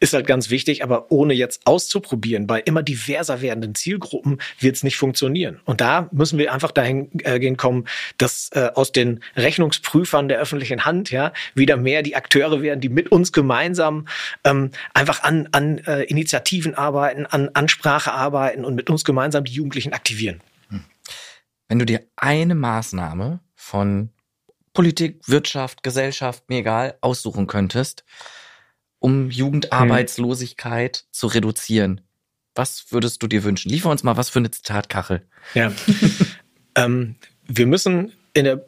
ist 0.00 0.12
halt 0.12 0.26
ganz 0.26 0.50
wichtig, 0.50 0.82
aber 0.82 1.10
ohne 1.10 1.34
jetzt 1.34 1.62
auszuprobieren, 1.66 2.46
bei 2.46 2.60
immer 2.60 2.82
diverser 2.82 3.40
werdenden 3.40 3.74
Zielgruppen 3.74 4.38
wird 4.58 4.76
es 4.76 4.82
nicht 4.82 4.96
funktionieren. 4.96 5.60
Und 5.64 5.80
da 5.80 6.08
müssen 6.12 6.38
wir 6.38 6.52
einfach 6.52 6.70
dahin 6.70 7.10
äh, 7.24 7.38
gehen 7.38 7.56
kommen, 7.56 7.86
dass 8.18 8.50
äh, 8.52 8.70
aus 8.74 8.92
den 8.92 9.20
Rechnungsprüfern 9.36 10.28
der 10.28 10.38
öffentlichen 10.38 10.84
Hand 10.84 11.10
ja 11.10 11.32
wieder 11.54 11.76
mehr 11.76 12.02
die 12.02 12.16
Akteure 12.16 12.62
werden, 12.62 12.80
die 12.80 12.88
mit 12.88 13.10
uns 13.10 13.32
gemeinsam 13.32 14.06
ähm, 14.44 14.70
einfach 14.94 15.22
an, 15.22 15.48
an 15.52 15.78
äh, 15.78 16.04
Initiativen 16.04 16.74
arbeiten, 16.74 17.26
an 17.26 17.50
Ansprache 17.54 18.12
arbeiten 18.12 18.64
und 18.64 18.74
mit 18.74 18.90
uns 18.90 19.04
gemeinsam 19.04 19.44
die 19.44 19.52
Jugendlichen 19.52 19.92
aktivieren. 19.92 20.40
Wenn 21.72 21.78
du 21.78 21.86
dir 21.86 22.02
eine 22.16 22.54
Maßnahme 22.54 23.40
von 23.54 24.10
Politik, 24.74 25.26
Wirtschaft, 25.26 25.82
Gesellschaft, 25.82 26.50
mir 26.50 26.58
egal, 26.58 26.98
aussuchen 27.00 27.46
könntest, 27.46 28.04
um 28.98 29.30
Jugendarbeitslosigkeit 29.30 30.98
hm. 30.98 31.04
zu 31.12 31.28
reduzieren? 31.28 32.02
Was 32.54 32.92
würdest 32.92 33.22
du 33.22 33.26
dir 33.26 33.42
wünschen? 33.42 33.70
Liefer 33.70 33.88
uns 33.88 34.02
mal 34.02 34.18
was 34.18 34.28
für 34.28 34.40
eine 34.40 34.50
Zitatkachel. 34.50 35.26
Ja. 35.54 35.72
ähm, 36.74 37.16
wir 37.44 37.66
müssen 37.66 38.12
in 38.34 38.44
der 38.44 38.66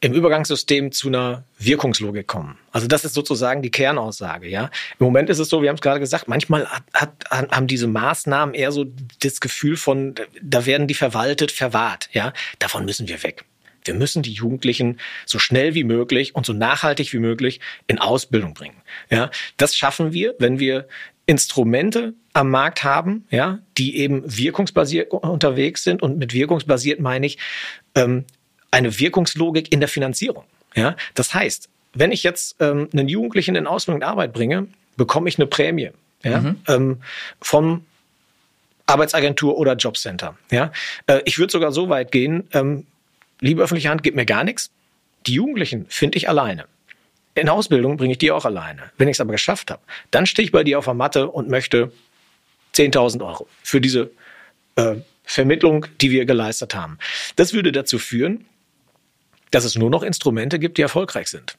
im 0.00 0.12
Übergangssystem 0.12 0.92
zu 0.92 1.08
einer 1.08 1.44
Wirkungslogik 1.58 2.26
kommen. 2.26 2.58
Also 2.70 2.86
das 2.86 3.04
ist 3.04 3.14
sozusagen 3.14 3.62
die 3.62 3.70
Kernaussage, 3.70 4.48
ja. 4.48 4.70
Im 4.98 5.04
Moment 5.04 5.28
ist 5.28 5.40
es 5.40 5.48
so, 5.48 5.60
wir 5.60 5.68
haben 5.68 5.76
es 5.76 5.80
gerade 5.80 5.98
gesagt, 5.98 6.28
manchmal 6.28 6.66
hat, 6.66 6.84
hat, 6.94 7.30
haben 7.30 7.66
diese 7.66 7.88
Maßnahmen 7.88 8.54
eher 8.54 8.70
so 8.70 8.86
das 9.20 9.40
Gefühl 9.40 9.76
von, 9.76 10.14
da 10.40 10.66
werden 10.66 10.86
die 10.86 10.94
verwaltet, 10.94 11.50
verwahrt, 11.50 12.08
ja. 12.12 12.32
Davon 12.60 12.84
müssen 12.84 13.08
wir 13.08 13.22
weg. 13.22 13.44
Wir 13.84 13.94
müssen 13.94 14.22
die 14.22 14.32
Jugendlichen 14.32 15.00
so 15.24 15.38
schnell 15.38 15.74
wie 15.74 15.84
möglich 15.84 16.34
und 16.34 16.46
so 16.46 16.52
nachhaltig 16.52 17.12
wie 17.12 17.18
möglich 17.18 17.60
in 17.86 17.98
Ausbildung 17.98 18.54
bringen. 18.54 18.76
Ja, 19.10 19.30
das 19.56 19.76
schaffen 19.76 20.12
wir, 20.12 20.34
wenn 20.38 20.58
wir 20.58 20.86
Instrumente 21.26 22.14
am 22.32 22.50
Markt 22.50 22.84
haben, 22.84 23.26
ja, 23.30 23.58
die 23.76 23.96
eben 23.96 24.22
wirkungsbasiert 24.24 25.10
unterwegs 25.10 25.84
sind. 25.84 26.02
Und 26.02 26.18
mit 26.18 26.32
wirkungsbasiert 26.32 27.00
meine 27.00 27.26
ich 27.26 27.38
ähm, 27.94 28.24
eine 28.70 28.98
Wirkungslogik 28.98 29.72
in 29.72 29.80
der 29.80 29.88
Finanzierung. 29.88 30.44
Ja? 30.74 30.96
Das 31.14 31.34
heißt, 31.34 31.68
wenn 31.94 32.12
ich 32.12 32.22
jetzt 32.22 32.56
ähm, 32.60 32.88
einen 32.92 33.08
Jugendlichen 33.08 33.56
in 33.56 33.66
Ausbildung 33.66 34.02
und 34.02 34.06
Arbeit 34.06 34.32
bringe, 34.32 34.68
bekomme 34.96 35.28
ich 35.28 35.38
eine 35.38 35.46
Prämie 35.46 35.90
ja? 36.22 36.40
Mhm. 36.40 36.60
Ähm, 36.66 37.02
vom 37.40 37.84
Arbeitsagentur 38.86 39.56
oder 39.56 39.74
Jobcenter. 39.74 40.36
Ja? 40.50 40.72
Äh, 41.06 41.20
ich 41.24 41.38
würde 41.38 41.52
sogar 41.52 41.72
so 41.72 41.88
weit 41.88 42.12
gehen, 42.12 42.48
ähm, 42.52 42.86
liebe 43.40 43.62
öffentliche 43.62 43.88
Hand, 43.88 44.02
gib 44.02 44.14
mir 44.14 44.26
gar 44.26 44.44
nichts. 44.44 44.70
Die 45.26 45.34
Jugendlichen 45.34 45.86
finde 45.88 46.18
ich 46.18 46.28
alleine. 46.28 46.66
In 47.34 47.48
Ausbildung 47.48 47.96
bringe 47.96 48.12
ich 48.12 48.18
die 48.18 48.32
auch 48.32 48.44
alleine. 48.44 48.90
Wenn 48.96 49.08
ich 49.08 49.16
es 49.16 49.20
aber 49.20 49.32
geschafft 49.32 49.70
habe, 49.70 49.82
dann 50.10 50.26
stehe 50.26 50.44
ich 50.44 50.52
bei 50.52 50.64
dir 50.64 50.78
auf 50.78 50.86
der 50.86 50.94
Matte 50.94 51.28
und 51.28 51.48
möchte 51.48 51.92
10.000 52.74 53.24
Euro 53.24 53.48
für 53.62 53.80
diese 53.80 54.10
äh, 54.76 54.96
Vermittlung, 55.24 55.86
die 56.00 56.10
wir 56.10 56.24
geleistet 56.24 56.74
haben. 56.74 56.98
Das 57.36 57.52
würde 57.52 57.70
dazu 57.70 57.98
führen, 57.98 58.46
dass 59.50 59.64
es 59.64 59.76
nur 59.76 59.90
noch 59.90 60.02
Instrumente 60.02 60.58
gibt, 60.58 60.78
die 60.78 60.82
erfolgreich 60.82 61.28
sind. 61.28 61.56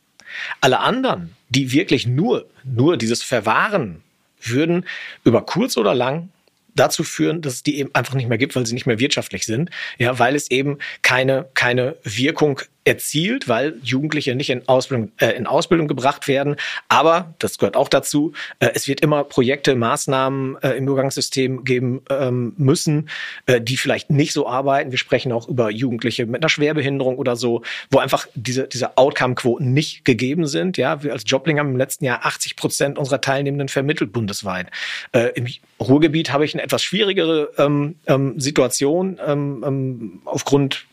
Alle 0.61 0.79
anderen, 0.79 1.35
die 1.49 1.71
wirklich 1.71 2.05
nur, 2.05 2.45
nur 2.63 2.97
dieses 2.97 3.23
Verwahren 3.23 4.03
würden 4.41 4.85
über 5.23 5.45
kurz 5.45 5.77
oder 5.77 5.93
lang 5.95 6.29
dazu 6.75 7.03
führen, 7.03 7.41
dass 7.41 7.55
es 7.55 7.63
die 7.63 7.77
eben 7.77 7.93
einfach 7.93 8.13
nicht 8.13 8.29
mehr 8.29 8.37
gibt, 8.37 8.55
weil 8.55 8.65
sie 8.65 8.73
nicht 8.73 8.85
mehr 8.85 8.99
wirtschaftlich 8.99 9.45
sind, 9.45 9.69
ja, 9.97 10.17
weil 10.19 10.35
es 10.35 10.49
eben 10.51 10.77
keine 11.01 11.49
keine 11.53 11.97
Wirkung 12.03 12.61
erzielt, 12.85 13.47
weil 13.47 13.77
Jugendliche 13.83 14.35
nicht 14.35 14.49
in 14.49 14.67
Ausbildung, 14.67 15.11
äh, 15.17 15.31
in 15.31 15.47
Ausbildung 15.47 15.87
gebracht 15.87 16.27
werden. 16.27 16.55
Aber, 16.87 17.33
das 17.39 17.57
gehört 17.57 17.75
auch 17.75 17.89
dazu, 17.89 18.33
äh, 18.59 18.69
es 18.73 18.87
wird 18.87 19.01
immer 19.01 19.23
Projekte, 19.23 19.75
Maßnahmen 19.75 20.57
äh, 20.61 20.71
im 20.71 20.87
Übergangssystem 20.87 21.63
geben 21.65 22.01
ähm, 22.09 22.53
müssen, 22.57 23.09
äh, 23.45 23.61
die 23.61 23.77
vielleicht 23.77 24.09
nicht 24.09 24.33
so 24.33 24.47
arbeiten. 24.47 24.91
Wir 24.91 24.97
sprechen 24.97 25.31
auch 25.31 25.47
über 25.47 25.69
Jugendliche 25.69 26.25
mit 26.25 26.41
einer 26.41 26.49
Schwerbehinderung 26.49 27.17
oder 27.17 27.35
so, 27.35 27.61
wo 27.91 27.99
einfach 27.99 28.27
diese, 28.33 28.67
diese 28.67 28.97
Outcome-Quoten 28.97 29.73
nicht 29.73 30.05
gegeben 30.05 30.47
sind. 30.47 30.77
Ja, 30.77 31.03
wir 31.03 31.13
als 31.13 31.23
Jobling 31.25 31.59
haben 31.59 31.71
im 31.71 31.77
letzten 31.77 32.05
Jahr 32.05 32.25
80 32.25 32.55
Prozent 32.55 32.97
unserer 32.97 33.21
Teilnehmenden 33.21 33.67
vermittelt 33.67 34.13
bundesweit. 34.13 34.67
Äh, 35.11 35.31
Im 35.35 35.47
Ruhrgebiet 35.79 36.31
habe 36.31 36.45
ich 36.45 36.53
eine 36.53 36.63
etwas 36.63 36.81
schwierigere 36.83 37.51
ähm, 37.57 37.95
ähm, 38.07 38.39
Situation 38.39 39.19
ähm, 39.25 39.63
ähm, 39.65 40.21
aufgrund 40.25 40.85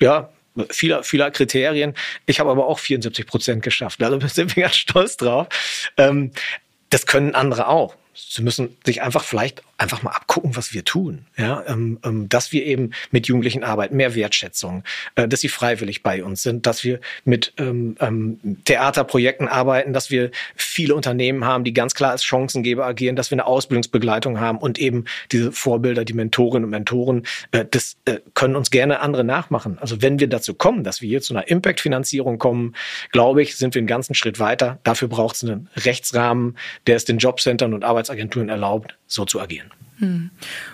ja, 0.00 0.30
vieler, 0.70 1.02
vieler 1.02 1.30
Kriterien. 1.30 1.94
Ich 2.26 2.40
habe 2.40 2.50
aber 2.50 2.66
auch 2.66 2.78
74 2.78 3.26
Prozent 3.26 3.62
geschafft. 3.62 4.02
Also 4.02 4.18
sind 4.28 4.54
wir 4.56 4.64
ganz 4.64 4.76
stolz 4.76 5.16
drauf. 5.16 5.48
Ähm, 5.96 6.30
das 6.90 7.06
können 7.06 7.34
andere 7.34 7.68
auch. 7.68 7.96
Sie 8.14 8.42
müssen 8.42 8.76
sich 8.84 9.02
einfach 9.02 9.24
vielleicht 9.24 9.62
einfach 9.84 10.02
mal 10.02 10.12
abgucken, 10.12 10.56
was 10.56 10.72
wir 10.72 10.82
tun. 10.84 11.26
Ja, 11.36 11.62
ähm, 11.66 11.98
ähm, 12.04 12.28
dass 12.30 12.52
wir 12.52 12.64
eben 12.64 12.92
mit 13.10 13.26
Jugendlichen 13.26 13.62
arbeiten, 13.62 13.96
mehr 13.96 14.14
Wertschätzung, 14.14 14.82
äh, 15.14 15.28
dass 15.28 15.40
sie 15.40 15.48
freiwillig 15.48 16.02
bei 16.02 16.24
uns 16.24 16.42
sind, 16.42 16.64
dass 16.66 16.84
wir 16.84 17.00
mit 17.24 17.52
ähm, 17.58 17.96
ähm, 18.00 18.38
Theaterprojekten 18.64 19.46
arbeiten, 19.46 19.92
dass 19.92 20.10
wir 20.10 20.30
viele 20.56 20.94
Unternehmen 20.94 21.44
haben, 21.44 21.64
die 21.64 21.74
ganz 21.74 21.94
klar 21.94 22.12
als 22.12 22.24
Chancengeber 22.24 22.86
agieren, 22.86 23.14
dass 23.14 23.30
wir 23.30 23.36
eine 23.36 23.46
Ausbildungsbegleitung 23.46 24.40
haben 24.40 24.56
und 24.56 24.78
eben 24.78 25.04
diese 25.30 25.52
Vorbilder, 25.52 26.06
die 26.06 26.14
Mentorinnen 26.14 26.64
und 26.64 26.70
Mentoren, 26.70 27.26
äh, 27.52 27.66
das 27.70 27.96
äh, 28.06 28.20
können 28.32 28.56
uns 28.56 28.70
gerne 28.70 29.00
andere 29.00 29.22
nachmachen. 29.22 29.78
Also 29.80 30.00
wenn 30.00 30.18
wir 30.18 30.28
dazu 30.28 30.54
kommen, 30.54 30.82
dass 30.82 31.02
wir 31.02 31.10
hier 31.10 31.20
zu 31.20 31.34
einer 31.34 31.46
Impact-Finanzierung 31.46 32.38
kommen, 32.38 32.74
glaube 33.12 33.42
ich, 33.42 33.56
sind 33.56 33.74
wir 33.74 33.80
einen 33.80 33.86
ganzen 33.86 34.14
Schritt 34.14 34.38
weiter. 34.38 34.78
Dafür 34.82 35.08
braucht 35.08 35.36
es 35.36 35.44
einen 35.44 35.68
Rechtsrahmen, 35.76 36.56
der 36.86 36.96
es 36.96 37.04
den 37.04 37.18
Jobcentern 37.18 37.74
und 37.74 37.84
Arbeitsagenturen 37.84 38.48
erlaubt, 38.48 38.96
so 39.06 39.26
zu 39.26 39.40
agieren. 39.40 39.73
Hm. 39.98 40.30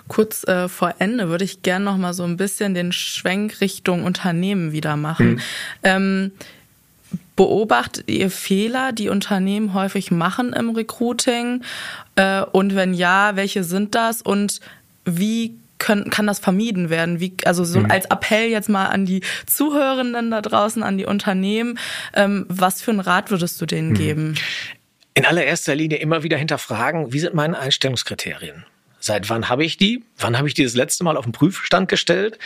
Kurz 0.08 0.44
äh, 0.44 0.68
vor 0.68 0.94
Ende 0.98 1.28
würde 1.28 1.44
ich 1.44 1.62
gerne 1.62 1.84
noch 1.84 1.96
mal 1.96 2.14
so 2.14 2.24
ein 2.24 2.36
bisschen 2.36 2.74
den 2.74 2.92
Schwenk 2.92 3.60
Richtung 3.60 4.04
Unternehmen 4.04 4.72
wieder 4.72 4.96
machen. 4.96 5.30
Hm. 5.30 5.40
Ähm, 5.82 6.32
beobachtet 7.36 8.08
ihr 8.10 8.30
Fehler, 8.30 8.92
die 8.92 9.08
Unternehmen 9.08 9.74
häufig 9.74 10.10
machen 10.10 10.52
im 10.52 10.70
Recruiting? 10.70 11.62
Äh, 12.16 12.42
und 12.42 12.74
wenn 12.74 12.94
ja, 12.94 13.36
welche 13.36 13.64
sind 13.64 13.94
das? 13.94 14.22
Und 14.22 14.60
wie 15.04 15.54
können, 15.78 16.10
kann 16.10 16.26
das 16.26 16.38
vermieden 16.38 16.90
werden? 16.90 17.18
Wie, 17.18 17.32
also 17.44 17.64
so 17.64 17.80
mhm. 17.80 17.90
als 17.90 18.06
Appell 18.06 18.48
jetzt 18.48 18.68
mal 18.68 18.86
an 18.86 19.06
die 19.06 19.22
Zuhörenden 19.46 20.30
da 20.30 20.42
draußen, 20.42 20.82
an 20.82 20.98
die 20.98 21.06
Unternehmen, 21.06 21.78
ähm, 22.14 22.46
was 22.48 22.82
für 22.82 22.90
einen 22.90 23.00
Rat 23.00 23.30
würdest 23.30 23.60
du 23.60 23.66
denen 23.66 23.90
mhm. 23.90 23.94
geben? 23.94 24.34
In 25.14 25.24
allererster 25.24 25.74
Linie 25.74 25.98
immer 25.98 26.22
wieder 26.22 26.36
hinterfragen, 26.36 27.12
wie 27.12 27.18
sind 27.18 27.34
meine 27.34 27.58
Einstellungskriterien? 27.58 28.64
Seit 29.00 29.30
wann 29.30 29.48
habe 29.48 29.64
ich 29.64 29.76
die? 29.76 30.04
Wann 30.18 30.36
habe 30.38 30.46
ich 30.46 30.54
die 30.54 30.64
das 30.64 30.74
letzte 30.74 31.04
Mal 31.04 31.16
auf 31.16 31.24
den 31.24 31.32
Prüfstand 31.32 31.88
gestellt? 31.88 32.38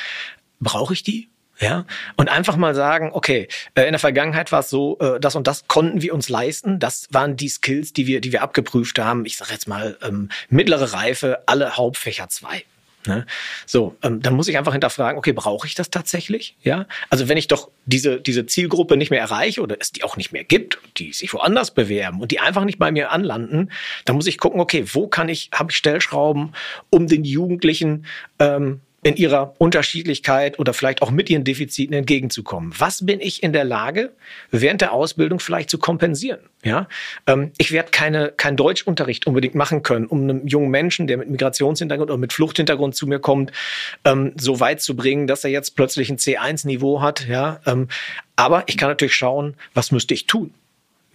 Brauche 0.61 0.95
ich 0.95 1.03
die? 1.03 1.29
Ja, 1.61 1.85
und 2.17 2.29
einfach 2.29 2.57
mal 2.57 2.75
sagen, 2.75 3.11
okay, 3.13 3.47
äh, 3.75 3.83
in 3.83 3.93
der 3.93 4.01
Vergangenheit 4.01 4.51
war 4.51 4.61
es 4.61 4.71
so, 4.71 4.99
äh, 4.99 5.21
das 5.21 5.37
und 5.37 5.47
das 5.47 5.69
konnten 5.69 6.03
wir 6.03 6.13
uns 6.13 6.29
leisten. 6.29 6.81
Das 6.81 7.07
waren 7.11 7.37
die 7.37 7.49
Skills, 7.49 7.93
die 7.93 8.09
wir, 8.09 8.21
die 8.21 8.33
wir 8.33 8.43
abgeprüft 8.43 8.99
haben. 8.99 9.25
Ich 9.25 9.37
sage 9.37 9.53
jetzt 9.53 9.69
mal 9.69 9.97
ähm, 10.03 10.31
mittlere 10.49 10.93
Reife, 10.93 11.45
alle 11.47 11.77
Hauptfächer 11.77 12.29
zwei. 12.29 12.65
Ne? 13.07 13.27
So, 13.67 13.97
ähm, 14.03 14.23
dann 14.23 14.35
muss 14.35 14.49
ich 14.49 14.57
einfach 14.57 14.73
hinterfragen, 14.73 15.19
okay, 15.19 15.33
brauche 15.33 15.67
ich 15.67 15.75
das 15.75 15.91
tatsächlich? 15.91 16.57
Ja, 16.63 16.87
also 17.11 17.29
wenn 17.29 17.37
ich 17.37 17.49
doch 17.49 17.71
diese, 17.87 18.21
diese 18.21 18.47
Zielgruppe 18.47 18.97
nicht 18.97 19.11
mehr 19.11 19.21
erreiche 19.21 19.61
oder 19.61 19.77
es 19.79 19.93
die 19.93 20.05
auch 20.05 20.17
nicht 20.17 20.33
mehr 20.33 20.45
gibt, 20.45 20.79
die 20.97 21.13
sich 21.13 21.33
woanders 21.35 21.73
bewerben 21.73 22.21
und 22.21 22.31
die 22.31 22.41
einfach 22.41 22.65
nicht 22.65 22.79
bei 22.79 22.91
mir 22.91 23.11
anlanden, 23.11 23.71
dann 24.05 24.17
muss 24.17 24.27
ich 24.27 24.39
gucken, 24.39 24.61
okay, 24.61 24.85
wo 24.93 25.07
kann 25.07 25.29
ich, 25.29 25.51
habe 25.53 25.71
ich 25.71 25.77
Stellschrauben, 25.77 26.55
um 26.91 27.07
den 27.07 27.25
Jugendlichen 27.25 28.07
ähm, 28.39 28.81
in 29.05 29.17
ihrer 29.17 29.55
Unterschiedlichkeit 29.59 30.59
oder 30.59 30.73
vielleicht 30.73 31.03
auch 31.03 31.11
mit 31.11 31.29
ihren 31.29 31.45
Defiziten 31.45 31.95
entgegenzukommen. 31.95 32.73
Was 32.79 33.05
bin 33.05 33.21
ich 33.21 33.43
in 33.43 33.53
der 33.53 33.65
Lage, 33.65 34.13
während 34.51 34.81
der 34.81 34.93
Ausbildung 34.93 35.41
vielleicht 35.41 35.69
zu 35.69 35.79
kompensieren? 35.79 36.41
Ja, 36.63 36.89
ähm, 37.27 37.53
ich 37.59 37.71
werde 37.71 37.91
keine 37.91 38.33
kein 38.35 38.57
Deutschunterricht 38.57 39.27
unbedingt 39.27 39.55
machen 39.55 39.83
können, 39.83 40.07
um 40.07 40.23
einem 40.23 40.47
jungen 40.47 40.71
Menschen, 40.71 41.07
der 41.07 41.19
mit 41.19 41.29
Migrationshintergrund 41.29 42.11
oder 42.11 42.19
mit 42.19 42.33
Fluchthintergrund 42.33 42.97
zu 42.97 43.07
mir 43.07 43.19
kommt, 43.19 43.53
ähm, 44.07 44.33
so 44.37 44.59
weit 44.59 44.81
zu 44.81 44.97
bringen, 44.97 45.27
dass 45.27 45.45
er 45.45 45.51
jetzt 45.51 45.77
plötzlich 45.77 46.09
ein 46.09 46.17
C1-Niveau 46.17 47.03
hat. 47.03 47.29
Ja, 47.29 47.61
ähm, 47.67 47.89
aber 48.37 48.65
ich 48.67 48.79
kann 48.79 48.89
natürlich 48.89 49.15
schauen, 49.15 49.55
was 49.75 49.93
müsste 49.93 50.15
ich 50.15 50.27
tun? 50.27 50.55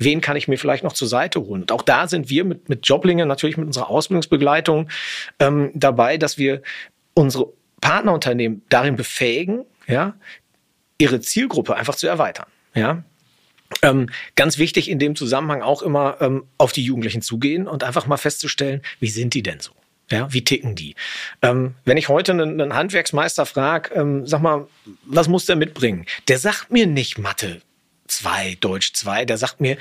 wen 0.02 0.22
kann 0.22 0.38
ich 0.38 0.48
mir 0.48 0.58
vielleicht 0.58 0.86
noch 0.86 0.94
zur 0.94 1.10
Seite 1.10 1.42
holen? 1.42 1.64
Und 1.64 1.74
auch 1.74 1.82
da 1.82 2.08
sind 2.08 2.30
wir 2.30 2.46
mit, 2.46 2.70
mit 2.70 2.88
Joblinge, 2.88 3.26
natürlich 3.26 3.58
mit 3.58 3.68
unserer 3.68 3.90
Ausbildungsbegleitung 3.90 4.88
ähm, 5.40 5.72
dabei, 5.74 6.18
dass 6.18 6.38
wir 6.38 6.62
unsere 7.14 7.52
Partnerunternehmen 7.82 8.64
darin 8.70 8.96
befähigen, 8.96 9.66
ja, 9.88 10.16
ihre 10.98 11.22
Zielgruppe 11.22 11.76
einfach 11.76 11.96
zu 11.96 12.08
erweitern. 12.08 12.48
Ja, 12.76 13.04
ähm, 13.82 14.10
ganz 14.36 14.58
wichtig 14.58 14.90
in 14.90 15.00
dem 15.00 15.16
Zusammenhang 15.16 15.62
auch 15.62 15.82
immer 15.82 16.18
ähm, 16.22 16.46
auf 16.58 16.72
die 16.72 16.84
Jugendlichen 16.84 17.22
zugehen 17.22 17.68
und 17.68 17.84
einfach 17.84 18.08
mal 18.08 18.18
festzustellen, 18.18 18.82
wie 19.00 19.10
sind 19.10 19.34
die 19.34 19.44
denn 19.44 19.60
so? 19.60 19.72
Ja, 20.12 20.34
wie 20.34 20.44
ticken 20.44 20.76
die? 20.76 20.96
Ähm, 21.44 21.76
wenn 21.86 21.98
ich 21.98 22.10
heute 22.10 22.32
einen, 22.32 22.60
einen 22.60 22.74
Handwerksmeister 22.74 23.46
frage, 23.46 23.94
ähm, 23.94 24.26
sag 24.26 24.42
mal, 24.42 24.68
was 25.06 25.28
muss 25.28 25.46
der 25.46 25.56
mitbringen? 25.56 26.06
Der 26.28 26.40
sagt 26.40 26.72
mir 26.72 26.88
nicht 26.88 27.20
Mathe 27.20 27.62
2, 28.08 28.58
Deutsch 28.60 28.94
2, 28.94 29.26
der 29.26 29.38
sagt 29.38 29.62
mir, 29.62 29.78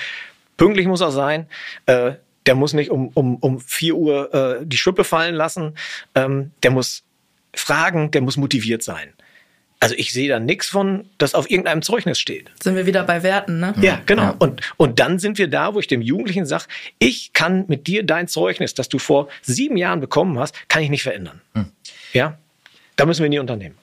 pünktlich 0.59 0.87
muss 0.87 1.01
er 1.01 1.13
sein, 1.13 1.47
äh, 1.87 2.13
der 2.45 2.55
muss 2.55 2.75
nicht 2.75 2.91
um, 2.91 3.09
um, 3.09 3.37
um 3.37 3.59
4 3.59 3.95
Uhr 3.95 4.35
äh, 4.35 4.67
die 4.67 4.77
Schuppe 4.77 5.05
fallen 5.05 5.35
lassen, 5.35 5.77
ähm, 6.15 6.53
der 6.63 6.73
muss 6.73 7.05
fragen, 7.59 8.11
der 8.11 8.21
muss 8.21 8.37
motiviert 8.37 8.83
sein. 8.83 9.13
Also 9.81 9.95
ich 9.97 10.13
sehe 10.13 10.29
da 10.29 10.41
nichts 10.41 10.67
von, 10.67 11.05
das 11.19 11.35
auf 11.35 11.49
irgendeinem 11.51 11.83
Zeugnis 11.83 12.19
steht. 12.19 12.51
Sind 12.61 12.75
wir 12.75 12.87
wieder 12.87 13.05
bei 13.05 13.23
Werten, 13.23 13.61
ne? 13.61 13.75
Ja, 13.81 14.01
genau. 14.07 14.23
Ja. 14.23 14.37
Und, 14.39 14.61
und 14.77 14.99
dann 14.99 15.21
sind 15.21 15.39
wir 15.39 15.47
da, 15.47 15.75
wo 15.75 15.79
ich 15.79 15.87
dem 15.87 16.03
Jugendlichen 16.03 16.47
sage, 16.47 16.65
ich 16.99 17.33
kann 17.33 17.65
mit 17.69 17.87
dir 17.87 18.05
dein 18.05 18.27
Zeugnis, 18.27 18.75
das 18.75 18.89
du 18.89 18.99
vor 18.99 19.29
sieben 19.43 19.77
Jahren 19.77 20.01
bekommen 20.01 20.39
hast, 20.39 20.69
kann 20.69 20.83
ich 20.83 20.91
nicht 20.91 21.05
verändern. 21.05 21.41
Hm. 21.55 21.67
Ja, 22.13 22.39
da 22.97 23.07
müssen 23.07 23.23
wir 23.23 23.29
nie 23.29 23.39
unternehmen. 23.39 23.77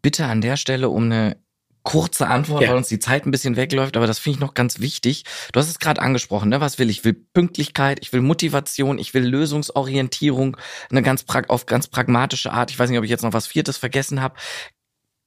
Bitte 0.00 0.26
an 0.26 0.42
der 0.42 0.56
Stelle 0.56 0.88
um 0.88 1.04
eine 1.04 1.36
kurze 1.82 2.28
Antwort, 2.28 2.62
ja. 2.62 2.68
weil 2.68 2.76
uns 2.76 2.88
die 2.88 2.98
Zeit 2.98 3.26
ein 3.26 3.30
bisschen 3.30 3.56
wegläuft, 3.56 3.96
aber 3.96 4.06
das 4.06 4.18
finde 4.18 4.36
ich 4.36 4.40
noch 4.40 4.54
ganz 4.54 4.80
wichtig. 4.80 5.24
Du 5.52 5.58
hast 5.60 5.68
es 5.68 5.78
gerade 5.78 6.00
angesprochen, 6.00 6.48
ne? 6.48 6.60
Was 6.60 6.78
will 6.78 6.90
ich? 6.90 6.98
Ich 6.98 7.04
will 7.04 7.14
Pünktlichkeit, 7.14 7.98
ich 8.00 8.12
will 8.12 8.20
Motivation, 8.20 8.98
ich 8.98 9.14
will 9.14 9.24
Lösungsorientierung, 9.24 10.56
eine 10.90 11.02
ganz 11.02 11.24
auf 11.48 11.66
ganz 11.66 11.88
pragmatische 11.88 12.52
Art. 12.52 12.70
Ich 12.70 12.78
weiß 12.78 12.90
nicht, 12.90 12.98
ob 12.98 13.04
ich 13.04 13.10
jetzt 13.10 13.22
noch 13.22 13.32
was 13.32 13.46
Viertes 13.46 13.76
vergessen 13.76 14.20
habe. 14.20 14.36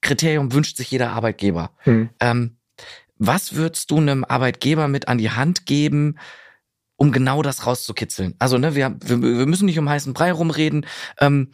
Kriterium 0.01 0.53
wünscht 0.53 0.77
sich 0.77 0.91
jeder 0.91 1.11
Arbeitgeber. 1.11 1.71
Hm. 1.79 2.09
Ähm, 2.19 2.57
was 3.17 3.55
würdest 3.55 3.91
du 3.91 3.97
einem 3.97 4.23
Arbeitgeber 4.23 4.87
mit 4.87 5.07
an 5.07 5.17
die 5.17 5.31
Hand 5.31 5.65
geben, 5.65 6.17
um 6.95 7.11
genau 7.11 7.41
das 7.41 7.65
rauszukitzeln? 7.65 8.35
Also, 8.39 8.57
ne, 8.57 8.75
wir, 8.75 8.95
wir, 9.01 9.21
wir 9.21 9.45
müssen 9.45 9.65
nicht 9.65 9.79
um 9.79 9.89
heißen 9.89 10.13
Brei 10.13 10.31
rumreden. 10.31 10.85
Ähm, 11.19 11.51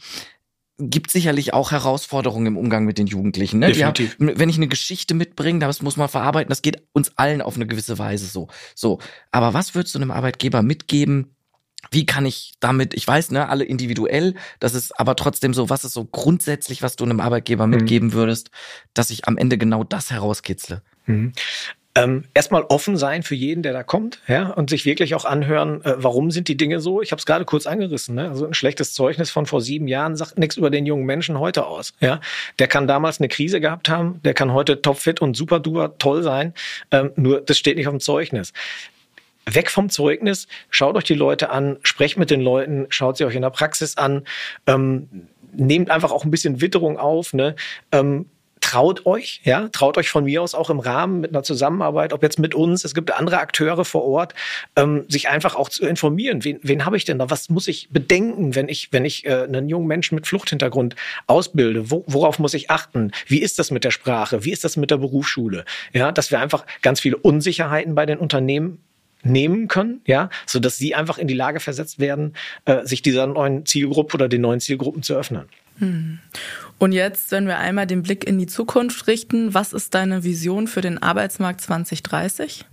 gibt 0.89 1.11
sicherlich 1.11 1.53
auch 1.53 1.71
Herausforderungen 1.71 2.47
im 2.47 2.57
Umgang 2.57 2.85
mit 2.85 2.97
den 2.97 3.07
Jugendlichen. 3.07 3.59
Ne? 3.59 3.67
Definitiv. 3.67 4.17
Haben, 4.19 4.39
wenn 4.39 4.49
ich 4.49 4.57
eine 4.57 4.67
Geschichte 4.67 5.13
mitbringe, 5.13 5.59
das 5.59 5.81
muss 5.81 5.97
man 5.97 6.09
verarbeiten, 6.09 6.49
das 6.49 6.61
geht 6.61 6.81
uns 6.93 7.17
allen 7.17 7.41
auf 7.41 7.55
eine 7.55 7.67
gewisse 7.67 7.99
Weise 7.99 8.25
so. 8.25 8.47
So. 8.75 8.99
Aber 9.31 9.53
was 9.53 9.75
würdest 9.75 9.95
du 9.95 9.99
einem 9.99 10.11
Arbeitgeber 10.11 10.61
mitgeben? 10.61 11.35
Wie 11.89 12.05
kann 12.05 12.25
ich 12.25 12.53
damit, 12.59 12.93
ich 12.93 13.07
weiß, 13.07 13.31
ne, 13.31 13.49
alle 13.49 13.63
individuell, 13.63 14.35
das 14.59 14.75
ist 14.75 14.99
aber 14.99 15.15
trotzdem 15.15 15.53
so, 15.53 15.69
was 15.69 15.83
ist 15.83 15.93
so 15.93 16.05
grundsätzlich, 16.05 16.83
was 16.83 16.95
du 16.95 17.03
einem 17.03 17.19
Arbeitgeber 17.19 17.65
mhm. 17.65 17.71
mitgeben 17.71 18.13
würdest, 18.13 18.51
dass 18.93 19.09
ich 19.09 19.27
am 19.27 19.37
Ende 19.37 19.57
genau 19.57 19.83
das 19.83 20.11
herauskitzle? 20.11 20.83
Mhm 21.05 21.33
ähm, 21.95 22.23
erstmal 22.33 22.63
offen 22.63 22.95
sein 22.95 23.21
für 23.23 23.35
jeden, 23.35 23.63
der 23.63 23.73
da 23.73 23.83
kommt, 23.83 24.19
ja, 24.27 24.49
und 24.49 24.69
sich 24.69 24.85
wirklich 24.85 25.13
auch 25.13 25.25
anhören, 25.25 25.83
äh, 25.83 25.95
warum 25.97 26.31
sind 26.31 26.47
die 26.47 26.55
Dinge 26.55 26.79
so. 26.79 27.01
Ich 27.01 27.11
habe 27.11 27.19
es 27.19 27.25
gerade 27.25 27.43
kurz 27.43 27.67
angerissen. 27.67 28.15
Ne? 28.15 28.29
Also 28.29 28.45
ein 28.45 28.53
schlechtes 28.53 28.93
Zeugnis 28.93 29.29
von 29.29 29.45
vor 29.45 29.61
sieben 29.61 29.87
Jahren 29.87 30.15
sagt 30.15 30.37
nichts 30.37 30.55
über 30.57 30.69
den 30.69 30.85
jungen 30.85 31.05
Menschen 31.05 31.39
heute 31.39 31.65
aus. 31.65 31.93
Ja, 31.99 32.21
der 32.59 32.67
kann 32.67 32.87
damals 32.87 33.19
eine 33.19 33.27
Krise 33.27 33.59
gehabt 33.59 33.89
haben, 33.89 34.21
der 34.23 34.33
kann 34.33 34.53
heute 34.53 34.81
topfit 34.81 35.21
und 35.21 35.35
super 35.35 35.59
duper 35.59 35.97
toll 35.97 36.23
sein. 36.23 36.53
Ähm, 36.91 37.11
nur 37.15 37.41
das 37.41 37.57
steht 37.57 37.77
nicht 37.77 37.87
auf 37.87 37.93
dem 37.93 37.99
Zeugnis 37.99 38.53
weg 39.49 39.71
vom 39.71 39.89
Zeugnis, 39.89 40.47
schaut 40.69 40.95
euch 40.95 41.03
die 41.03 41.15
Leute 41.15 41.49
an, 41.49 41.77
sprecht 41.81 42.15
mit 42.15 42.29
den 42.29 42.41
Leuten, 42.41 42.85
schaut 42.89 43.17
sie 43.17 43.25
euch 43.25 43.35
in 43.35 43.41
der 43.41 43.49
Praxis 43.49 43.97
an, 43.97 44.23
ähm, 44.67 45.27
nehmt 45.51 45.89
einfach 45.89 46.11
auch 46.11 46.23
ein 46.23 46.31
bisschen 46.31 46.61
Witterung 46.61 46.97
auf, 46.97 47.33
ne? 47.33 47.55
Ähm, 47.91 48.27
traut 48.61 49.05
euch, 49.05 49.41
ja, 49.43 49.67
traut 49.69 49.97
euch 49.97 50.09
von 50.09 50.23
mir 50.23 50.41
aus 50.41 50.55
auch 50.55 50.69
im 50.69 50.79
Rahmen 50.79 51.19
mit 51.19 51.31
einer 51.31 51.43
Zusammenarbeit, 51.43 52.13
ob 52.13 52.23
jetzt 52.23 52.39
mit 52.39 52.55
uns, 52.55 52.85
es 52.85 52.93
gibt 52.93 53.11
andere 53.11 53.39
Akteure 53.39 53.83
vor 53.83 54.05
Ort, 54.05 54.33
ähm, 54.75 55.05
sich 55.09 55.27
einfach 55.27 55.55
auch 55.55 55.67
zu 55.67 55.85
informieren. 55.85 56.43
Wen, 56.43 56.59
wen 56.61 56.85
habe 56.85 56.95
ich 56.95 57.03
denn 57.03 57.19
da? 57.19 57.29
Was 57.29 57.49
muss 57.49 57.67
ich 57.67 57.89
bedenken, 57.89 58.55
wenn 58.55 58.69
ich, 58.69 58.89
wenn 58.91 59.03
ich 59.03 59.25
äh, 59.25 59.43
einen 59.43 59.67
jungen 59.67 59.87
Menschen 59.87 60.15
mit 60.15 60.27
Fluchthintergrund 60.27 60.95
ausbilde? 61.27 61.91
Wo, 61.91 62.05
worauf 62.07 62.39
muss 62.39 62.53
ich 62.53 62.69
achten? 62.69 63.11
Wie 63.27 63.41
ist 63.41 63.59
das 63.59 63.71
mit 63.71 63.83
der 63.83 63.91
Sprache? 63.91 64.45
Wie 64.45 64.51
ist 64.51 64.63
das 64.63 64.77
mit 64.77 64.91
der 64.91 64.97
Berufsschule? 64.97 65.65
Ja, 65.91 66.11
dass 66.11 66.31
wir 66.31 66.39
einfach 66.39 66.65
ganz 66.81 66.99
viele 66.99 67.17
Unsicherheiten 67.17 67.95
bei 67.95 68.05
den 68.05 68.19
Unternehmen 68.19 68.79
nehmen 69.23 69.67
können, 69.67 70.01
ja, 70.05 70.29
so 70.45 70.59
dass 70.59 70.77
sie 70.77 70.95
einfach 70.95 71.17
in 71.17 71.27
die 71.27 71.33
Lage 71.33 71.59
versetzt 71.59 71.99
werden, 71.99 72.33
äh, 72.65 72.85
sich 72.85 73.01
dieser 73.01 73.27
neuen 73.27 73.65
Zielgruppe 73.65 74.15
oder 74.15 74.27
den 74.29 74.41
neuen 74.41 74.59
Zielgruppen 74.59 75.03
zu 75.03 75.15
öffnen. 75.15 75.47
Hm. 75.77 76.19
Und 76.81 76.93
jetzt, 76.93 77.29
wenn 77.31 77.45
wir 77.45 77.59
einmal 77.59 77.85
den 77.85 78.01
Blick 78.01 78.23
in 78.23 78.39
die 78.39 78.47
Zukunft 78.47 79.05
richten, 79.05 79.53
was 79.53 79.71
ist 79.71 79.93
deine 79.93 80.23
Vision 80.23 80.65
für 80.65 80.81
den 80.81 80.97
Arbeitsmarkt 80.97 81.61
2030? 81.61 82.65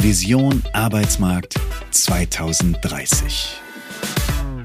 Vision 0.00 0.62
Arbeitsmarkt 0.72 1.56
2030. 1.90 3.60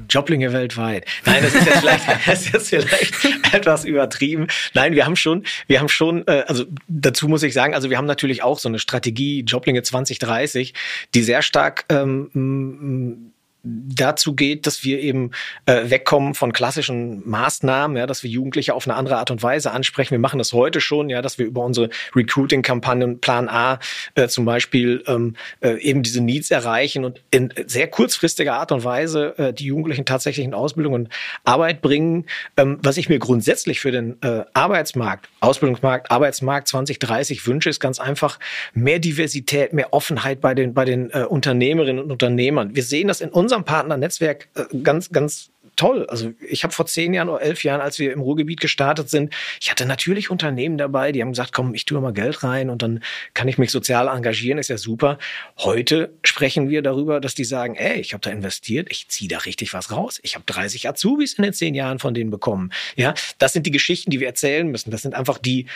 Joblinge 0.08 0.52
weltweit. 0.52 1.04
Nein, 1.26 1.42
das 1.42 1.52
ist 1.56 1.66
jetzt 1.66 1.78
vielleicht, 1.80 2.04
das 2.26 2.42
ist 2.42 2.52
jetzt 2.52 2.68
vielleicht 2.68 3.52
etwas 3.52 3.84
übertrieben. 3.84 4.46
Nein, 4.72 4.92
wir 4.92 5.04
haben 5.04 5.16
schon, 5.16 5.42
wir 5.66 5.80
haben 5.80 5.88
schon, 5.88 6.24
äh, 6.28 6.44
also 6.46 6.66
dazu 6.86 7.26
muss 7.26 7.42
ich 7.42 7.52
sagen, 7.52 7.74
also 7.74 7.90
wir 7.90 7.98
haben 7.98 8.06
natürlich 8.06 8.44
auch 8.44 8.60
so 8.60 8.68
eine 8.68 8.78
Strategie 8.78 9.40
Joblinge 9.40 9.82
2030, 9.82 10.74
die 11.14 11.22
sehr 11.24 11.42
stark 11.42 11.86
ähm, 11.88 13.29
dazu 13.62 14.34
geht, 14.34 14.66
dass 14.66 14.84
wir 14.84 15.00
eben 15.00 15.32
äh, 15.66 15.90
wegkommen 15.90 16.34
von 16.34 16.52
klassischen 16.52 17.28
Maßnahmen, 17.28 17.96
ja, 17.96 18.06
dass 18.06 18.22
wir 18.22 18.30
Jugendliche 18.30 18.74
auf 18.74 18.86
eine 18.86 18.96
andere 18.96 19.18
Art 19.18 19.30
und 19.30 19.42
Weise 19.42 19.70
ansprechen. 19.72 20.12
Wir 20.12 20.18
machen 20.18 20.38
das 20.38 20.52
heute 20.52 20.80
schon, 20.80 21.10
ja, 21.10 21.20
dass 21.20 21.38
wir 21.38 21.46
über 21.46 21.64
unsere 21.64 21.90
Recruiting-Kampagnen 22.14 23.20
Plan 23.20 23.48
A 23.48 23.78
äh, 24.14 24.28
zum 24.28 24.44
Beispiel 24.44 25.02
ähm, 25.06 25.36
äh, 25.60 25.78
eben 25.80 26.02
diese 26.02 26.22
Needs 26.22 26.50
erreichen 26.50 27.04
und 27.04 27.20
in 27.30 27.52
sehr 27.66 27.88
kurzfristiger 27.88 28.54
Art 28.54 28.72
und 28.72 28.84
Weise 28.84 29.36
äh, 29.38 29.52
die 29.52 29.66
Jugendlichen 29.66 30.06
tatsächlich 30.06 30.46
in 30.46 30.54
Ausbildung 30.54 30.94
und 30.94 31.08
Arbeit 31.44 31.82
bringen. 31.82 32.24
Ähm, 32.56 32.78
was 32.82 32.96
ich 32.96 33.08
mir 33.08 33.18
grundsätzlich 33.18 33.80
für 33.80 33.90
den 33.90 34.16
äh, 34.22 34.44
Arbeitsmarkt, 34.54 35.28
Ausbildungsmarkt, 35.40 36.10
Arbeitsmarkt 36.10 36.68
2030 36.68 37.46
wünsche, 37.46 37.68
ist 37.68 37.80
ganz 37.80 38.00
einfach 38.00 38.38
mehr 38.72 38.98
Diversität, 38.98 39.74
mehr 39.74 39.92
Offenheit 39.92 40.40
bei 40.40 40.54
den 40.54 40.72
bei 40.72 40.84
den 40.84 41.10
äh, 41.10 41.24
Unternehmerinnen 41.24 42.02
und 42.02 42.10
Unternehmern. 42.10 42.74
Wir 42.74 42.82
sehen 42.82 43.08
das 43.08 43.20
in 43.20 43.28
uns 43.28 43.49
unserem 43.50 43.64
Partnernetzwerk 43.64 44.48
äh, 44.54 44.78
ganz, 44.78 45.10
ganz 45.10 45.50
toll. 45.76 46.06
Also 46.08 46.32
ich 46.46 46.62
habe 46.62 46.74
vor 46.74 46.86
zehn 46.86 47.14
Jahren 47.14 47.28
oder 47.28 47.42
elf 47.42 47.64
Jahren, 47.64 47.80
als 47.80 47.98
wir 47.98 48.12
im 48.12 48.20
Ruhrgebiet 48.20 48.60
gestartet 48.60 49.08
sind, 49.08 49.32
ich 49.60 49.70
hatte 49.70 49.86
natürlich 49.86 50.30
Unternehmen 50.30 50.78
dabei, 50.78 51.10
die 51.10 51.22
haben 51.22 51.30
gesagt, 51.30 51.52
komm, 51.52 51.74
ich 51.74 51.84
tue 51.84 52.00
mal 52.00 52.12
Geld 52.12 52.44
rein 52.44 52.70
und 52.70 52.82
dann 52.82 53.02
kann 53.34 53.48
ich 53.48 53.58
mich 53.58 53.70
sozial 53.70 54.08
engagieren, 54.08 54.58
ist 54.58 54.68
ja 54.68 54.76
super. 54.76 55.18
Heute 55.58 56.12
sprechen 56.22 56.68
wir 56.68 56.82
darüber, 56.82 57.20
dass 57.20 57.34
die 57.34 57.44
sagen, 57.44 57.76
ey, 57.76 57.98
ich 57.98 58.12
habe 58.12 58.20
da 58.20 58.30
investiert, 58.30 58.88
ich 58.90 59.08
ziehe 59.08 59.28
da 59.28 59.38
richtig 59.38 59.72
was 59.72 59.90
raus. 59.90 60.20
Ich 60.22 60.34
habe 60.34 60.44
30 60.46 60.88
Azubis 60.88 61.34
in 61.34 61.44
den 61.44 61.52
zehn 61.52 61.74
Jahren 61.74 61.98
von 61.98 62.14
denen 62.14 62.30
bekommen. 62.30 62.72
Ja, 62.96 63.14
das 63.38 63.52
sind 63.52 63.66
die 63.66 63.70
Geschichten, 63.70 64.10
die 64.10 64.20
wir 64.20 64.26
erzählen 64.26 64.68
müssen. 64.68 64.90
Das 64.90 65.02
sind 65.02 65.14
einfach 65.14 65.38
die 65.38 65.66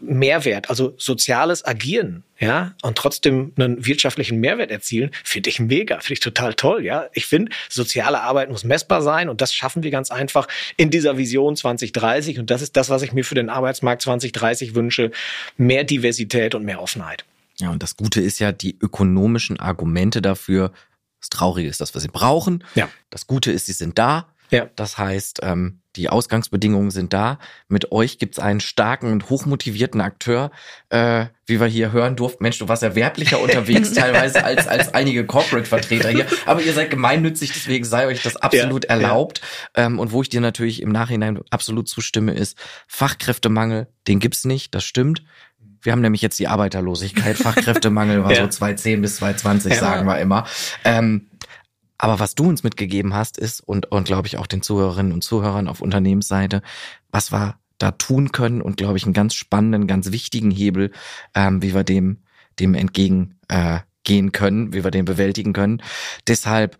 Mehrwert, 0.00 0.70
also 0.70 0.94
soziales 0.96 1.64
Agieren, 1.64 2.22
ja, 2.38 2.74
und 2.82 2.96
trotzdem 2.96 3.52
einen 3.56 3.84
wirtschaftlichen 3.84 4.38
Mehrwert 4.38 4.70
erzielen, 4.70 5.10
finde 5.24 5.50
ich 5.50 5.58
mega, 5.58 5.98
finde 6.00 6.14
ich 6.14 6.20
total 6.20 6.54
toll, 6.54 6.84
ja. 6.84 7.06
Ich 7.12 7.26
finde, 7.26 7.50
soziale 7.68 8.20
Arbeit 8.20 8.50
muss 8.50 8.64
messbar 8.64 9.02
sein 9.02 9.28
und 9.28 9.40
das 9.40 9.52
schaffen 9.52 9.82
wir 9.82 9.90
ganz 9.90 10.10
einfach 10.10 10.46
in 10.76 10.90
dieser 10.90 11.18
Vision 11.18 11.56
2030 11.56 12.38
und 12.38 12.50
das 12.50 12.62
ist 12.62 12.76
das, 12.76 12.90
was 12.90 13.02
ich 13.02 13.12
mir 13.12 13.24
für 13.24 13.34
den 13.34 13.48
Arbeitsmarkt 13.48 14.02
2030 14.02 14.74
wünsche, 14.74 15.10
mehr 15.56 15.84
Diversität 15.84 16.54
und 16.54 16.64
mehr 16.64 16.80
Offenheit. 16.80 17.24
Ja, 17.58 17.70
und 17.70 17.82
das 17.82 17.96
Gute 17.96 18.20
ist 18.20 18.38
ja, 18.38 18.52
die 18.52 18.78
ökonomischen 18.80 19.58
Argumente 19.58 20.22
dafür, 20.22 20.72
das 21.20 21.28
Traurige 21.30 21.68
ist, 21.68 21.80
dass 21.80 21.94
wir 21.94 22.00
sie 22.00 22.08
brauchen. 22.08 22.62
Ja. 22.76 22.88
Das 23.10 23.26
Gute 23.26 23.50
ist, 23.50 23.66
sie 23.66 23.72
sind 23.72 23.98
da. 23.98 24.28
Ja. 24.50 24.70
Das 24.76 24.96
heißt, 24.96 25.40
ähm, 25.42 25.80
die 25.98 26.08
Ausgangsbedingungen 26.08 26.90
sind 26.90 27.12
da. 27.12 27.38
Mit 27.68 27.92
euch 27.92 28.18
gibt's 28.18 28.38
einen 28.38 28.60
starken 28.60 29.12
und 29.12 29.28
hochmotivierten 29.28 30.00
Akteur, 30.00 30.50
äh, 30.88 31.26
wie 31.46 31.60
wir 31.60 31.66
hier 31.66 31.92
hören 31.92 32.16
durften. 32.16 32.42
Mensch, 32.42 32.58
du 32.58 32.68
warst 32.68 32.82
ja 32.82 32.94
werblicher 32.94 33.40
unterwegs 33.40 33.92
teilweise 33.94 34.44
als, 34.44 34.66
als 34.66 34.94
einige 34.94 35.26
Corporate-Vertreter 35.26 36.10
hier. 36.10 36.26
Aber 36.46 36.62
ihr 36.62 36.72
seid 36.72 36.90
gemeinnützig, 36.90 37.52
deswegen 37.52 37.84
sei 37.84 38.06
euch 38.06 38.22
das 38.22 38.36
absolut 38.36 38.84
ja, 38.84 38.90
erlaubt. 38.90 39.40
Ja. 39.76 39.86
Ähm, 39.86 39.98
und 39.98 40.12
wo 40.12 40.22
ich 40.22 40.28
dir 40.28 40.40
natürlich 40.40 40.80
im 40.80 40.90
Nachhinein 40.90 41.40
absolut 41.50 41.88
zustimme, 41.88 42.32
ist 42.32 42.56
Fachkräftemangel, 42.86 43.88
den 44.06 44.20
gibt's 44.20 44.44
nicht, 44.44 44.74
das 44.74 44.84
stimmt. 44.84 45.22
Wir 45.82 45.92
haben 45.92 46.00
nämlich 46.00 46.22
jetzt 46.22 46.38
die 46.38 46.48
Arbeiterlosigkeit. 46.48 47.36
Fachkräftemangel 47.36 48.24
war 48.24 48.32
ja. 48.34 48.42
so 48.42 48.48
2010 48.48 49.00
bis 49.00 49.16
2020, 49.16 49.72
ja. 49.72 49.78
sagen 49.78 50.06
wir 50.06 50.18
immer. 50.18 50.46
Ähm, 50.84 51.28
aber 51.98 52.20
was 52.20 52.34
du 52.34 52.48
uns 52.48 52.62
mitgegeben 52.62 53.12
hast, 53.14 53.38
ist, 53.38 53.60
und, 53.60 53.90
und 53.90 54.04
glaube 54.04 54.28
ich 54.28 54.38
auch 54.38 54.46
den 54.46 54.62
Zuhörerinnen 54.62 55.12
und 55.12 55.22
Zuhörern 55.22 55.68
auf 55.68 55.80
Unternehmensseite, 55.80 56.62
was 57.10 57.32
wir 57.32 57.56
da 57.78 57.92
tun 57.92 58.32
können 58.32 58.62
und 58.62 58.76
glaube 58.76 58.96
ich 58.96 59.04
einen 59.04 59.12
ganz 59.12 59.34
spannenden, 59.34 59.86
ganz 59.86 60.10
wichtigen 60.12 60.50
Hebel, 60.50 60.92
ähm, 61.34 61.62
wie 61.62 61.74
wir 61.74 61.84
dem, 61.84 62.22
dem 62.58 62.74
entgegen 62.74 63.38
äh, 63.48 63.80
gehen 64.04 64.32
können, 64.32 64.72
wie 64.72 64.84
wir 64.84 64.90
den 64.90 65.04
bewältigen 65.04 65.52
können. 65.52 65.82
Deshalb 66.26 66.78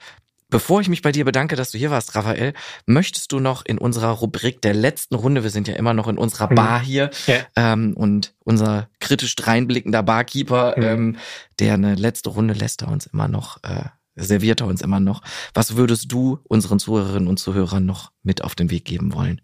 Bevor 0.51 0.81
ich 0.81 0.89
mich 0.89 1.03
bei 1.03 1.13
dir 1.13 1.27
bedanke, 1.27 1.57
dass 1.57 1.73
du 1.73 1.79
hier 1.79 1.91
warst, 1.91 2.15
Raphael, 2.15 2.55
möchtest 2.87 3.33
du 3.33 3.39
noch 3.39 3.67
in 3.67 3.77
unserer 3.77 4.13
Rubrik 4.13 4.63
der 4.63 4.73
letzten 4.73 5.15
Runde, 5.15 5.43
wir 5.43 5.51
sind 5.51 5.69
ja 5.69 5.75
immer 5.75 5.93
noch 5.93 6.09
in 6.09 6.17
unserer 6.17 6.51
mhm. 6.51 6.55
Bar 6.55 6.81
hier, 6.81 7.11
ja. 7.27 7.35
ähm, 7.55 7.93
und 7.95 8.35
unser 8.45 8.89
kritisch 8.99 9.37
dreinblickender 9.37 10.03
Barkeeper, 10.03 10.75
mhm. 10.79 10.83
ähm, 10.83 11.17
der 11.59 11.75
eine 11.75 11.97
letzte 11.97 12.31
Runde 12.31 12.55
lässt 12.55 12.81
er 12.81 12.89
uns 12.89 13.05
immer 13.05 13.29
noch 13.29 13.63
äh, 13.63 13.91
serviert 14.19 14.61
er 14.61 14.67
uns 14.67 14.83
immer 14.83 15.01
noch. 15.01 15.23
Was 15.55 15.77
würdest 15.77 16.13
du 16.13 16.39
unseren 16.45 16.79
Zuhörerinnen 16.79 17.29
und 17.29 17.39
Zuhörern 17.39 17.85
noch 17.85 18.13
mit 18.23 18.43
auf 18.43 18.55
den 18.55 18.71
Weg 18.71 18.85
geben 18.85 19.13
wollen? 19.15 19.41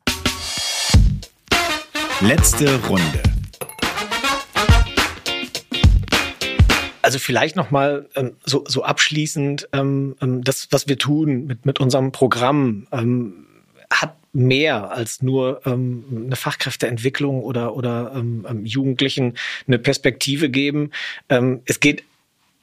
Letzte 2.21 2.81
Runde. 2.87 3.23
Also 7.03 7.19
vielleicht 7.19 7.55
noch 7.55 7.71
mal 7.71 8.09
ähm, 8.15 8.37
so, 8.45 8.65
so 8.67 8.83
abschließend 8.83 9.69
ähm, 9.73 10.17
ähm, 10.23 10.43
das, 10.43 10.69
was 10.71 10.89
wir 10.89 10.97
tun 10.97 11.45
mit 11.47 11.67
mit 11.67 11.79
unserem 11.79 12.13
Programm, 12.13 12.87
ähm, 12.93 13.47
hat 13.91 14.17
mehr 14.33 14.91
als 14.91 15.21
nur 15.21 15.61
ähm, 15.67 16.25
eine 16.27 16.37
Fachkräfteentwicklung 16.37 17.43
oder 17.43 17.77
oder 17.77 18.13
ähm, 18.15 18.47
ähm 18.49 18.65
Jugendlichen 18.65 19.35
eine 19.67 19.79
Perspektive 19.79 20.49
geben. 20.49 20.93
Ähm, 21.29 21.61
es 21.67 21.79
geht 21.79 22.05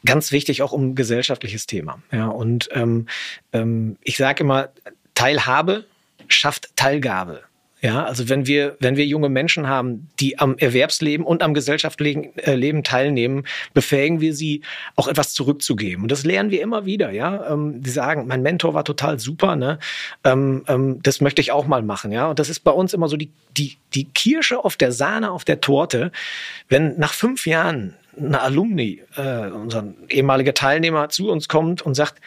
ganz 0.05 0.31
wichtig 0.31 0.61
auch 0.61 0.71
um 0.71 0.95
gesellschaftliches 0.95 1.65
Thema. 1.65 2.01
Ja, 2.11 2.27
und 2.27 2.69
ähm, 2.73 3.07
ähm, 3.53 3.97
ich 4.03 4.17
sage 4.17 4.43
immer, 4.43 4.69
Teilhabe 5.13 5.85
schafft 6.27 6.75
Teilgabe. 6.75 7.43
Ja, 7.83 8.05
also 8.05 8.29
wenn 8.29 8.45
wir, 8.45 8.77
wenn 8.79 8.95
wir 8.95 9.07
junge 9.07 9.27
Menschen 9.27 9.67
haben, 9.67 10.07
die 10.19 10.37
am 10.37 10.55
Erwerbsleben 10.55 11.25
und 11.25 11.41
am 11.41 11.55
gesellschaftlichen 11.55 12.37
äh, 12.37 12.81
teilnehmen, 12.83 13.43
befähigen 13.73 14.21
wir 14.21 14.35
sie, 14.35 14.61
auch 14.95 15.07
etwas 15.07 15.33
zurückzugeben. 15.33 16.03
Und 16.03 16.11
das 16.11 16.23
lernen 16.23 16.51
wir 16.51 16.61
immer 16.61 16.85
wieder, 16.85 17.09
ja. 17.09 17.51
Ähm, 17.51 17.81
die 17.81 17.89
sagen, 17.89 18.27
mein 18.27 18.43
Mentor 18.43 18.75
war 18.75 18.85
total 18.85 19.19
super, 19.19 19.55
ne? 19.55 19.79
Ähm, 20.23 20.63
ähm, 20.67 20.99
das 21.01 21.21
möchte 21.21 21.41
ich 21.41 21.51
auch 21.51 21.65
mal 21.65 21.81
machen, 21.81 22.11
ja. 22.11 22.29
Und 22.29 22.37
das 22.37 22.49
ist 22.49 22.59
bei 22.59 22.71
uns 22.71 22.93
immer 22.93 23.07
so 23.07 23.17
die, 23.17 23.31
die, 23.57 23.77
die 23.95 24.05
Kirsche 24.05 24.63
auf 24.63 24.77
der 24.77 24.91
Sahne, 24.91 25.31
auf 25.31 25.43
der 25.43 25.59
Torte. 25.59 26.11
Wenn 26.69 26.99
nach 26.99 27.13
fünf 27.13 27.47
Jahren 27.47 27.95
eine 28.17 28.41
Alumni, 28.41 29.03
äh, 29.15 29.47
unser 29.47 29.93
ehemaliger 30.09 30.53
Teilnehmer 30.53 31.09
zu 31.09 31.29
uns 31.29 31.47
kommt 31.47 31.81
und 31.81 31.95
sagt, 31.95 32.21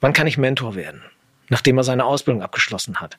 wann 0.00 0.12
kann 0.12 0.26
ich 0.26 0.38
Mentor 0.38 0.74
werden? 0.74 1.02
Nachdem 1.48 1.78
er 1.78 1.84
seine 1.84 2.04
Ausbildung 2.04 2.42
abgeschlossen 2.42 3.00
hat 3.00 3.18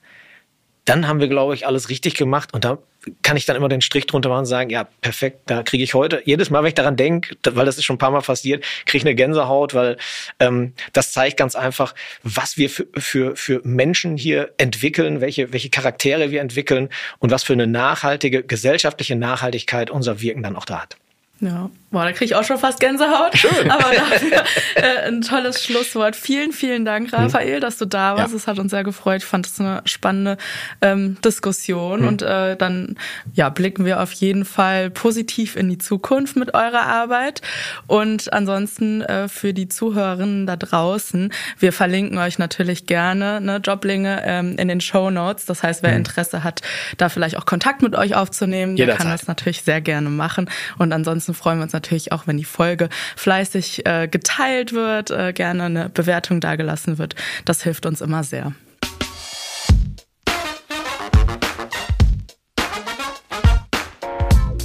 dann 0.85 1.07
haben 1.07 1.19
wir, 1.19 1.27
glaube 1.27 1.53
ich, 1.53 1.67
alles 1.67 1.89
richtig 1.89 2.15
gemacht. 2.15 2.53
Und 2.53 2.65
da 2.65 2.79
kann 3.21 3.37
ich 3.37 3.45
dann 3.45 3.55
immer 3.55 3.69
den 3.69 3.81
Strich 3.81 4.07
drunter 4.07 4.29
machen 4.29 4.39
und 4.39 4.45
sagen, 4.45 4.69
ja, 4.69 4.83
perfekt, 5.01 5.41
da 5.45 5.63
kriege 5.63 5.83
ich 5.83 5.93
heute, 5.93 6.21
jedes 6.25 6.49
Mal, 6.49 6.61
wenn 6.61 6.69
ich 6.69 6.75
daran 6.75 6.95
denke, 6.95 7.35
weil 7.51 7.65
das 7.65 7.77
ist 7.77 7.83
schon 7.83 7.95
ein 7.95 7.99
paar 7.99 8.11
Mal 8.11 8.21
passiert, 8.21 8.63
kriege 8.85 8.97
ich 8.97 9.05
eine 9.05 9.15
Gänsehaut, 9.15 9.73
weil 9.73 9.97
ähm, 10.39 10.73
das 10.93 11.11
zeigt 11.11 11.37
ganz 11.37 11.55
einfach, 11.55 11.93
was 12.23 12.57
wir 12.57 12.69
für, 12.69 12.87
für, 12.97 13.35
für 13.35 13.61
Menschen 13.63 14.17
hier 14.17 14.53
entwickeln, 14.57 15.21
welche, 15.21 15.53
welche 15.53 15.69
Charaktere 15.69 16.31
wir 16.31 16.41
entwickeln 16.41 16.89
und 17.19 17.31
was 17.31 17.43
für 17.43 17.53
eine 17.53 17.67
nachhaltige, 17.67 18.43
gesellschaftliche 18.43 19.15
Nachhaltigkeit 19.15 19.89
unser 19.89 20.21
Wirken 20.21 20.43
dann 20.43 20.55
auch 20.55 20.65
da 20.65 20.81
hat. 20.81 20.97
Ja, 21.41 21.71
boah, 21.89 22.05
da 22.05 22.11
kriege 22.11 22.25
ich 22.25 22.35
auch 22.35 22.43
schon 22.43 22.59
fast 22.59 22.79
Gänsehaut. 22.79 23.35
Schön. 23.35 23.71
Aber 23.71 23.91
dafür 23.95 24.43
äh, 24.75 25.07
ein 25.07 25.21
tolles 25.21 25.63
Schlusswort. 25.63 26.15
Vielen, 26.15 26.51
vielen 26.51 26.85
Dank, 26.85 27.11
hm. 27.11 27.17
Raphael, 27.17 27.59
dass 27.59 27.79
du 27.79 27.85
da 27.85 28.15
warst. 28.15 28.35
Es 28.35 28.45
hat 28.45 28.59
uns 28.59 28.69
sehr 28.69 28.83
gefreut. 28.83 29.23
Ich 29.23 29.25
fand 29.25 29.47
es 29.47 29.59
eine 29.59 29.81
spannende 29.85 30.37
ähm, 30.81 31.17
Diskussion. 31.25 32.01
Hm. 32.01 32.07
Und 32.07 32.21
äh, 32.21 32.55
dann 32.55 32.95
ja, 33.33 33.49
blicken 33.49 33.85
wir 33.85 34.03
auf 34.03 34.11
jeden 34.13 34.45
Fall 34.45 34.91
positiv 34.91 35.55
in 35.55 35.67
die 35.67 35.79
Zukunft 35.79 36.35
mit 36.35 36.53
eurer 36.53 36.83
Arbeit. 36.83 37.41
Und 37.87 38.31
ansonsten 38.31 39.01
äh, 39.01 39.27
für 39.27 39.55
die 39.55 39.67
Zuhörerinnen 39.67 40.45
da 40.45 40.57
draußen, 40.57 41.33
wir 41.57 41.73
verlinken 41.73 42.19
euch 42.19 42.37
natürlich 42.37 42.85
gerne 42.85 43.41
ne, 43.41 43.57
Joblinge 43.57 44.21
ähm, 44.23 44.57
in 44.59 44.67
den 44.67 44.79
Show 44.79 45.09
Notes. 45.09 45.45
Das 45.47 45.63
heißt, 45.63 45.81
wer 45.81 45.89
hm. 45.89 45.97
Interesse 45.97 46.43
hat, 46.43 46.61
da 46.97 47.09
vielleicht 47.09 47.35
auch 47.37 47.47
Kontakt 47.47 47.81
mit 47.81 47.95
euch 47.95 48.13
aufzunehmen, 48.13 48.75
der 48.75 48.95
kann 48.95 49.09
das 49.09 49.25
natürlich 49.25 49.63
sehr 49.63 49.81
gerne 49.81 50.11
machen. 50.11 50.47
Und 50.77 50.93
ansonsten 50.93 51.30
Ansonsten 51.31 51.43
freuen 51.43 51.59
wir 51.59 51.63
uns 51.63 51.73
natürlich 51.73 52.11
auch, 52.11 52.27
wenn 52.27 52.37
die 52.37 52.43
Folge 52.43 52.89
fleißig 53.15 53.85
äh, 53.85 54.07
geteilt 54.09 54.73
wird, 54.73 55.11
äh, 55.11 55.31
gerne 55.33 55.63
eine 55.63 55.89
Bewertung 55.89 56.41
dagelassen 56.41 56.97
wird. 56.97 57.15
Das 57.45 57.63
hilft 57.63 57.85
uns 57.85 58.01
immer 58.01 58.23
sehr. 58.23 58.53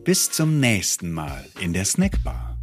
Bis 0.03 0.31
zum 0.31 0.59
nächsten 0.59 1.13
Mal 1.13 1.45
in 1.61 1.71
der 1.71 1.85
Snackbar. 1.85 2.54